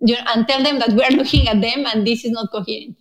you 0.00 0.14
know, 0.14 0.22
and 0.34 0.48
tell 0.48 0.62
them 0.62 0.78
that 0.78 0.92
we 0.92 1.02
are 1.02 1.10
looking 1.22 1.48
at 1.48 1.60
them, 1.60 1.84
and 1.86 2.06
this 2.06 2.24
is 2.24 2.30
not 2.30 2.50
coherent. 2.50 2.96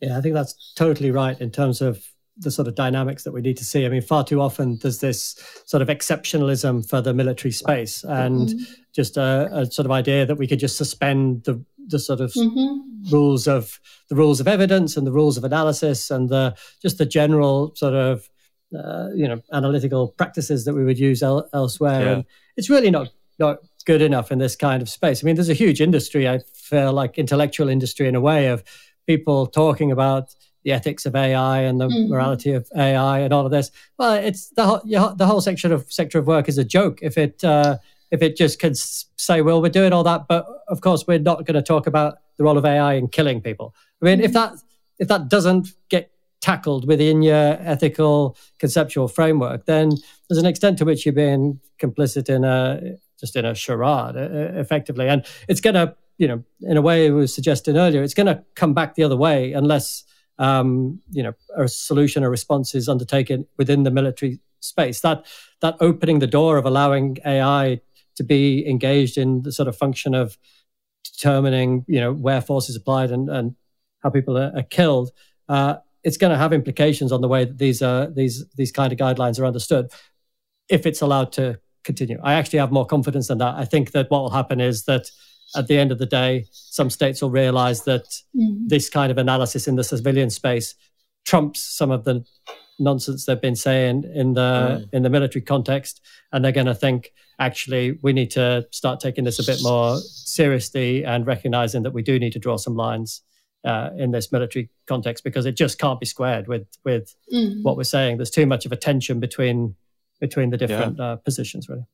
Yeah, 0.00 0.18
I 0.18 0.20
think 0.20 0.34
that's 0.34 0.74
totally 0.74 1.10
right 1.10 1.40
in 1.40 1.50
terms 1.50 1.80
of 1.80 2.04
the 2.36 2.50
sort 2.50 2.66
of 2.66 2.74
dynamics 2.74 3.24
that 3.24 3.32
we 3.32 3.40
need 3.40 3.56
to 3.58 3.64
see. 3.64 3.84
I 3.84 3.88
mean, 3.88 4.02
far 4.02 4.24
too 4.24 4.40
often 4.40 4.78
there's 4.78 4.98
this 4.98 5.36
sort 5.66 5.82
of 5.82 5.88
exceptionalism 5.88 6.88
for 6.88 7.00
the 7.00 7.12
military 7.12 7.52
space 7.52 8.04
and 8.04 8.48
mm-hmm. 8.48 8.72
just 8.94 9.16
a, 9.16 9.48
a, 9.52 9.66
sort 9.66 9.84
of 9.84 9.92
idea 9.92 10.24
that 10.24 10.36
we 10.36 10.46
could 10.46 10.58
just 10.58 10.76
suspend 10.76 11.44
the 11.44 11.62
the 11.88 11.98
sort 11.98 12.20
of 12.20 12.32
mm-hmm. 12.32 13.12
rules 13.12 13.48
of 13.48 13.80
the 14.08 14.14
rules 14.14 14.40
of 14.40 14.48
evidence 14.48 14.96
and 14.96 15.06
the 15.06 15.12
rules 15.12 15.36
of 15.36 15.44
analysis 15.44 16.10
and 16.10 16.28
the 16.28 16.54
just 16.80 16.98
the 16.98 17.06
general 17.06 17.74
sort 17.74 17.94
of 17.94 18.28
uh, 18.76 19.08
you 19.14 19.28
know 19.28 19.42
analytical 19.52 20.08
practices 20.08 20.64
that 20.64 20.74
we 20.74 20.84
would 20.84 20.98
use 20.98 21.22
el- 21.22 21.48
elsewhere. 21.52 22.02
Yeah. 22.02 22.12
And 22.12 22.24
it's 22.56 22.70
really 22.70 22.90
not 22.90 23.10
not 23.38 23.58
good 23.84 24.00
enough 24.00 24.30
in 24.30 24.38
this 24.38 24.56
kind 24.56 24.80
of 24.80 24.88
space. 24.88 25.22
I 25.22 25.26
mean, 25.26 25.34
there's 25.34 25.48
a 25.48 25.54
huge 25.54 25.80
industry. 25.80 26.28
I 26.28 26.40
feel 26.54 26.92
like 26.92 27.18
intellectual 27.18 27.68
industry 27.68 28.08
in 28.08 28.14
a 28.14 28.20
way 28.20 28.46
of 28.46 28.62
people 29.06 29.46
talking 29.46 29.90
about 29.90 30.34
the 30.64 30.72
ethics 30.72 31.06
of 31.06 31.14
AI 31.14 31.60
and 31.60 31.80
the 31.80 31.88
mm-hmm. 31.88 32.10
morality 32.10 32.52
of 32.52 32.68
AI 32.76 33.20
and 33.20 33.32
all 33.32 33.44
of 33.44 33.50
this. 33.50 33.70
Well, 33.98 34.14
it's 34.14 34.50
the 34.50 34.64
whole 34.64 34.80
the 35.14 35.26
whole 35.26 35.40
section 35.40 35.72
of 35.72 35.92
sector 35.92 36.18
of 36.18 36.26
work 36.26 36.48
is 36.48 36.58
a 36.58 36.64
joke 36.64 37.00
if 37.02 37.18
it 37.18 37.42
uh, 37.44 37.78
if 38.10 38.22
it 38.22 38.36
just 38.36 38.58
can 38.58 38.74
say, 38.74 39.40
well, 39.40 39.62
we're 39.62 39.70
doing 39.70 39.92
all 39.92 40.04
that, 40.04 40.28
but 40.28 40.46
of 40.68 40.82
course 40.82 41.04
we're 41.06 41.18
not 41.18 41.46
going 41.46 41.54
to 41.54 41.62
talk 41.62 41.86
about 41.86 42.18
the 42.36 42.44
role 42.44 42.58
of 42.58 42.64
AI 42.64 42.94
in 42.94 43.08
killing 43.08 43.40
people. 43.40 43.74
I 44.00 44.04
mean, 44.04 44.18
mm-hmm. 44.18 44.24
if 44.24 44.32
that 44.34 44.52
if 44.98 45.08
that 45.08 45.28
doesn't 45.28 45.68
get 45.88 46.10
tackled 46.40 46.86
within 46.86 47.22
your 47.22 47.56
ethical 47.60 48.36
conceptual 48.58 49.08
framework, 49.08 49.64
then 49.66 49.90
there's 50.28 50.38
an 50.38 50.46
extent 50.46 50.76
to 50.78 50.84
which 50.84 51.06
you're 51.06 51.14
being 51.14 51.60
complicit 51.80 52.28
in 52.28 52.44
a 52.44 52.96
just 53.18 53.36
in 53.36 53.44
a 53.44 53.54
charade, 53.54 54.16
effectively, 54.16 55.08
and 55.08 55.24
it's 55.48 55.60
going 55.60 55.74
to, 55.74 55.94
you 56.18 56.26
know, 56.26 56.42
in 56.62 56.76
a 56.76 56.82
way 56.82 57.06
it 57.06 57.10
was 57.10 57.32
suggested 57.32 57.76
earlier, 57.76 58.02
it's 58.02 58.14
going 58.14 58.26
to 58.26 58.42
come 58.56 58.74
back 58.74 58.96
the 58.96 59.04
other 59.04 59.16
way 59.16 59.52
unless 59.52 60.02
um, 60.38 61.00
you 61.10 61.22
know 61.22 61.34
a 61.56 61.68
solution 61.68 62.24
or 62.24 62.30
response 62.30 62.74
is 62.74 62.88
undertaken 62.88 63.46
within 63.56 63.82
the 63.82 63.90
military 63.90 64.40
space. 64.60 65.00
That 65.00 65.26
that 65.60 65.76
opening 65.80 66.18
the 66.18 66.26
door 66.26 66.56
of 66.56 66.64
allowing 66.64 67.18
AI 67.24 67.80
to 68.16 68.24
be 68.24 68.66
engaged 68.68 69.16
in 69.16 69.42
the 69.42 69.52
sort 69.52 69.68
of 69.68 69.76
function 69.76 70.14
of 70.14 70.36
determining, 71.04 71.84
you 71.88 72.00
know, 72.00 72.12
where 72.12 72.40
force 72.40 72.68
is 72.68 72.76
applied 72.76 73.10
and, 73.10 73.28
and 73.28 73.56
how 74.02 74.10
people 74.10 74.36
are, 74.36 74.52
are 74.54 74.62
killed, 74.62 75.10
uh, 75.48 75.76
it's 76.04 76.16
going 76.16 76.32
to 76.32 76.36
have 76.36 76.52
implications 76.52 77.12
on 77.12 77.20
the 77.20 77.28
way 77.28 77.44
that 77.44 77.58
these 77.58 77.82
uh, 77.82 78.08
these 78.14 78.44
these 78.56 78.72
kind 78.72 78.92
of 78.92 78.98
guidelines 78.98 79.38
are 79.38 79.46
understood 79.46 79.90
if 80.68 80.86
it's 80.86 81.00
allowed 81.00 81.32
to 81.32 81.58
continue. 81.84 82.18
I 82.22 82.34
actually 82.34 82.60
have 82.60 82.72
more 82.72 82.86
confidence 82.86 83.28
than 83.28 83.38
that. 83.38 83.54
I 83.56 83.64
think 83.64 83.92
that 83.92 84.10
what 84.10 84.22
will 84.22 84.30
happen 84.30 84.60
is 84.60 84.84
that 84.84 85.10
at 85.54 85.66
the 85.68 85.78
end 85.78 85.92
of 85.92 85.98
the 85.98 86.06
day, 86.06 86.46
some 86.50 86.90
states 86.90 87.22
will 87.22 87.30
realize 87.30 87.84
that 87.84 88.04
mm-hmm. 88.36 88.66
this 88.66 88.88
kind 88.88 89.10
of 89.10 89.18
analysis 89.18 89.68
in 89.68 89.76
the 89.76 89.84
civilian 89.84 90.30
space 90.30 90.74
trumps 91.24 91.60
some 91.60 91.90
of 91.90 92.04
the 92.04 92.24
nonsense 92.78 93.26
they've 93.26 93.40
been 93.40 93.56
saying 93.56 94.04
in 94.14 94.34
the 94.34 94.40
mm. 94.40 94.88
in 94.92 95.02
the 95.02 95.10
military 95.10 95.42
context, 95.42 96.00
and 96.32 96.44
they're 96.44 96.52
going 96.52 96.66
to 96.66 96.74
think 96.74 97.12
actually 97.38 97.98
we 98.02 98.12
need 98.12 98.30
to 98.30 98.66
start 98.70 99.00
taking 99.00 99.24
this 99.24 99.38
a 99.38 99.44
bit 99.44 99.60
more 99.62 99.98
seriously 99.98 101.04
and 101.04 101.26
recognizing 101.26 101.82
that 101.82 101.92
we 101.92 102.02
do 102.02 102.18
need 102.18 102.32
to 102.32 102.38
draw 102.38 102.56
some 102.56 102.74
lines 102.74 103.22
uh, 103.64 103.90
in 103.96 104.10
this 104.10 104.32
military 104.32 104.70
context 104.86 105.24
because 105.24 105.46
it 105.46 105.56
just 105.56 105.78
can't 105.78 106.00
be 106.00 106.06
squared 106.06 106.48
with 106.48 106.66
with 106.84 107.14
mm. 107.32 107.62
what 107.62 107.76
we're 107.76 107.84
saying. 107.84 108.16
There's 108.16 108.30
too 108.30 108.46
much 108.46 108.66
of 108.66 108.72
a 108.72 108.76
tension 108.76 109.20
between 109.20 109.76
between 110.20 110.50
the 110.50 110.56
different 110.56 110.98
yeah. 110.98 111.04
uh, 111.04 111.16
positions, 111.16 111.68
really. 111.68 111.84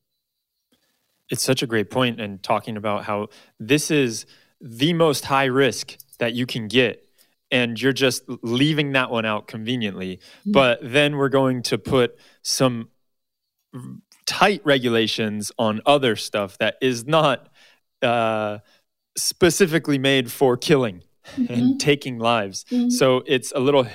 It's 1.29 1.43
such 1.43 1.61
a 1.61 1.67
great 1.67 1.89
point, 1.89 2.19
and 2.19 2.41
talking 2.41 2.77
about 2.77 3.05
how 3.05 3.27
this 3.59 3.91
is 3.91 4.25
the 4.61 4.93
most 4.93 5.25
high 5.25 5.45
risk 5.45 5.97
that 6.19 6.33
you 6.33 6.45
can 6.45 6.67
get 6.67 7.05
and 7.51 7.81
you're 7.81 7.93
just 7.93 8.23
leaving 8.43 8.91
that 8.91 9.09
one 9.09 9.25
out 9.25 9.47
conveniently. 9.47 10.17
Mm-hmm. 10.17 10.51
But 10.51 10.79
then 10.83 11.17
we're 11.17 11.29
going 11.29 11.63
to 11.63 11.77
put 11.77 12.17
some 12.41 12.89
tight 14.25 14.61
regulations 14.63 15.51
on 15.57 15.81
other 15.85 16.15
stuff 16.15 16.57
that 16.59 16.75
is 16.81 17.07
not 17.07 17.49
uh, 18.01 18.59
specifically 19.17 19.97
made 19.97 20.31
for 20.31 20.57
killing 20.57 21.03
mm-hmm. 21.35 21.51
and 21.51 21.79
taking 21.79 22.19
lives. 22.19 22.65
Mm-hmm. 22.69 22.89
So 22.89 23.23
it's 23.25 23.51
a 23.55 23.59
little, 23.59 23.87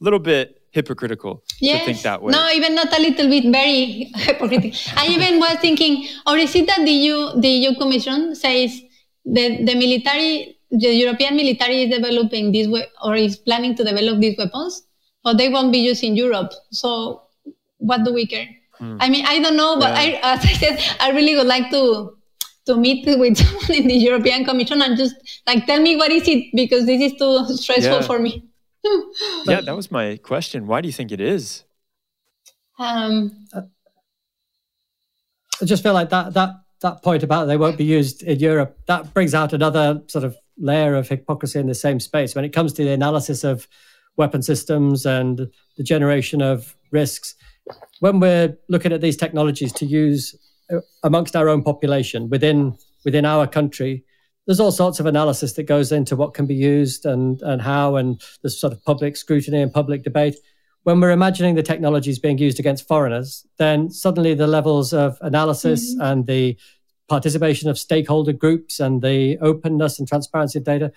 little 0.00 0.18
bit 0.18 0.57
hypocritical 0.70 1.42
yes. 1.60 1.80
to 1.80 1.86
think 1.86 2.02
that 2.02 2.22
way. 2.22 2.32
No, 2.32 2.48
even 2.50 2.74
not 2.74 2.96
a 2.96 3.00
little 3.00 3.28
bit, 3.28 3.44
very 3.50 4.10
hypocritical. 4.14 4.78
I 4.96 5.08
even 5.08 5.38
was 5.38 5.58
thinking, 5.58 6.06
or 6.26 6.36
is 6.36 6.54
it 6.54 6.66
that 6.66 6.84
the 6.84 6.90
EU, 6.90 7.40
the 7.40 7.48
EU 7.48 7.74
Commission 7.76 8.34
says 8.34 8.80
that 9.24 9.66
the 9.66 9.74
military 9.74 10.58
the 10.70 10.92
European 10.92 11.36
military 11.36 11.84
is 11.84 11.90
developing 11.94 12.52
this 12.52 12.66
we- 12.66 12.86
or 13.02 13.16
is 13.16 13.36
planning 13.36 13.74
to 13.74 13.84
develop 13.84 14.20
these 14.20 14.36
weapons, 14.36 14.82
but 15.24 15.38
they 15.38 15.48
won't 15.48 15.72
be 15.72 15.78
used 15.78 16.04
in 16.04 16.14
Europe. 16.14 16.52
So 16.70 17.22
what 17.78 18.04
do 18.04 18.12
we 18.12 18.26
care? 18.26 18.48
Mm. 18.80 18.98
I 19.00 19.08
mean, 19.08 19.24
I 19.26 19.40
don't 19.40 19.56
know, 19.56 19.78
but 19.78 19.90
yeah. 19.90 20.20
I, 20.22 20.34
as 20.34 20.44
I 20.44 20.52
said, 20.52 20.96
I 21.00 21.10
really 21.10 21.36
would 21.36 21.46
like 21.46 21.70
to 21.70 22.14
to 22.66 22.76
meet 22.76 23.06
with 23.06 23.36
someone 23.42 23.72
in 23.72 23.88
the 23.88 23.94
European 23.94 24.44
Commission 24.44 24.82
and 24.82 24.96
just 24.96 25.14
like 25.46 25.66
tell 25.66 25.80
me 25.80 25.96
what 25.96 26.12
is 26.12 26.28
it 26.28 26.50
because 26.54 26.84
this 26.84 27.00
is 27.00 27.18
too 27.18 27.46
stressful 27.56 28.00
yeah. 28.00 28.02
for 28.02 28.18
me. 28.18 28.44
Yeah, 29.46 29.60
that 29.60 29.76
was 29.76 29.90
my 29.90 30.16
question. 30.16 30.66
Why 30.66 30.80
do 30.80 30.88
you 30.88 30.92
think 30.92 31.12
it 31.12 31.20
is? 31.20 31.64
Um, 32.78 33.46
I 35.60 35.64
just 35.64 35.82
feel 35.82 35.94
like 35.94 36.10
that 36.10 36.34
that 36.34 36.50
that 36.80 37.02
point 37.02 37.22
about 37.22 37.46
they 37.46 37.56
won't 37.56 37.76
be 37.76 37.84
used 37.84 38.22
in 38.22 38.38
Europe 38.38 38.78
that 38.86 39.12
brings 39.12 39.34
out 39.34 39.52
another 39.52 40.00
sort 40.06 40.24
of 40.24 40.36
layer 40.56 40.94
of 40.94 41.08
hypocrisy 41.08 41.58
in 41.58 41.66
the 41.66 41.74
same 41.74 42.00
space 42.00 42.34
when 42.34 42.44
it 42.44 42.52
comes 42.52 42.72
to 42.72 42.84
the 42.84 42.90
analysis 42.90 43.44
of 43.44 43.66
weapon 44.16 44.42
systems 44.42 45.06
and 45.06 45.48
the 45.76 45.82
generation 45.82 46.42
of 46.42 46.74
risks. 46.90 47.34
When 48.00 48.20
we're 48.20 48.56
looking 48.68 48.92
at 48.92 49.00
these 49.00 49.16
technologies 49.16 49.72
to 49.74 49.86
use 49.86 50.34
uh, 50.72 50.80
amongst 51.02 51.36
our 51.36 51.48
own 51.48 51.62
population 51.62 52.28
within 52.28 52.76
within 53.04 53.24
our 53.24 53.46
country, 53.46 54.04
there's 54.48 54.60
all 54.60 54.72
sorts 54.72 54.98
of 54.98 55.04
analysis 55.04 55.52
that 55.52 55.64
goes 55.64 55.92
into 55.92 56.16
what 56.16 56.32
can 56.32 56.46
be 56.46 56.54
used 56.54 57.04
and 57.04 57.42
and 57.42 57.60
how, 57.60 57.96
and 57.96 58.20
there's 58.42 58.58
sort 58.58 58.72
of 58.72 58.82
public 58.82 59.14
scrutiny 59.14 59.60
and 59.60 59.70
public 59.70 60.02
debate. 60.02 60.36
When 60.84 61.00
we're 61.00 61.10
imagining 61.10 61.54
the 61.54 61.62
technologies 61.62 62.18
being 62.18 62.38
used 62.38 62.58
against 62.58 62.88
foreigners, 62.88 63.46
then 63.58 63.90
suddenly 63.90 64.32
the 64.32 64.46
levels 64.46 64.94
of 64.94 65.18
analysis 65.20 65.92
mm-hmm. 65.92 66.00
and 66.00 66.26
the 66.26 66.56
participation 67.10 67.68
of 67.68 67.78
stakeholder 67.78 68.32
groups 68.32 68.80
and 68.80 69.02
the 69.02 69.36
openness 69.38 69.98
and 69.98 70.08
transparency 70.08 70.58
of 70.58 70.64
data, 70.64 70.92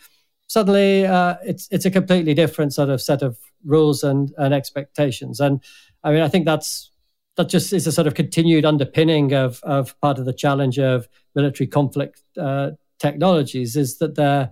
suddenly 0.48 1.06
uh, 1.06 1.36
it's 1.44 1.68
it's 1.72 1.86
a 1.86 1.92
completely 1.92 2.34
different 2.34 2.74
sort 2.74 2.88
of 2.88 3.02
set 3.02 3.22
of 3.22 3.38
rules 3.66 4.02
and, 4.02 4.34
and 4.38 4.54
expectations. 4.54 5.42
And 5.42 5.62
I 6.06 6.12
mean, 6.14 6.22
I 6.22 6.30
think 6.30 6.46
that's 6.46 6.90
that 7.36 7.50
just 7.50 7.74
is 7.74 7.86
a 7.86 7.92
sort 7.92 8.08
of 8.08 8.14
continued 8.14 8.64
underpinning 8.64 9.34
of 9.34 9.60
of 9.64 10.00
part 10.00 10.20
of 10.20 10.26
the 10.26 10.34
challenge 10.34 10.80
of 10.80 11.10
military 11.36 11.68
conflict 11.68 12.24
uh, 12.38 12.72
technologies 13.02 13.76
is 13.76 13.98
that 13.98 14.16
they're 14.16 14.52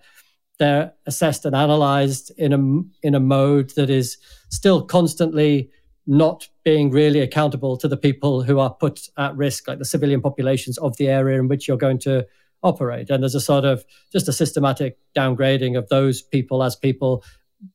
they're 0.58 0.92
assessed 1.06 1.46
and 1.46 1.56
analyzed 1.56 2.32
in 2.38 2.52
a 2.52 3.08
in 3.08 3.16
a 3.16 3.20
mode 3.20 3.70
that 3.76 3.90
is 3.90 4.18
still 4.50 4.82
constantly 4.82 5.70
not 6.06 6.48
being 6.66 6.90
really 6.90 7.20
accountable 7.20 7.78
to 7.78 7.88
the 7.88 7.96
people 7.96 8.42
who 8.42 8.58
are 8.60 8.74
put 8.74 9.08
at 9.18 9.36
risk, 9.38 9.68
like 9.68 9.78
the 9.78 9.86
civilian 9.86 10.22
populations 10.22 10.78
of 10.80 10.98
the 10.98 11.08
area 11.08 11.40
in 11.40 11.48
which 11.48 11.68
you're 11.68 11.78
going 11.78 12.00
to 12.00 12.26
operate. 12.64 13.12
And 13.12 13.22
there's 13.22 13.36
a 13.36 13.42
sort 13.42 13.64
of 13.64 13.86
just 14.12 14.28
a 14.28 14.34
systematic 14.34 14.98
downgrading 15.16 15.78
of 15.78 15.88
those 15.90 16.22
people 16.22 16.64
as 16.64 16.76
people 16.76 17.24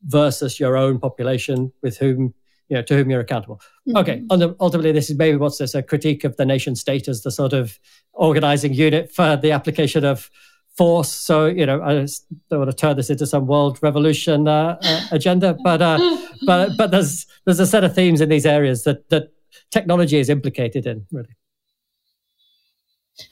versus 0.06 0.58
your 0.58 0.76
own 0.76 0.98
population 0.98 1.72
with 1.82 1.96
whom 1.96 2.34
you 2.68 2.76
know 2.76 2.82
to 2.82 2.96
whom 2.96 3.10
you're 3.10 3.20
accountable. 3.20 3.60
Mm-hmm. 3.88 3.96
Okay, 3.98 4.22
ultimately, 4.60 4.92
this 4.92 5.10
is 5.10 5.16
maybe 5.16 5.36
what's 5.36 5.58
this 5.58 5.74
a 5.74 5.82
critique 5.82 6.24
of 6.24 6.36
the 6.36 6.44
nation 6.44 6.74
state 6.74 7.08
as 7.08 7.22
the 7.22 7.30
sort 7.30 7.52
of 7.52 7.78
organizing 8.12 8.74
unit 8.74 9.12
for 9.12 9.36
the 9.36 9.52
application 9.52 10.04
of 10.04 10.30
force. 10.76 11.12
So 11.12 11.46
you 11.46 11.66
know, 11.66 11.82
I 11.82 12.06
don't 12.50 12.60
want 12.60 12.70
to 12.70 12.76
turn 12.76 12.96
this 12.96 13.10
into 13.10 13.26
some 13.26 13.46
world 13.46 13.78
revolution 13.82 14.48
uh, 14.48 14.78
uh, 14.82 15.00
agenda, 15.12 15.56
but 15.64 15.82
uh, 15.82 16.18
but 16.46 16.76
but 16.76 16.90
there's 16.90 17.26
there's 17.44 17.60
a 17.60 17.66
set 17.66 17.84
of 17.84 17.94
themes 17.94 18.20
in 18.20 18.28
these 18.28 18.46
areas 18.46 18.84
that 18.84 19.08
that 19.10 19.32
technology 19.70 20.18
is 20.18 20.28
implicated 20.28 20.86
in 20.86 21.06
really. 21.12 21.36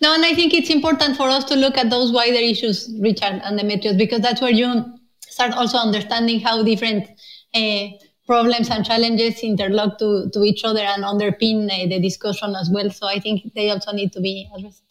No, 0.01 0.15
and 0.15 0.25
I 0.25 0.33
think 0.35 0.55
it's 0.55 0.71
important 0.71 1.17
for 1.17 1.29
us 1.29 1.43
to 1.45 1.57
look 1.57 1.77
at 1.77 1.91
those 1.91 2.13
wider 2.13 2.37
issues, 2.37 2.89
Richard 3.01 3.41
and 3.43 3.59
Demetrios, 3.59 3.99
because 3.99 4.21
that's 4.21 4.41
where 4.41 4.53
you 4.53 4.85
start 5.29 5.53
also 5.55 5.77
understanding 5.79 6.39
how 6.39 6.63
different 6.63 7.09
uh, 7.53 7.89
problems 8.25 8.71
and 8.71 8.85
challenges 8.85 9.41
interlock 9.41 9.99
to, 9.99 10.31
to 10.33 10.45
each 10.45 10.63
other 10.65 10.81
and 10.81 11.03
underpin 11.03 11.67
uh, 11.67 11.89
the 11.89 11.99
discussion 12.01 12.55
as 12.55 12.71
well. 12.73 12.91
So 12.91 13.09
I 13.09 13.19
think 13.19 13.53
they 13.55 13.71
also 13.71 13.91
need 13.93 14.13
to 14.13 14.21
be 14.21 14.49
addressed. 14.57 14.85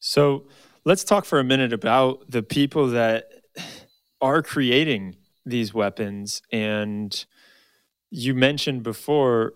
So 0.00 0.44
let's 0.88 1.04
talk 1.04 1.26
for 1.26 1.38
a 1.38 1.44
minute 1.44 1.74
about 1.74 2.30
the 2.30 2.42
people 2.42 2.86
that 2.86 3.28
are 4.22 4.40
creating 4.40 5.14
these 5.44 5.74
weapons. 5.74 6.40
And 6.50 7.26
you 8.10 8.34
mentioned 8.34 8.84
before 8.84 9.52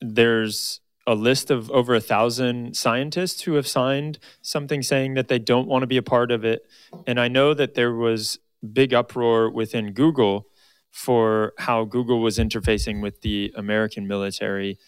there's 0.00 0.80
a 1.06 1.14
list 1.14 1.50
of 1.50 1.70
over 1.70 1.94
a 1.94 2.00
thousand 2.00 2.78
scientists 2.78 3.42
who 3.42 3.56
have 3.56 3.68
signed 3.68 4.18
something 4.40 4.82
saying 4.82 5.12
that 5.14 5.28
they 5.28 5.38
don't 5.38 5.68
want 5.68 5.82
to 5.82 5.86
be 5.86 5.98
a 5.98 6.02
part 6.02 6.30
of 6.30 6.46
it. 6.46 6.62
And 7.06 7.20
I 7.20 7.28
know 7.28 7.52
that 7.52 7.74
there 7.74 7.92
was 7.92 8.38
big 8.72 8.94
uproar 8.94 9.50
within 9.50 9.92
Google 9.92 10.46
for 10.90 11.52
how 11.58 11.84
Google 11.84 12.22
was 12.22 12.38
interfacing 12.38 13.02
with 13.02 13.20
the 13.20 13.52
American 13.54 14.08
military. 14.08 14.78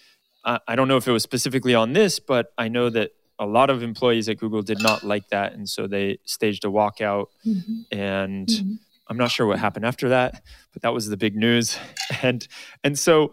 I, 0.43 0.59
I 0.67 0.75
don't 0.75 0.89
know 0.89 0.97
if 0.97 1.07
it 1.07 1.13
was 1.13 1.23
specifically 1.23 1.75
on 1.75 1.93
this, 1.93 2.19
but 2.19 2.55
I 2.57 2.69
know 2.69 2.89
that 2.89 3.11
a 3.39 3.47
lot 3.47 3.71
of 3.71 3.83
employees 3.83 4.29
at 4.29 4.39
Google 4.39 4.63
did 4.63 4.83
not 4.83 5.05
like 5.05 5.29
that, 5.29 5.53
and 5.53 5.69
so 5.69 5.87
they 5.87 6.19
staged 6.25 6.65
a 6.65 6.69
walkout. 6.69 7.27
Mm-hmm. 7.47 7.99
And 7.99 8.49
mm-hmm. 8.49 8.73
I'm 9.09 9.17
not 9.17 9.31
sure 9.31 9.47
what 9.47 9.59
happened 9.59 9.85
after 9.85 10.09
that, 10.11 10.43
but 10.73 10.83
that 10.83 10.93
was 10.93 11.09
the 11.09 11.17
big 11.17 11.37
news. 11.37 11.79
And 12.23 12.49
and 12.83 12.99
so 12.99 13.33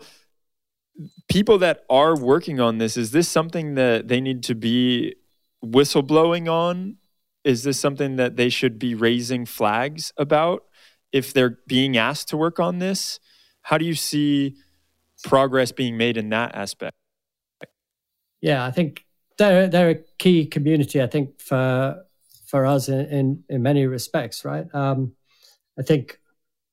people 1.30 1.58
that 1.60 1.86
are 1.90 2.16
working 2.16 2.60
on 2.60 2.78
this, 2.78 2.98
is 2.98 3.12
this 3.12 3.28
something 3.30 3.76
that 3.76 4.10
they 4.10 4.22
need 4.22 4.44
to 4.44 4.56
be 4.56 5.16
whistleblowing 5.64 6.52
on? 6.52 6.98
Is 7.44 7.64
this 7.64 7.80
something 7.80 8.18
that 8.18 8.36
they 8.36 8.50
should 8.50 8.78
be 8.78 8.94
raising 8.96 9.46
flags 9.46 10.12
about 10.18 10.66
if 11.12 11.34
they're 11.34 11.60
being 11.68 11.96
asked 11.98 12.28
to 12.30 12.38
work 12.38 12.60
on 12.60 12.80
this? 12.80 13.20
How 13.62 13.78
do 13.78 13.86
you 13.86 13.96
see 13.96 14.56
progress 15.24 15.72
being 15.72 15.98
made 15.98 16.18
in 16.18 16.30
that 16.30 16.54
aspect? 16.54 16.96
Yeah, 18.42 18.66
I 18.66 18.72
think 18.72 19.05
they're 19.38 19.68
they're 19.68 19.90
a 19.90 20.04
key 20.18 20.46
community, 20.46 21.02
I 21.02 21.08
think, 21.08 21.42
for 21.42 22.04
for 22.46 22.66
us 22.66 22.90
in 22.90 23.06
in, 23.08 23.44
in 23.50 23.62
many 23.62 23.86
respects, 23.86 24.46
right? 24.46 24.66
Um, 24.74 25.14
I 25.80 25.84
think 25.84 26.20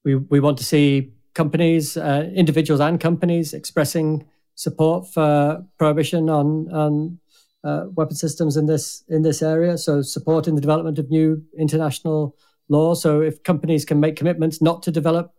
we 0.04 0.16
we 0.16 0.40
want 0.40 0.58
to 0.58 0.64
see 0.64 1.12
companies, 1.34 1.96
uh, 1.96 2.30
individuals 2.34 2.80
and 2.80 3.00
companies 3.00 3.54
expressing 3.54 4.26
support 4.54 5.08
for 5.12 5.64
prohibition 5.78 6.28
on, 6.28 6.70
on 6.72 7.18
uh, 7.64 7.84
weapon 7.94 8.16
systems 8.16 8.56
in 8.56 8.66
this 8.66 9.04
in 9.08 9.22
this 9.22 9.42
area. 9.42 9.78
So 9.78 10.02
supporting 10.02 10.54
the 10.54 10.60
development 10.60 10.98
of 10.98 11.10
new 11.10 11.42
international 11.58 12.36
law. 12.68 12.94
So 12.94 13.20
if 13.20 13.42
companies 13.42 13.84
can 13.84 14.00
make 14.00 14.16
commitments 14.16 14.60
not 14.60 14.82
to 14.84 14.90
develop 14.90 15.32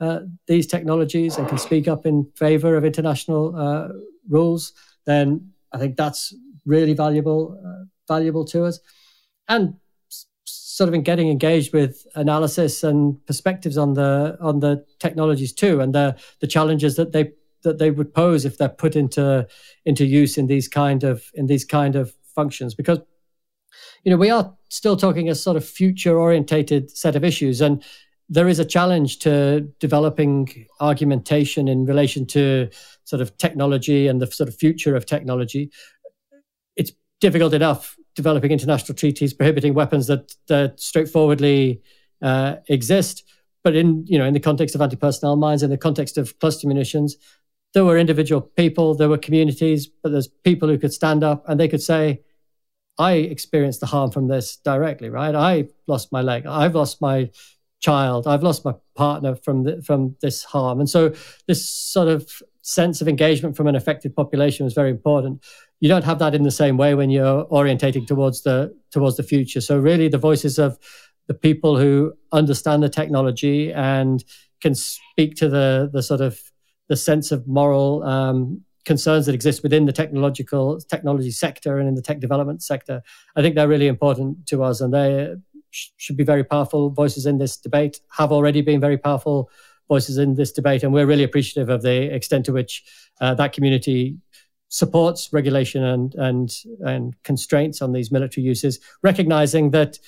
uh, 0.00 0.20
these 0.46 0.66
technologies 0.66 1.38
and 1.38 1.48
can 1.48 1.58
speak 1.58 1.88
up 1.88 2.06
in 2.06 2.30
favor 2.36 2.76
of 2.76 2.84
international 2.84 3.54
uh, 3.56 3.88
rules, 4.28 4.72
then 5.06 5.52
I 5.72 5.78
think 5.78 5.96
that's 5.96 6.34
really 6.64 6.94
valuable 6.94 7.60
uh, 7.64 7.84
valuable 8.08 8.44
to 8.46 8.64
us. 8.64 8.80
And 9.48 9.74
sort 10.44 10.88
of 10.88 10.94
in 10.94 11.02
getting 11.02 11.28
engaged 11.28 11.72
with 11.72 12.06
analysis 12.14 12.82
and 12.82 13.24
perspectives 13.26 13.76
on 13.76 13.94
the 13.94 14.36
on 14.40 14.60
the 14.60 14.84
technologies 14.98 15.52
too, 15.52 15.80
and 15.80 15.94
the 15.94 16.16
the 16.40 16.46
challenges 16.46 16.96
that 16.96 17.12
they 17.12 17.32
that 17.62 17.78
they 17.78 17.90
would 17.90 18.12
pose 18.14 18.44
if 18.44 18.58
they're 18.58 18.68
put 18.68 18.96
into 18.96 19.46
into 19.84 20.04
use 20.04 20.36
in 20.38 20.46
these 20.46 20.68
kind 20.68 21.04
of 21.04 21.30
in 21.34 21.46
these 21.46 21.64
kind 21.64 21.96
of 21.96 22.12
functions 22.34 22.74
because 22.74 22.98
you 24.04 24.10
know 24.10 24.16
we 24.16 24.30
are 24.30 24.54
still 24.68 24.96
talking 24.96 25.28
a 25.28 25.34
sort 25.34 25.56
of 25.56 25.64
future 25.64 26.18
orientated 26.18 26.90
set 26.90 27.16
of 27.16 27.24
issues 27.24 27.60
and 27.60 27.82
there 28.28 28.48
is 28.48 28.58
a 28.58 28.64
challenge 28.64 29.18
to 29.18 29.60
developing 29.78 30.66
argumentation 30.80 31.68
in 31.68 31.84
relation 31.84 32.24
to 32.24 32.68
sort 33.04 33.20
of 33.20 33.36
technology 33.36 34.06
and 34.06 34.22
the 34.22 34.26
sort 34.26 34.48
of 34.48 34.56
future 34.56 34.96
of 34.96 35.04
technology 35.04 35.70
difficult 37.22 37.54
enough 37.54 37.96
developing 38.14 38.50
international 38.50 38.94
treaties 38.94 39.32
prohibiting 39.32 39.72
weapons 39.72 40.06
that 40.06 40.34
that 40.48 40.78
straightforwardly 40.78 41.80
uh, 42.20 42.56
exist 42.68 43.24
but 43.64 43.74
in 43.74 44.04
you 44.06 44.18
know 44.18 44.26
in 44.26 44.34
the 44.34 44.40
context 44.48 44.74
of 44.74 44.82
anti-personnel 44.82 45.36
mines 45.36 45.62
in 45.62 45.70
the 45.70 45.78
context 45.78 46.18
of 46.18 46.38
cluster 46.40 46.66
munitions 46.66 47.16
there 47.74 47.84
were 47.84 47.96
individual 47.96 48.40
people, 48.40 48.94
there 48.94 49.08
were 49.08 49.18
communities, 49.18 49.86
but 49.86 50.12
there's 50.12 50.28
people 50.28 50.68
who 50.68 50.78
could 50.78 50.92
stand 50.92 51.24
up 51.24 51.48
and 51.48 51.58
they 51.58 51.68
could 51.68 51.82
say, 51.82 52.20
I 52.98 53.12
experienced 53.14 53.80
the 53.80 53.86
harm 53.86 54.10
from 54.10 54.28
this 54.28 54.56
directly, 54.56 55.08
right? 55.08 55.34
I 55.34 55.68
lost 55.86 56.12
my 56.12 56.20
leg. 56.20 56.44
I've 56.46 56.74
lost 56.74 57.00
my 57.00 57.30
child. 57.80 58.26
I've 58.26 58.42
lost 58.42 58.64
my 58.64 58.74
partner 58.94 59.34
from 59.34 59.64
the, 59.64 59.82
from 59.82 60.16
this 60.20 60.44
harm. 60.44 60.78
And 60.78 60.88
so 60.88 61.14
this 61.48 61.66
sort 61.66 62.08
of 62.08 62.30
sense 62.60 63.00
of 63.00 63.08
engagement 63.08 63.56
from 63.56 63.66
an 63.66 63.74
affected 63.74 64.14
population 64.14 64.64
was 64.64 64.74
very 64.74 64.90
important. 64.90 65.42
You 65.82 65.88
don't 65.88 66.04
have 66.04 66.20
that 66.20 66.32
in 66.32 66.44
the 66.44 66.52
same 66.52 66.76
way 66.76 66.94
when 66.94 67.10
you're 67.10 67.44
orientating 67.46 68.06
towards 68.06 68.42
the 68.42 68.72
towards 68.92 69.16
the 69.16 69.24
future. 69.24 69.60
So 69.60 69.76
really 69.76 70.06
the 70.06 70.16
voices 70.16 70.56
of 70.56 70.78
the 71.26 71.34
people 71.34 71.76
who 71.76 72.12
understand 72.30 72.84
the 72.84 72.88
technology 72.88 73.72
and 73.72 74.22
can 74.60 74.76
speak 74.76 75.34
to 75.38 75.48
the 75.48 75.90
the 75.92 76.00
sort 76.00 76.20
of 76.20 76.40
the 76.88 76.94
sense 76.94 77.32
of 77.32 77.48
moral 77.48 78.04
um, 78.04 78.60
concerns 78.84 79.26
that 79.26 79.34
exist 79.34 79.64
within 79.64 79.86
the 79.86 79.92
technological 79.92 80.78
technology 80.88 81.32
sector 81.32 81.78
and 81.78 81.88
in 81.88 81.96
the 81.96 82.02
tech 82.02 82.20
development 82.20 82.62
sector. 82.62 83.02
I 83.34 83.42
think 83.42 83.56
they're 83.56 83.66
really 83.66 83.88
important 83.88 84.46
to 84.50 84.62
us, 84.62 84.80
and 84.80 84.94
they 84.94 85.34
should 85.72 86.16
be 86.16 86.22
very 86.22 86.44
powerful 86.44 86.90
voices 86.90 87.26
in 87.26 87.38
this 87.38 87.56
debate. 87.56 88.00
Have 88.18 88.30
already 88.30 88.62
been 88.62 88.80
very 88.80 88.98
powerful 88.98 89.50
voices 89.88 90.16
in 90.16 90.36
this 90.36 90.52
debate, 90.52 90.84
and 90.84 90.92
we're 90.92 91.06
really 91.06 91.24
appreciative 91.24 91.68
of 91.68 91.82
the 91.82 92.14
extent 92.14 92.44
to 92.46 92.52
which 92.52 92.84
uh, 93.20 93.34
that 93.34 93.52
community 93.52 94.18
supports 94.72 95.30
regulation 95.34 95.84
and 95.84 96.14
and 96.14 96.64
and 96.80 97.22
constraints 97.24 97.82
on 97.82 97.92
these 97.92 98.10
military 98.10 98.42
uses, 98.42 98.80
recognizing 99.02 99.70
that 99.70 99.98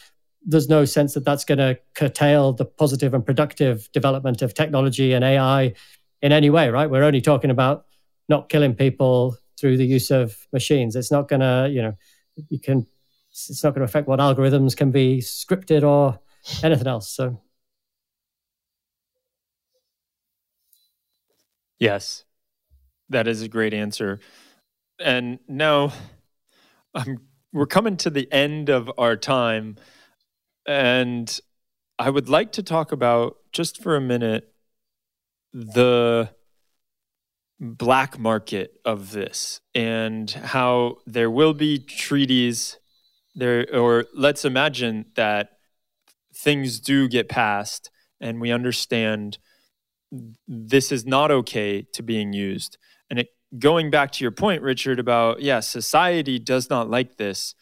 there's 0.46 0.70
no 0.70 0.86
sense 0.86 1.12
that 1.12 1.24
that's 1.24 1.44
going 1.44 1.58
to 1.58 1.78
curtail 1.94 2.54
the 2.54 2.64
positive 2.64 3.12
and 3.12 3.26
productive 3.26 3.90
development 3.92 4.40
of 4.40 4.54
technology 4.54 5.12
and 5.12 5.22
AI 5.22 5.74
in 6.22 6.32
any 6.32 6.48
way, 6.48 6.70
right? 6.70 6.88
We're 6.88 7.02
only 7.02 7.20
talking 7.20 7.50
about 7.50 7.84
not 8.28 8.48
killing 8.48 8.74
people 8.74 9.36
through 9.60 9.76
the 9.76 9.86
use 9.86 10.10
of 10.10 10.46
machines. 10.50 10.96
It's 10.96 11.12
not 11.12 11.28
going 11.28 11.40
to, 11.40 11.68
you 11.70 11.82
know, 11.82 11.96
you 12.48 12.58
can, 12.58 12.86
it's 13.30 13.62
not 13.62 13.74
going 13.74 13.80
to 13.80 13.84
affect 13.90 14.08
what 14.08 14.18
algorithms 14.18 14.74
can 14.76 14.90
be 14.90 15.18
scripted 15.18 15.82
or 15.82 16.18
anything 16.62 16.86
else. 16.86 17.10
So, 17.10 17.40
yes, 21.78 22.24
that 23.10 23.28
is 23.28 23.42
a 23.42 23.48
great 23.48 23.74
answer. 23.74 24.20
And 25.00 25.38
now 25.48 25.92
I'm, 26.94 27.20
we're 27.52 27.66
coming 27.66 27.96
to 27.98 28.10
the 28.10 28.30
end 28.32 28.68
of 28.68 28.90
our 28.98 29.16
time. 29.16 29.76
And 30.66 31.38
I 31.98 32.10
would 32.10 32.28
like 32.28 32.52
to 32.52 32.62
talk 32.62 32.92
about 32.92 33.36
just 33.52 33.82
for 33.82 33.96
a 33.96 34.00
minute 34.00 34.52
the 35.52 36.30
black 37.60 38.18
market 38.18 38.80
of 38.84 39.12
this 39.12 39.60
and 39.74 40.30
how 40.30 40.96
there 41.06 41.30
will 41.30 41.54
be 41.54 41.78
treaties 41.78 42.78
there 43.34 43.66
or 43.72 44.06
let's 44.12 44.44
imagine 44.44 45.06
that 45.14 45.50
things 46.34 46.80
do 46.80 47.08
get 47.08 47.28
passed 47.28 47.90
and 48.20 48.40
we 48.40 48.50
understand 48.50 49.38
this 50.46 50.90
is 50.90 51.06
not 51.06 51.30
okay 51.30 51.82
to 51.92 52.02
being 52.02 52.32
used 52.32 52.76
and 53.08 53.20
it 53.20 53.28
going 53.58 53.90
back 53.90 54.10
to 54.10 54.24
your 54.24 54.30
point 54.30 54.62
richard 54.62 54.98
about 54.98 55.40
yeah 55.40 55.60
society 55.60 56.38
does 56.38 56.70
not 56.70 56.90
like 56.90 57.16
this 57.16 57.54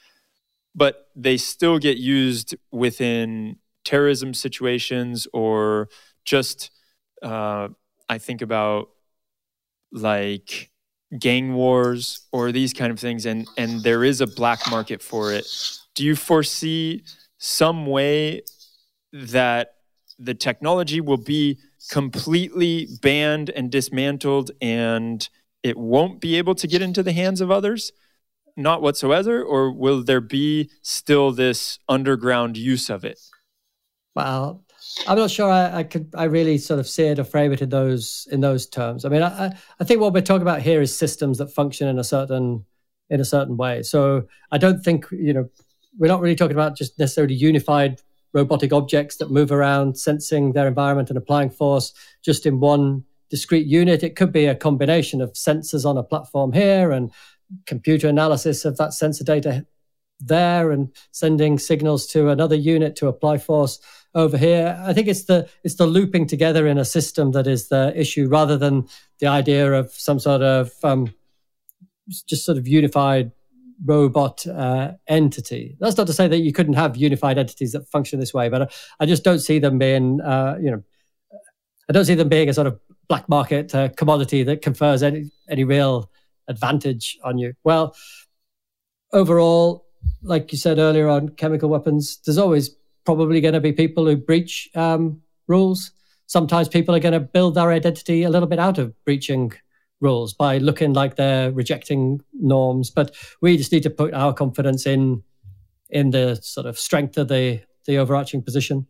but 0.74 1.08
they 1.14 1.36
still 1.36 1.78
get 1.78 1.98
used 1.98 2.54
within 2.70 3.56
terrorism 3.84 4.34
situations 4.34 5.26
or 5.32 5.88
just 6.24 6.70
uh, 7.22 7.68
I 8.08 8.18
think 8.18 8.42
about 8.42 8.88
like 9.92 10.70
gang 11.18 11.52
wars 11.54 12.26
or 12.32 12.52
these 12.52 12.72
kind 12.72 12.90
of 12.90 12.98
things 12.98 13.26
and 13.26 13.46
and 13.58 13.82
there 13.82 14.02
is 14.02 14.20
a 14.20 14.26
black 14.26 14.60
market 14.70 15.02
for 15.02 15.32
it. 15.32 15.46
Do 15.94 16.04
you 16.04 16.16
foresee 16.16 17.04
some 17.38 17.86
way 17.86 18.42
that 19.12 19.74
the 20.18 20.34
technology 20.34 21.00
will 21.00 21.18
be 21.18 21.58
completely 21.90 22.88
banned 23.02 23.50
and 23.50 23.70
dismantled 23.70 24.52
and 24.62 25.28
it 25.62 25.76
won't 25.76 26.20
be 26.20 26.36
able 26.36 26.54
to 26.54 26.66
get 26.66 26.82
into 26.82 27.02
the 27.02 27.12
hands 27.12 27.40
of 27.40 27.50
others 27.50 27.92
not 28.56 28.82
whatsoever 28.82 29.42
or 29.42 29.72
will 29.72 30.02
there 30.02 30.20
be 30.20 30.70
still 30.82 31.32
this 31.32 31.78
underground 31.88 32.56
use 32.56 32.90
of 32.90 33.04
it 33.04 33.18
well 34.14 34.64
I'm 35.06 35.16
not 35.16 35.30
sure 35.30 35.50
I, 35.50 35.78
I, 35.78 35.82
could 35.84 36.12
I 36.14 36.24
really 36.24 36.58
sort 36.58 36.80
of 36.80 36.86
see 36.86 37.04
it 37.04 37.18
or 37.18 37.24
frame 37.24 37.52
it 37.52 37.62
in 37.62 37.70
those 37.70 38.28
in 38.30 38.40
those 38.40 38.66
terms. 38.66 39.04
I 39.04 39.08
mean, 39.08 39.22
I, 39.22 39.56
I 39.80 39.84
think 39.84 40.00
what 40.00 40.12
we're 40.12 40.20
talking 40.20 40.42
about 40.42 40.60
here 40.60 40.82
is 40.82 40.96
systems 40.96 41.38
that 41.38 41.50
function 41.50 41.88
in 41.88 41.98
a 41.98 42.04
certain 42.04 42.64
in 43.08 43.20
a 43.20 43.24
certain 43.24 43.56
way. 43.56 43.82
So 43.82 44.26
I 44.50 44.58
don't 44.58 44.82
think 44.82 45.06
you 45.10 45.32
know 45.32 45.48
we're 45.98 46.08
not 46.08 46.20
really 46.20 46.36
talking 46.36 46.56
about 46.56 46.76
just 46.76 46.98
necessarily 46.98 47.34
unified 47.34 48.00
robotic 48.32 48.72
objects 48.72 49.16
that 49.16 49.30
move 49.30 49.52
around, 49.52 49.98
sensing 49.98 50.52
their 50.52 50.66
environment 50.66 51.10
and 51.10 51.18
applying 51.18 51.50
force 51.50 51.92
just 52.22 52.46
in 52.46 52.60
one 52.60 53.04
discrete 53.32 53.66
unit. 53.66 54.02
It 54.02 54.14
could 54.14 54.30
be 54.30 54.44
a 54.44 54.54
combination 54.54 55.22
of 55.22 55.32
sensors 55.32 55.86
on 55.86 55.96
a 55.96 56.02
platform 56.02 56.52
here 56.52 56.92
and 56.92 57.10
computer 57.64 58.06
analysis 58.06 58.66
of 58.66 58.76
that 58.76 58.92
sensor 58.92 59.24
data 59.24 59.66
there 60.20 60.70
and 60.70 60.94
sending 61.12 61.58
signals 61.58 62.06
to 62.08 62.28
another 62.28 62.54
unit 62.54 62.94
to 62.96 63.06
apply 63.08 63.38
force 63.38 63.80
over 64.14 64.36
here. 64.36 64.78
I 64.86 64.92
think 64.92 65.08
it's 65.08 65.24
the 65.24 65.48
it's 65.64 65.76
the 65.76 65.86
looping 65.86 66.26
together 66.26 66.66
in 66.66 66.76
a 66.76 66.84
system 66.84 67.32
that 67.32 67.46
is 67.46 67.68
the 67.68 67.94
issue, 67.96 68.28
rather 68.28 68.58
than 68.58 68.86
the 69.18 69.28
idea 69.28 69.72
of 69.72 69.90
some 69.92 70.20
sort 70.20 70.42
of 70.42 70.70
um, 70.84 71.14
just 72.28 72.44
sort 72.44 72.58
of 72.58 72.68
unified 72.68 73.32
robot 73.82 74.46
uh, 74.46 74.92
entity. 75.06 75.78
That's 75.80 75.96
not 75.96 76.06
to 76.06 76.12
say 76.12 76.28
that 76.28 76.40
you 76.40 76.52
couldn't 76.52 76.74
have 76.74 76.98
unified 76.98 77.38
entities 77.38 77.72
that 77.72 77.88
function 77.88 78.20
this 78.20 78.34
way, 78.34 78.50
but 78.50 78.62
I, 78.62 78.68
I 79.00 79.06
just 79.06 79.24
don't 79.24 79.38
see 79.38 79.58
them 79.58 79.78
being, 79.78 80.20
uh, 80.20 80.58
you 80.60 80.70
know, 80.70 80.82
I 81.88 81.92
don't 81.92 82.04
see 82.04 82.14
them 82.14 82.28
being 82.28 82.50
a 82.50 82.54
sort 82.54 82.66
of 82.66 82.78
black 83.12 83.28
market 83.28 83.74
uh, 83.74 83.90
commodity 83.90 84.42
that 84.42 84.62
confers 84.62 85.02
any 85.02 85.30
any 85.50 85.64
real 85.64 86.10
advantage 86.48 87.18
on 87.22 87.36
you. 87.36 87.52
Well, 87.62 87.94
overall, 89.12 89.84
like 90.22 90.50
you 90.50 90.56
said 90.56 90.78
earlier 90.78 91.08
on 91.10 91.28
chemical 91.28 91.68
weapons, 91.68 92.20
there's 92.24 92.38
always 92.38 92.70
probably 93.04 93.42
going 93.42 93.52
to 93.52 93.60
be 93.60 93.70
people 93.70 94.06
who 94.06 94.16
breach 94.16 94.70
um, 94.74 95.20
rules. 95.46 95.90
Sometimes 96.26 96.70
people 96.70 96.94
are 96.94 97.00
going 97.00 97.12
to 97.12 97.20
build 97.20 97.54
their 97.54 97.70
identity 97.70 98.22
a 98.22 98.30
little 98.30 98.48
bit 98.48 98.58
out 98.58 98.78
of 98.78 98.94
breaching 99.04 99.52
rules 100.00 100.32
by 100.32 100.56
looking 100.56 100.94
like 100.94 101.16
they're 101.16 101.52
rejecting 101.52 102.22
norms. 102.32 102.88
But 102.88 103.14
we 103.42 103.58
just 103.58 103.72
need 103.72 103.82
to 103.82 103.90
put 103.90 104.14
our 104.14 104.32
confidence 104.32 104.86
in 104.86 105.22
in 105.90 106.12
the 106.12 106.36
sort 106.36 106.66
of 106.66 106.78
strength 106.78 107.18
of 107.18 107.28
the 107.28 107.60
the 107.84 107.98
overarching 107.98 108.42
position. 108.42 108.86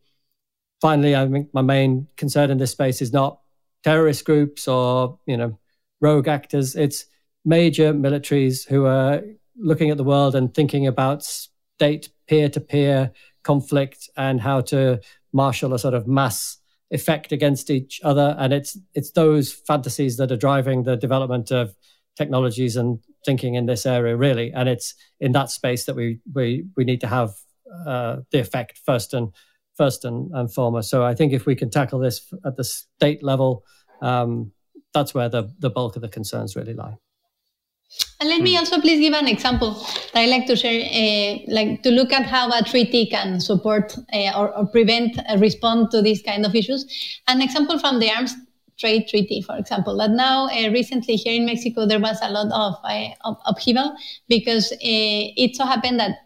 Finally, 0.81 1.17
I 1.17 1.29
think 1.29 1.53
my 1.53 1.63
main 1.63 2.07
concern 2.17 2.53
in 2.53 2.59
this 2.59 2.71
space 2.71 3.03
is 3.03 3.13
not 3.13 3.42
terrorist 3.83 4.25
groups 4.25 4.69
or 4.69 5.19
you 5.27 5.37
know 5.37 5.59
rogue 6.01 6.29
actors. 6.29 6.75
It's 6.77 7.07
major 7.45 7.93
militaries 7.93 8.67
who 8.67 8.87
are 8.87 9.23
looking 9.57 9.91
at 9.91 9.97
the 9.97 10.05
world 10.05 10.35
and 10.35 10.53
thinking 10.55 10.87
about 10.87 11.23
state 11.23 12.09
peer 12.27 12.49
to 12.49 12.61
peer 12.61 13.13
conflict 13.43 14.09
and 14.17 14.41
how 14.41 14.61
to 14.61 15.01
marshal 15.33 15.75
a 15.75 15.79
sort 15.79 15.95
of 15.95 16.07
mass 16.07 16.59
effect 16.91 17.33
against 17.33 17.71
each 17.71 18.01
other. 18.05 18.37
And 18.39 18.53
it's 18.53 18.79
it's 18.95 19.13
those 19.13 19.53
fantasies 19.53 20.17
that 20.19 20.31
are 20.31 20.37
driving 20.37 20.85
the 20.85 20.97
development 20.97 21.51
of 21.51 21.75
technologies 22.17 22.77
and 22.77 22.99
thinking 23.25 23.55
in 23.55 23.67
this 23.67 23.87
area, 23.87 24.17
really. 24.17 24.53
And 24.53 24.69
it's 24.69 24.95
in 25.21 25.33
that 25.33 25.51
space 25.51 25.85
that 25.87 25.97
we 25.97 26.21
we 26.33 26.65
we 26.77 26.85
need 26.85 27.01
to 27.01 27.09
have 27.09 27.31
uh, 27.87 28.19
the 28.31 28.41
effect 28.41 28.81
first 28.85 29.15
and 29.15 29.33
first 29.77 30.05
and, 30.05 30.31
and 30.35 30.53
foremost. 30.53 30.91
So 30.91 31.05
I 31.05 31.15
think 31.15 31.33
if 31.33 31.47
we 31.47 31.55
can 31.55 31.71
tackle 31.71 31.99
this 31.99 32.33
at 32.45 32.57
the 32.57 32.65
state 32.65 33.23
level, 33.23 33.65
um, 34.01 34.53
that's 34.93 35.15
where 35.15 35.29
the, 35.29 35.51
the 35.59 35.71
bulk 35.71 35.97
of 35.97 36.03
the 36.03 36.09
concerns 36.09 36.57
really 36.57 36.75
lie. 36.75 36.99
And 38.21 38.29
let 38.29 38.41
me 38.41 38.53
hmm. 38.53 38.61
also 38.61 38.81
please 38.81 39.01
give 39.01 39.13
an 39.13 39.29
example 39.29 39.75
that 40.13 40.21
I 40.21 40.27
like 40.27 40.47
to 40.47 40.57
share, 40.57 40.81
uh, 40.81 41.39
like 41.49 41.83
to 41.83 41.91
look 41.91 42.13
at 42.13 42.25
how 42.25 42.51
a 42.51 42.63
treaty 42.63 43.07
can 43.07 43.41
support 43.41 43.97
uh, 44.13 44.39
or, 44.39 44.57
or, 44.57 44.67
prevent, 44.67 45.19
uh, 45.29 45.37
respond 45.39 45.91
to 45.91 46.01
these 46.01 46.23
kind 46.23 46.47
of 46.47 46.55
issues. 46.55 46.87
An 47.29 47.43
example 47.43 47.79
from 47.79 48.01
the 48.01 48.11
arms 48.11 48.35
trade 48.79 49.09
treaty, 49.09 49.43
for 49.43 49.57
example, 49.57 49.97
that 49.99 50.11
now 50.11 50.47
uh, 50.47 50.71
recently 50.71 51.17
here 51.17 51.35
in 51.35 51.45
Mexico 51.45 51.87
there 51.87 52.01
was 52.01 52.19
a 52.23 52.31
lot 52.31 52.51
of, 52.53 52.75
uh, 52.85 53.35
upheaval 53.45 53.95
because 54.29 54.73
uh, 54.73 54.79
it 54.81 55.57
so 55.57 55.65
happened 55.67 56.01
that 56.01 56.17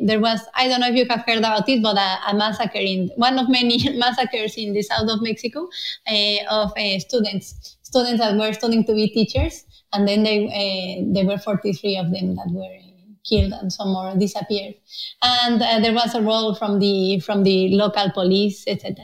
there 0.00 0.20
was 0.20 0.40
I 0.54 0.68
don't 0.68 0.80
know 0.80 0.88
if 0.88 0.96
you 0.96 1.06
have 1.08 1.24
heard 1.26 1.38
about 1.38 1.68
it, 1.68 1.82
but 1.82 1.96
a, 1.96 2.18
a 2.28 2.34
massacre 2.34 2.78
in 2.78 3.10
one 3.16 3.38
of 3.38 3.48
many 3.48 3.78
massacres 3.98 4.56
in 4.56 4.72
the 4.72 4.82
south 4.82 5.08
of 5.08 5.22
Mexico 5.22 5.68
of 6.50 6.72
students, 6.98 7.76
students 7.82 8.20
that 8.20 8.36
were 8.36 8.52
studying 8.52 8.84
to 8.84 8.94
be 8.94 9.08
teachers 9.08 9.64
and 9.92 10.06
then 10.06 10.22
they 10.22 10.46
uh, 10.46 11.12
there 11.14 11.26
were 11.26 11.38
43 11.38 11.96
of 11.98 12.10
them 12.12 12.36
that 12.36 12.48
were 12.50 12.76
killed 13.28 13.52
and 13.52 13.72
some 13.72 13.92
more 13.92 14.14
disappeared. 14.16 14.74
And 15.22 15.62
uh, 15.62 15.80
there 15.80 15.92
was 15.92 16.14
a 16.14 16.22
role 16.22 16.54
from 16.54 16.78
the 16.78 17.20
from 17.20 17.42
the 17.44 17.76
local 17.76 18.10
police 18.12 18.64
etc 18.66 18.96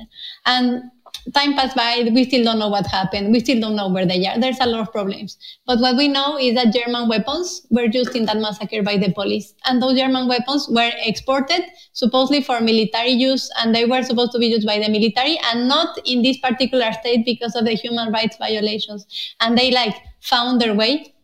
and 0.46 0.90
time 1.34 1.54
passed 1.54 1.76
by 1.76 2.08
we 2.12 2.24
still 2.24 2.44
don't 2.44 2.58
know 2.58 2.68
what 2.68 2.86
happened. 2.86 3.32
We 3.32 3.40
still 3.40 3.60
don't 3.60 3.76
know 3.76 3.88
where 3.88 4.06
they 4.06 4.26
are. 4.26 4.38
There's 4.38 4.60
a 4.60 4.66
lot 4.66 4.80
of 4.80 4.92
problems. 4.92 5.36
But 5.66 5.80
what 5.80 5.96
we 5.96 6.08
know 6.08 6.38
is 6.38 6.54
that 6.54 6.72
german 6.72 7.08
weapons 7.08 7.66
were 7.70 7.86
used 7.86 8.14
in 8.14 8.26
that 8.26 8.36
massacre 8.36 8.82
by 8.82 8.96
the 8.96 9.12
police. 9.12 9.54
And 9.64 9.82
those 9.82 9.98
german 9.98 10.28
weapons 10.28 10.68
were 10.70 10.92
exported 11.04 11.62
supposedly 11.92 12.42
for 12.42 12.60
military 12.60 13.10
use 13.10 13.50
and 13.58 13.74
they 13.74 13.84
were 13.84 14.02
supposed 14.02 14.32
to 14.32 14.38
be 14.38 14.46
used 14.46 14.66
by 14.66 14.78
the 14.78 14.88
military 14.88 15.38
and 15.50 15.68
not 15.68 15.98
in 16.04 16.22
this 16.22 16.38
particular 16.38 16.92
state 16.92 17.24
because 17.24 17.56
of 17.56 17.64
the 17.64 17.72
human 17.72 18.12
rights 18.12 18.36
violations. 18.36 19.06
And 19.40 19.56
they 19.56 19.70
like 19.70 19.96
found 20.20 20.60
their 20.60 20.74
way 20.74 21.14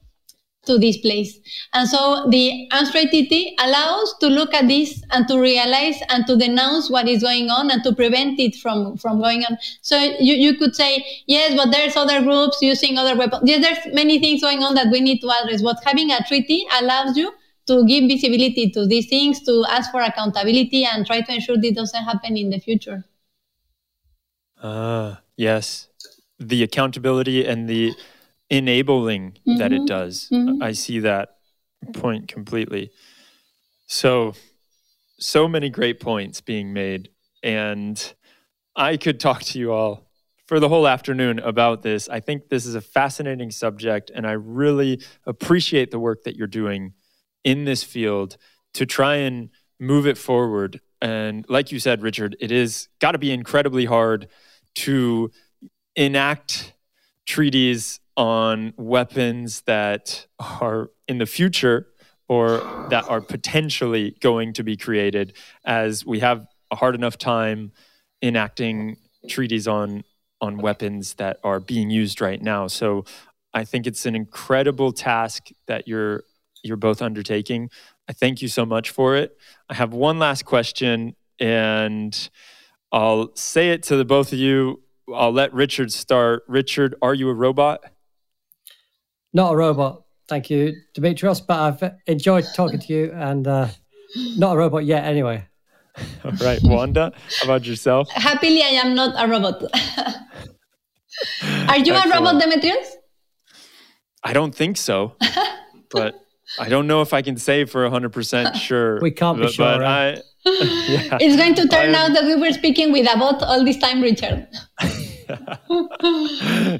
to 0.65 0.79
this 0.79 0.97
place. 0.99 1.39
And 1.73 1.89
so 1.89 2.29
the 2.31 2.69
Treaty 2.91 3.55
allows 3.59 4.15
to 4.21 4.29
look 4.29 4.55
at 4.55 4.69
this 4.69 5.03
and 5.11 5.27
to 5.29 5.41
realize 5.41 6.01
and 6.09 6.27
to 6.27 6.37
denounce 6.37 6.89
what 6.89 7.09
is 7.09 7.23
going 7.23 7.51
on 7.51 7.71
and 7.71 7.83
to 7.83 7.95
prevent 7.95 8.39
it 8.39 8.55
from, 8.57 8.97
from 8.97 9.21
going 9.21 9.45
on. 9.45 9.59
So 9.81 9.99
you, 9.99 10.35
you 10.35 10.57
could 10.57 10.77
say, 10.77 11.05
yes, 11.27 11.55
but 11.57 11.73
there's 11.73 11.97
other 11.97 12.23
groups 12.23 12.59
using 12.63 12.97
other 12.97 13.17
weapons. 13.17 13.43
Yes, 13.45 13.63
there's 13.63 13.95
many 13.95 14.21
things 14.21 14.41
going 14.41 14.63
on 14.63 14.75
that 14.75 14.89
we 14.93 15.01
need 15.01 15.21
to 15.21 15.31
address. 15.31 15.63
But 15.63 15.79
having 15.85 16.13
a 16.13 16.23
treaty 16.25 16.65
allows 16.81 17.17
you 17.17 17.33
to 17.67 17.85
give 17.87 18.05
visibility 18.05 18.71
to 18.71 18.87
these 18.87 19.09
things, 19.09 19.41
to 19.45 19.65
ask 19.69 19.91
for 19.91 20.01
accountability 20.01 20.85
and 20.85 21.07
try 21.07 21.21
to 21.21 21.35
ensure 21.35 21.57
this 21.57 21.75
doesn't 21.75 22.05
happen 22.05 22.37
in 22.37 22.51
the 22.51 22.59
future. 22.59 23.05
Ah, 24.63 24.69
uh, 24.69 25.17
yes. 25.37 25.89
The 26.39 26.63
accountability 26.63 27.47
and 27.47 27.69
the 27.69 27.95
enabling 28.53 29.32
mm-hmm. 29.32 29.57
that 29.57 29.72
it 29.72 29.76
mm-hmm. 29.76 29.86
does. 29.86 30.28
Mm-hmm. 30.30 30.62
I 30.62 30.72
see 30.72 31.00
that 31.00 31.36
point 31.94 32.28
completely. 32.28 32.92
So, 33.86 34.34
so 35.18 35.48
many 35.48 35.70
great 35.70 36.00
points 36.00 36.40
being 36.40 36.72
made. 36.72 37.09
And 37.42 38.14
I 38.76 38.96
could 38.96 39.18
talk 39.18 39.42
to 39.42 39.59
you 39.59 39.72
all 39.72 40.07
for 40.46 40.61
the 40.61 40.68
whole 40.68 40.86
afternoon 40.86 41.38
about 41.38 41.82
this. 41.82 42.09
I 42.09 42.20
think 42.20 42.50
this 42.50 42.66
is 42.66 42.74
a 42.74 42.80
fascinating 42.80 43.50
subject, 43.50 44.11
and 44.14 44.26
I 44.26 44.32
really 44.32 45.00
appreciate 45.26 45.90
the 45.90 45.98
work 45.98 46.24
that 46.24 46.36
you're 46.36 46.46
doing 46.46 46.92
in 47.44 47.64
this 47.64 47.82
field 47.82 48.36
to 48.74 48.84
try 48.84 49.16
and 49.16 49.50
move 49.80 50.07
it 50.07 50.18
forward. 50.18 50.80
And 51.00 51.44
like 51.48 51.72
you 51.72 51.78
said, 51.78 52.03
Richard, 52.03 52.36
it 52.38 52.53
is 52.53 52.88
got 53.00 53.12
to 53.12 53.18
be 53.18 53.32
incredibly 53.32 53.86
hard 53.86 54.28
to 54.74 55.30
enact 55.96 56.74
treaties 57.26 58.00
on 58.17 58.75
weapons 58.77 59.63
that 59.63 60.27
are 60.39 60.91
in 61.09 61.19
the 61.19 61.27
future 61.27 61.89
or 62.29 62.59
that 62.91 63.09
are 63.09 63.21
potentially 63.21 64.17
going 64.21 64.53
to 64.55 64.63
be 64.63 64.77
created 64.77 65.37
as 65.65 66.05
we 66.07 66.21
have 66.21 66.47
a 66.71 66.77
hard 66.77 66.95
enough 66.95 67.19
time 67.19 67.73
enacting 68.23 68.97
treaties 69.29 69.69
on 69.69 70.05
on 70.41 70.57
weapons 70.59 71.15
that 71.15 71.39
are 71.45 71.61
being 71.61 71.89
used 71.91 72.21
right 72.21 72.43
now. 72.43 72.67
So 72.67 73.05
i 73.55 73.65
think 73.65 73.87
it's 73.87 74.07
an 74.07 74.15
incredible 74.17 74.93
task 74.93 75.49
that 75.67 75.87
you're 75.87 76.25
you're 76.65 76.79
both 76.79 77.03
undertaking. 77.03 77.69
I 78.09 78.13
thank 78.13 78.41
you 78.41 78.49
so 78.49 78.65
much 78.65 78.91
for 78.91 79.15
it. 79.17 79.37
I 79.69 79.75
have 79.75 79.93
one 79.93 80.19
last 80.19 80.45
question 80.45 81.15
and 81.39 82.31
i'll 82.93 83.35
say 83.37 83.71
it 83.71 83.83
to 83.85 83.97
the 83.97 84.05
both 84.05 84.33
of 84.33 84.39
you. 84.39 84.81
I'll 85.13 85.33
let 85.33 85.53
richard 85.53 85.93
start. 85.93 86.45
Richard 86.49 86.95
are 87.03 87.15
you 87.15 87.29
a 87.29 87.35
robot 87.35 87.85
not 89.33 89.53
a 89.53 89.57
robot. 89.57 90.05
Thank 90.28 90.51
you, 90.51 90.74
Demetrios. 90.95 91.41
But 91.47 91.61
I've 91.61 91.93
enjoyed 92.07 92.45
talking 92.55 92.78
to 92.80 92.93
you 92.93 93.12
and 93.12 93.47
uh, 93.47 93.68
not 94.37 94.55
a 94.55 94.59
robot 94.59 94.85
yet, 94.85 95.05
anyway. 95.05 95.47
All 96.24 96.33
right, 96.33 96.59
Wanda, 96.62 97.12
how 97.41 97.45
about 97.45 97.66
yourself? 97.66 98.09
Happily, 98.11 98.62
I 98.62 98.68
am 98.68 98.95
not 98.95 99.14
a 99.22 99.28
robot. 99.28 99.62
Are 101.68 101.78
you 101.78 101.93
Excellent. 101.95 102.07
a 102.07 102.09
robot, 102.11 102.43
Demetrios? 102.43 102.97
I 104.24 104.33
don't 104.33 104.55
think 104.55 104.76
so, 104.76 105.16
but 105.91 106.14
I 106.59 106.68
don't 106.68 106.87
know 106.87 107.03
if 107.03 107.12
I 107.12 107.22
can 107.22 107.37
say 107.37 107.64
for 107.64 107.89
100% 107.89 108.55
sure. 108.68 109.01
we 109.01 109.11
can't 109.11 109.39
be 109.39 109.45
but, 109.45 109.53
sure. 109.53 109.66
But 109.66 109.80
right? 109.80 110.18
I, 110.18 110.51
yeah. 110.89 111.18
It's 111.20 111.37
going 111.37 111.55
to 111.57 111.68
turn 111.68 111.95
out 111.95 112.12
that 112.14 112.24
we 112.24 112.37
were 112.37 112.53
speaking 112.53 112.93
with 112.93 113.07
a 113.12 113.18
bot 113.18 113.43
all 113.43 113.64
this 113.64 113.78
time, 113.78 114.01
Richard. 114.01 114.49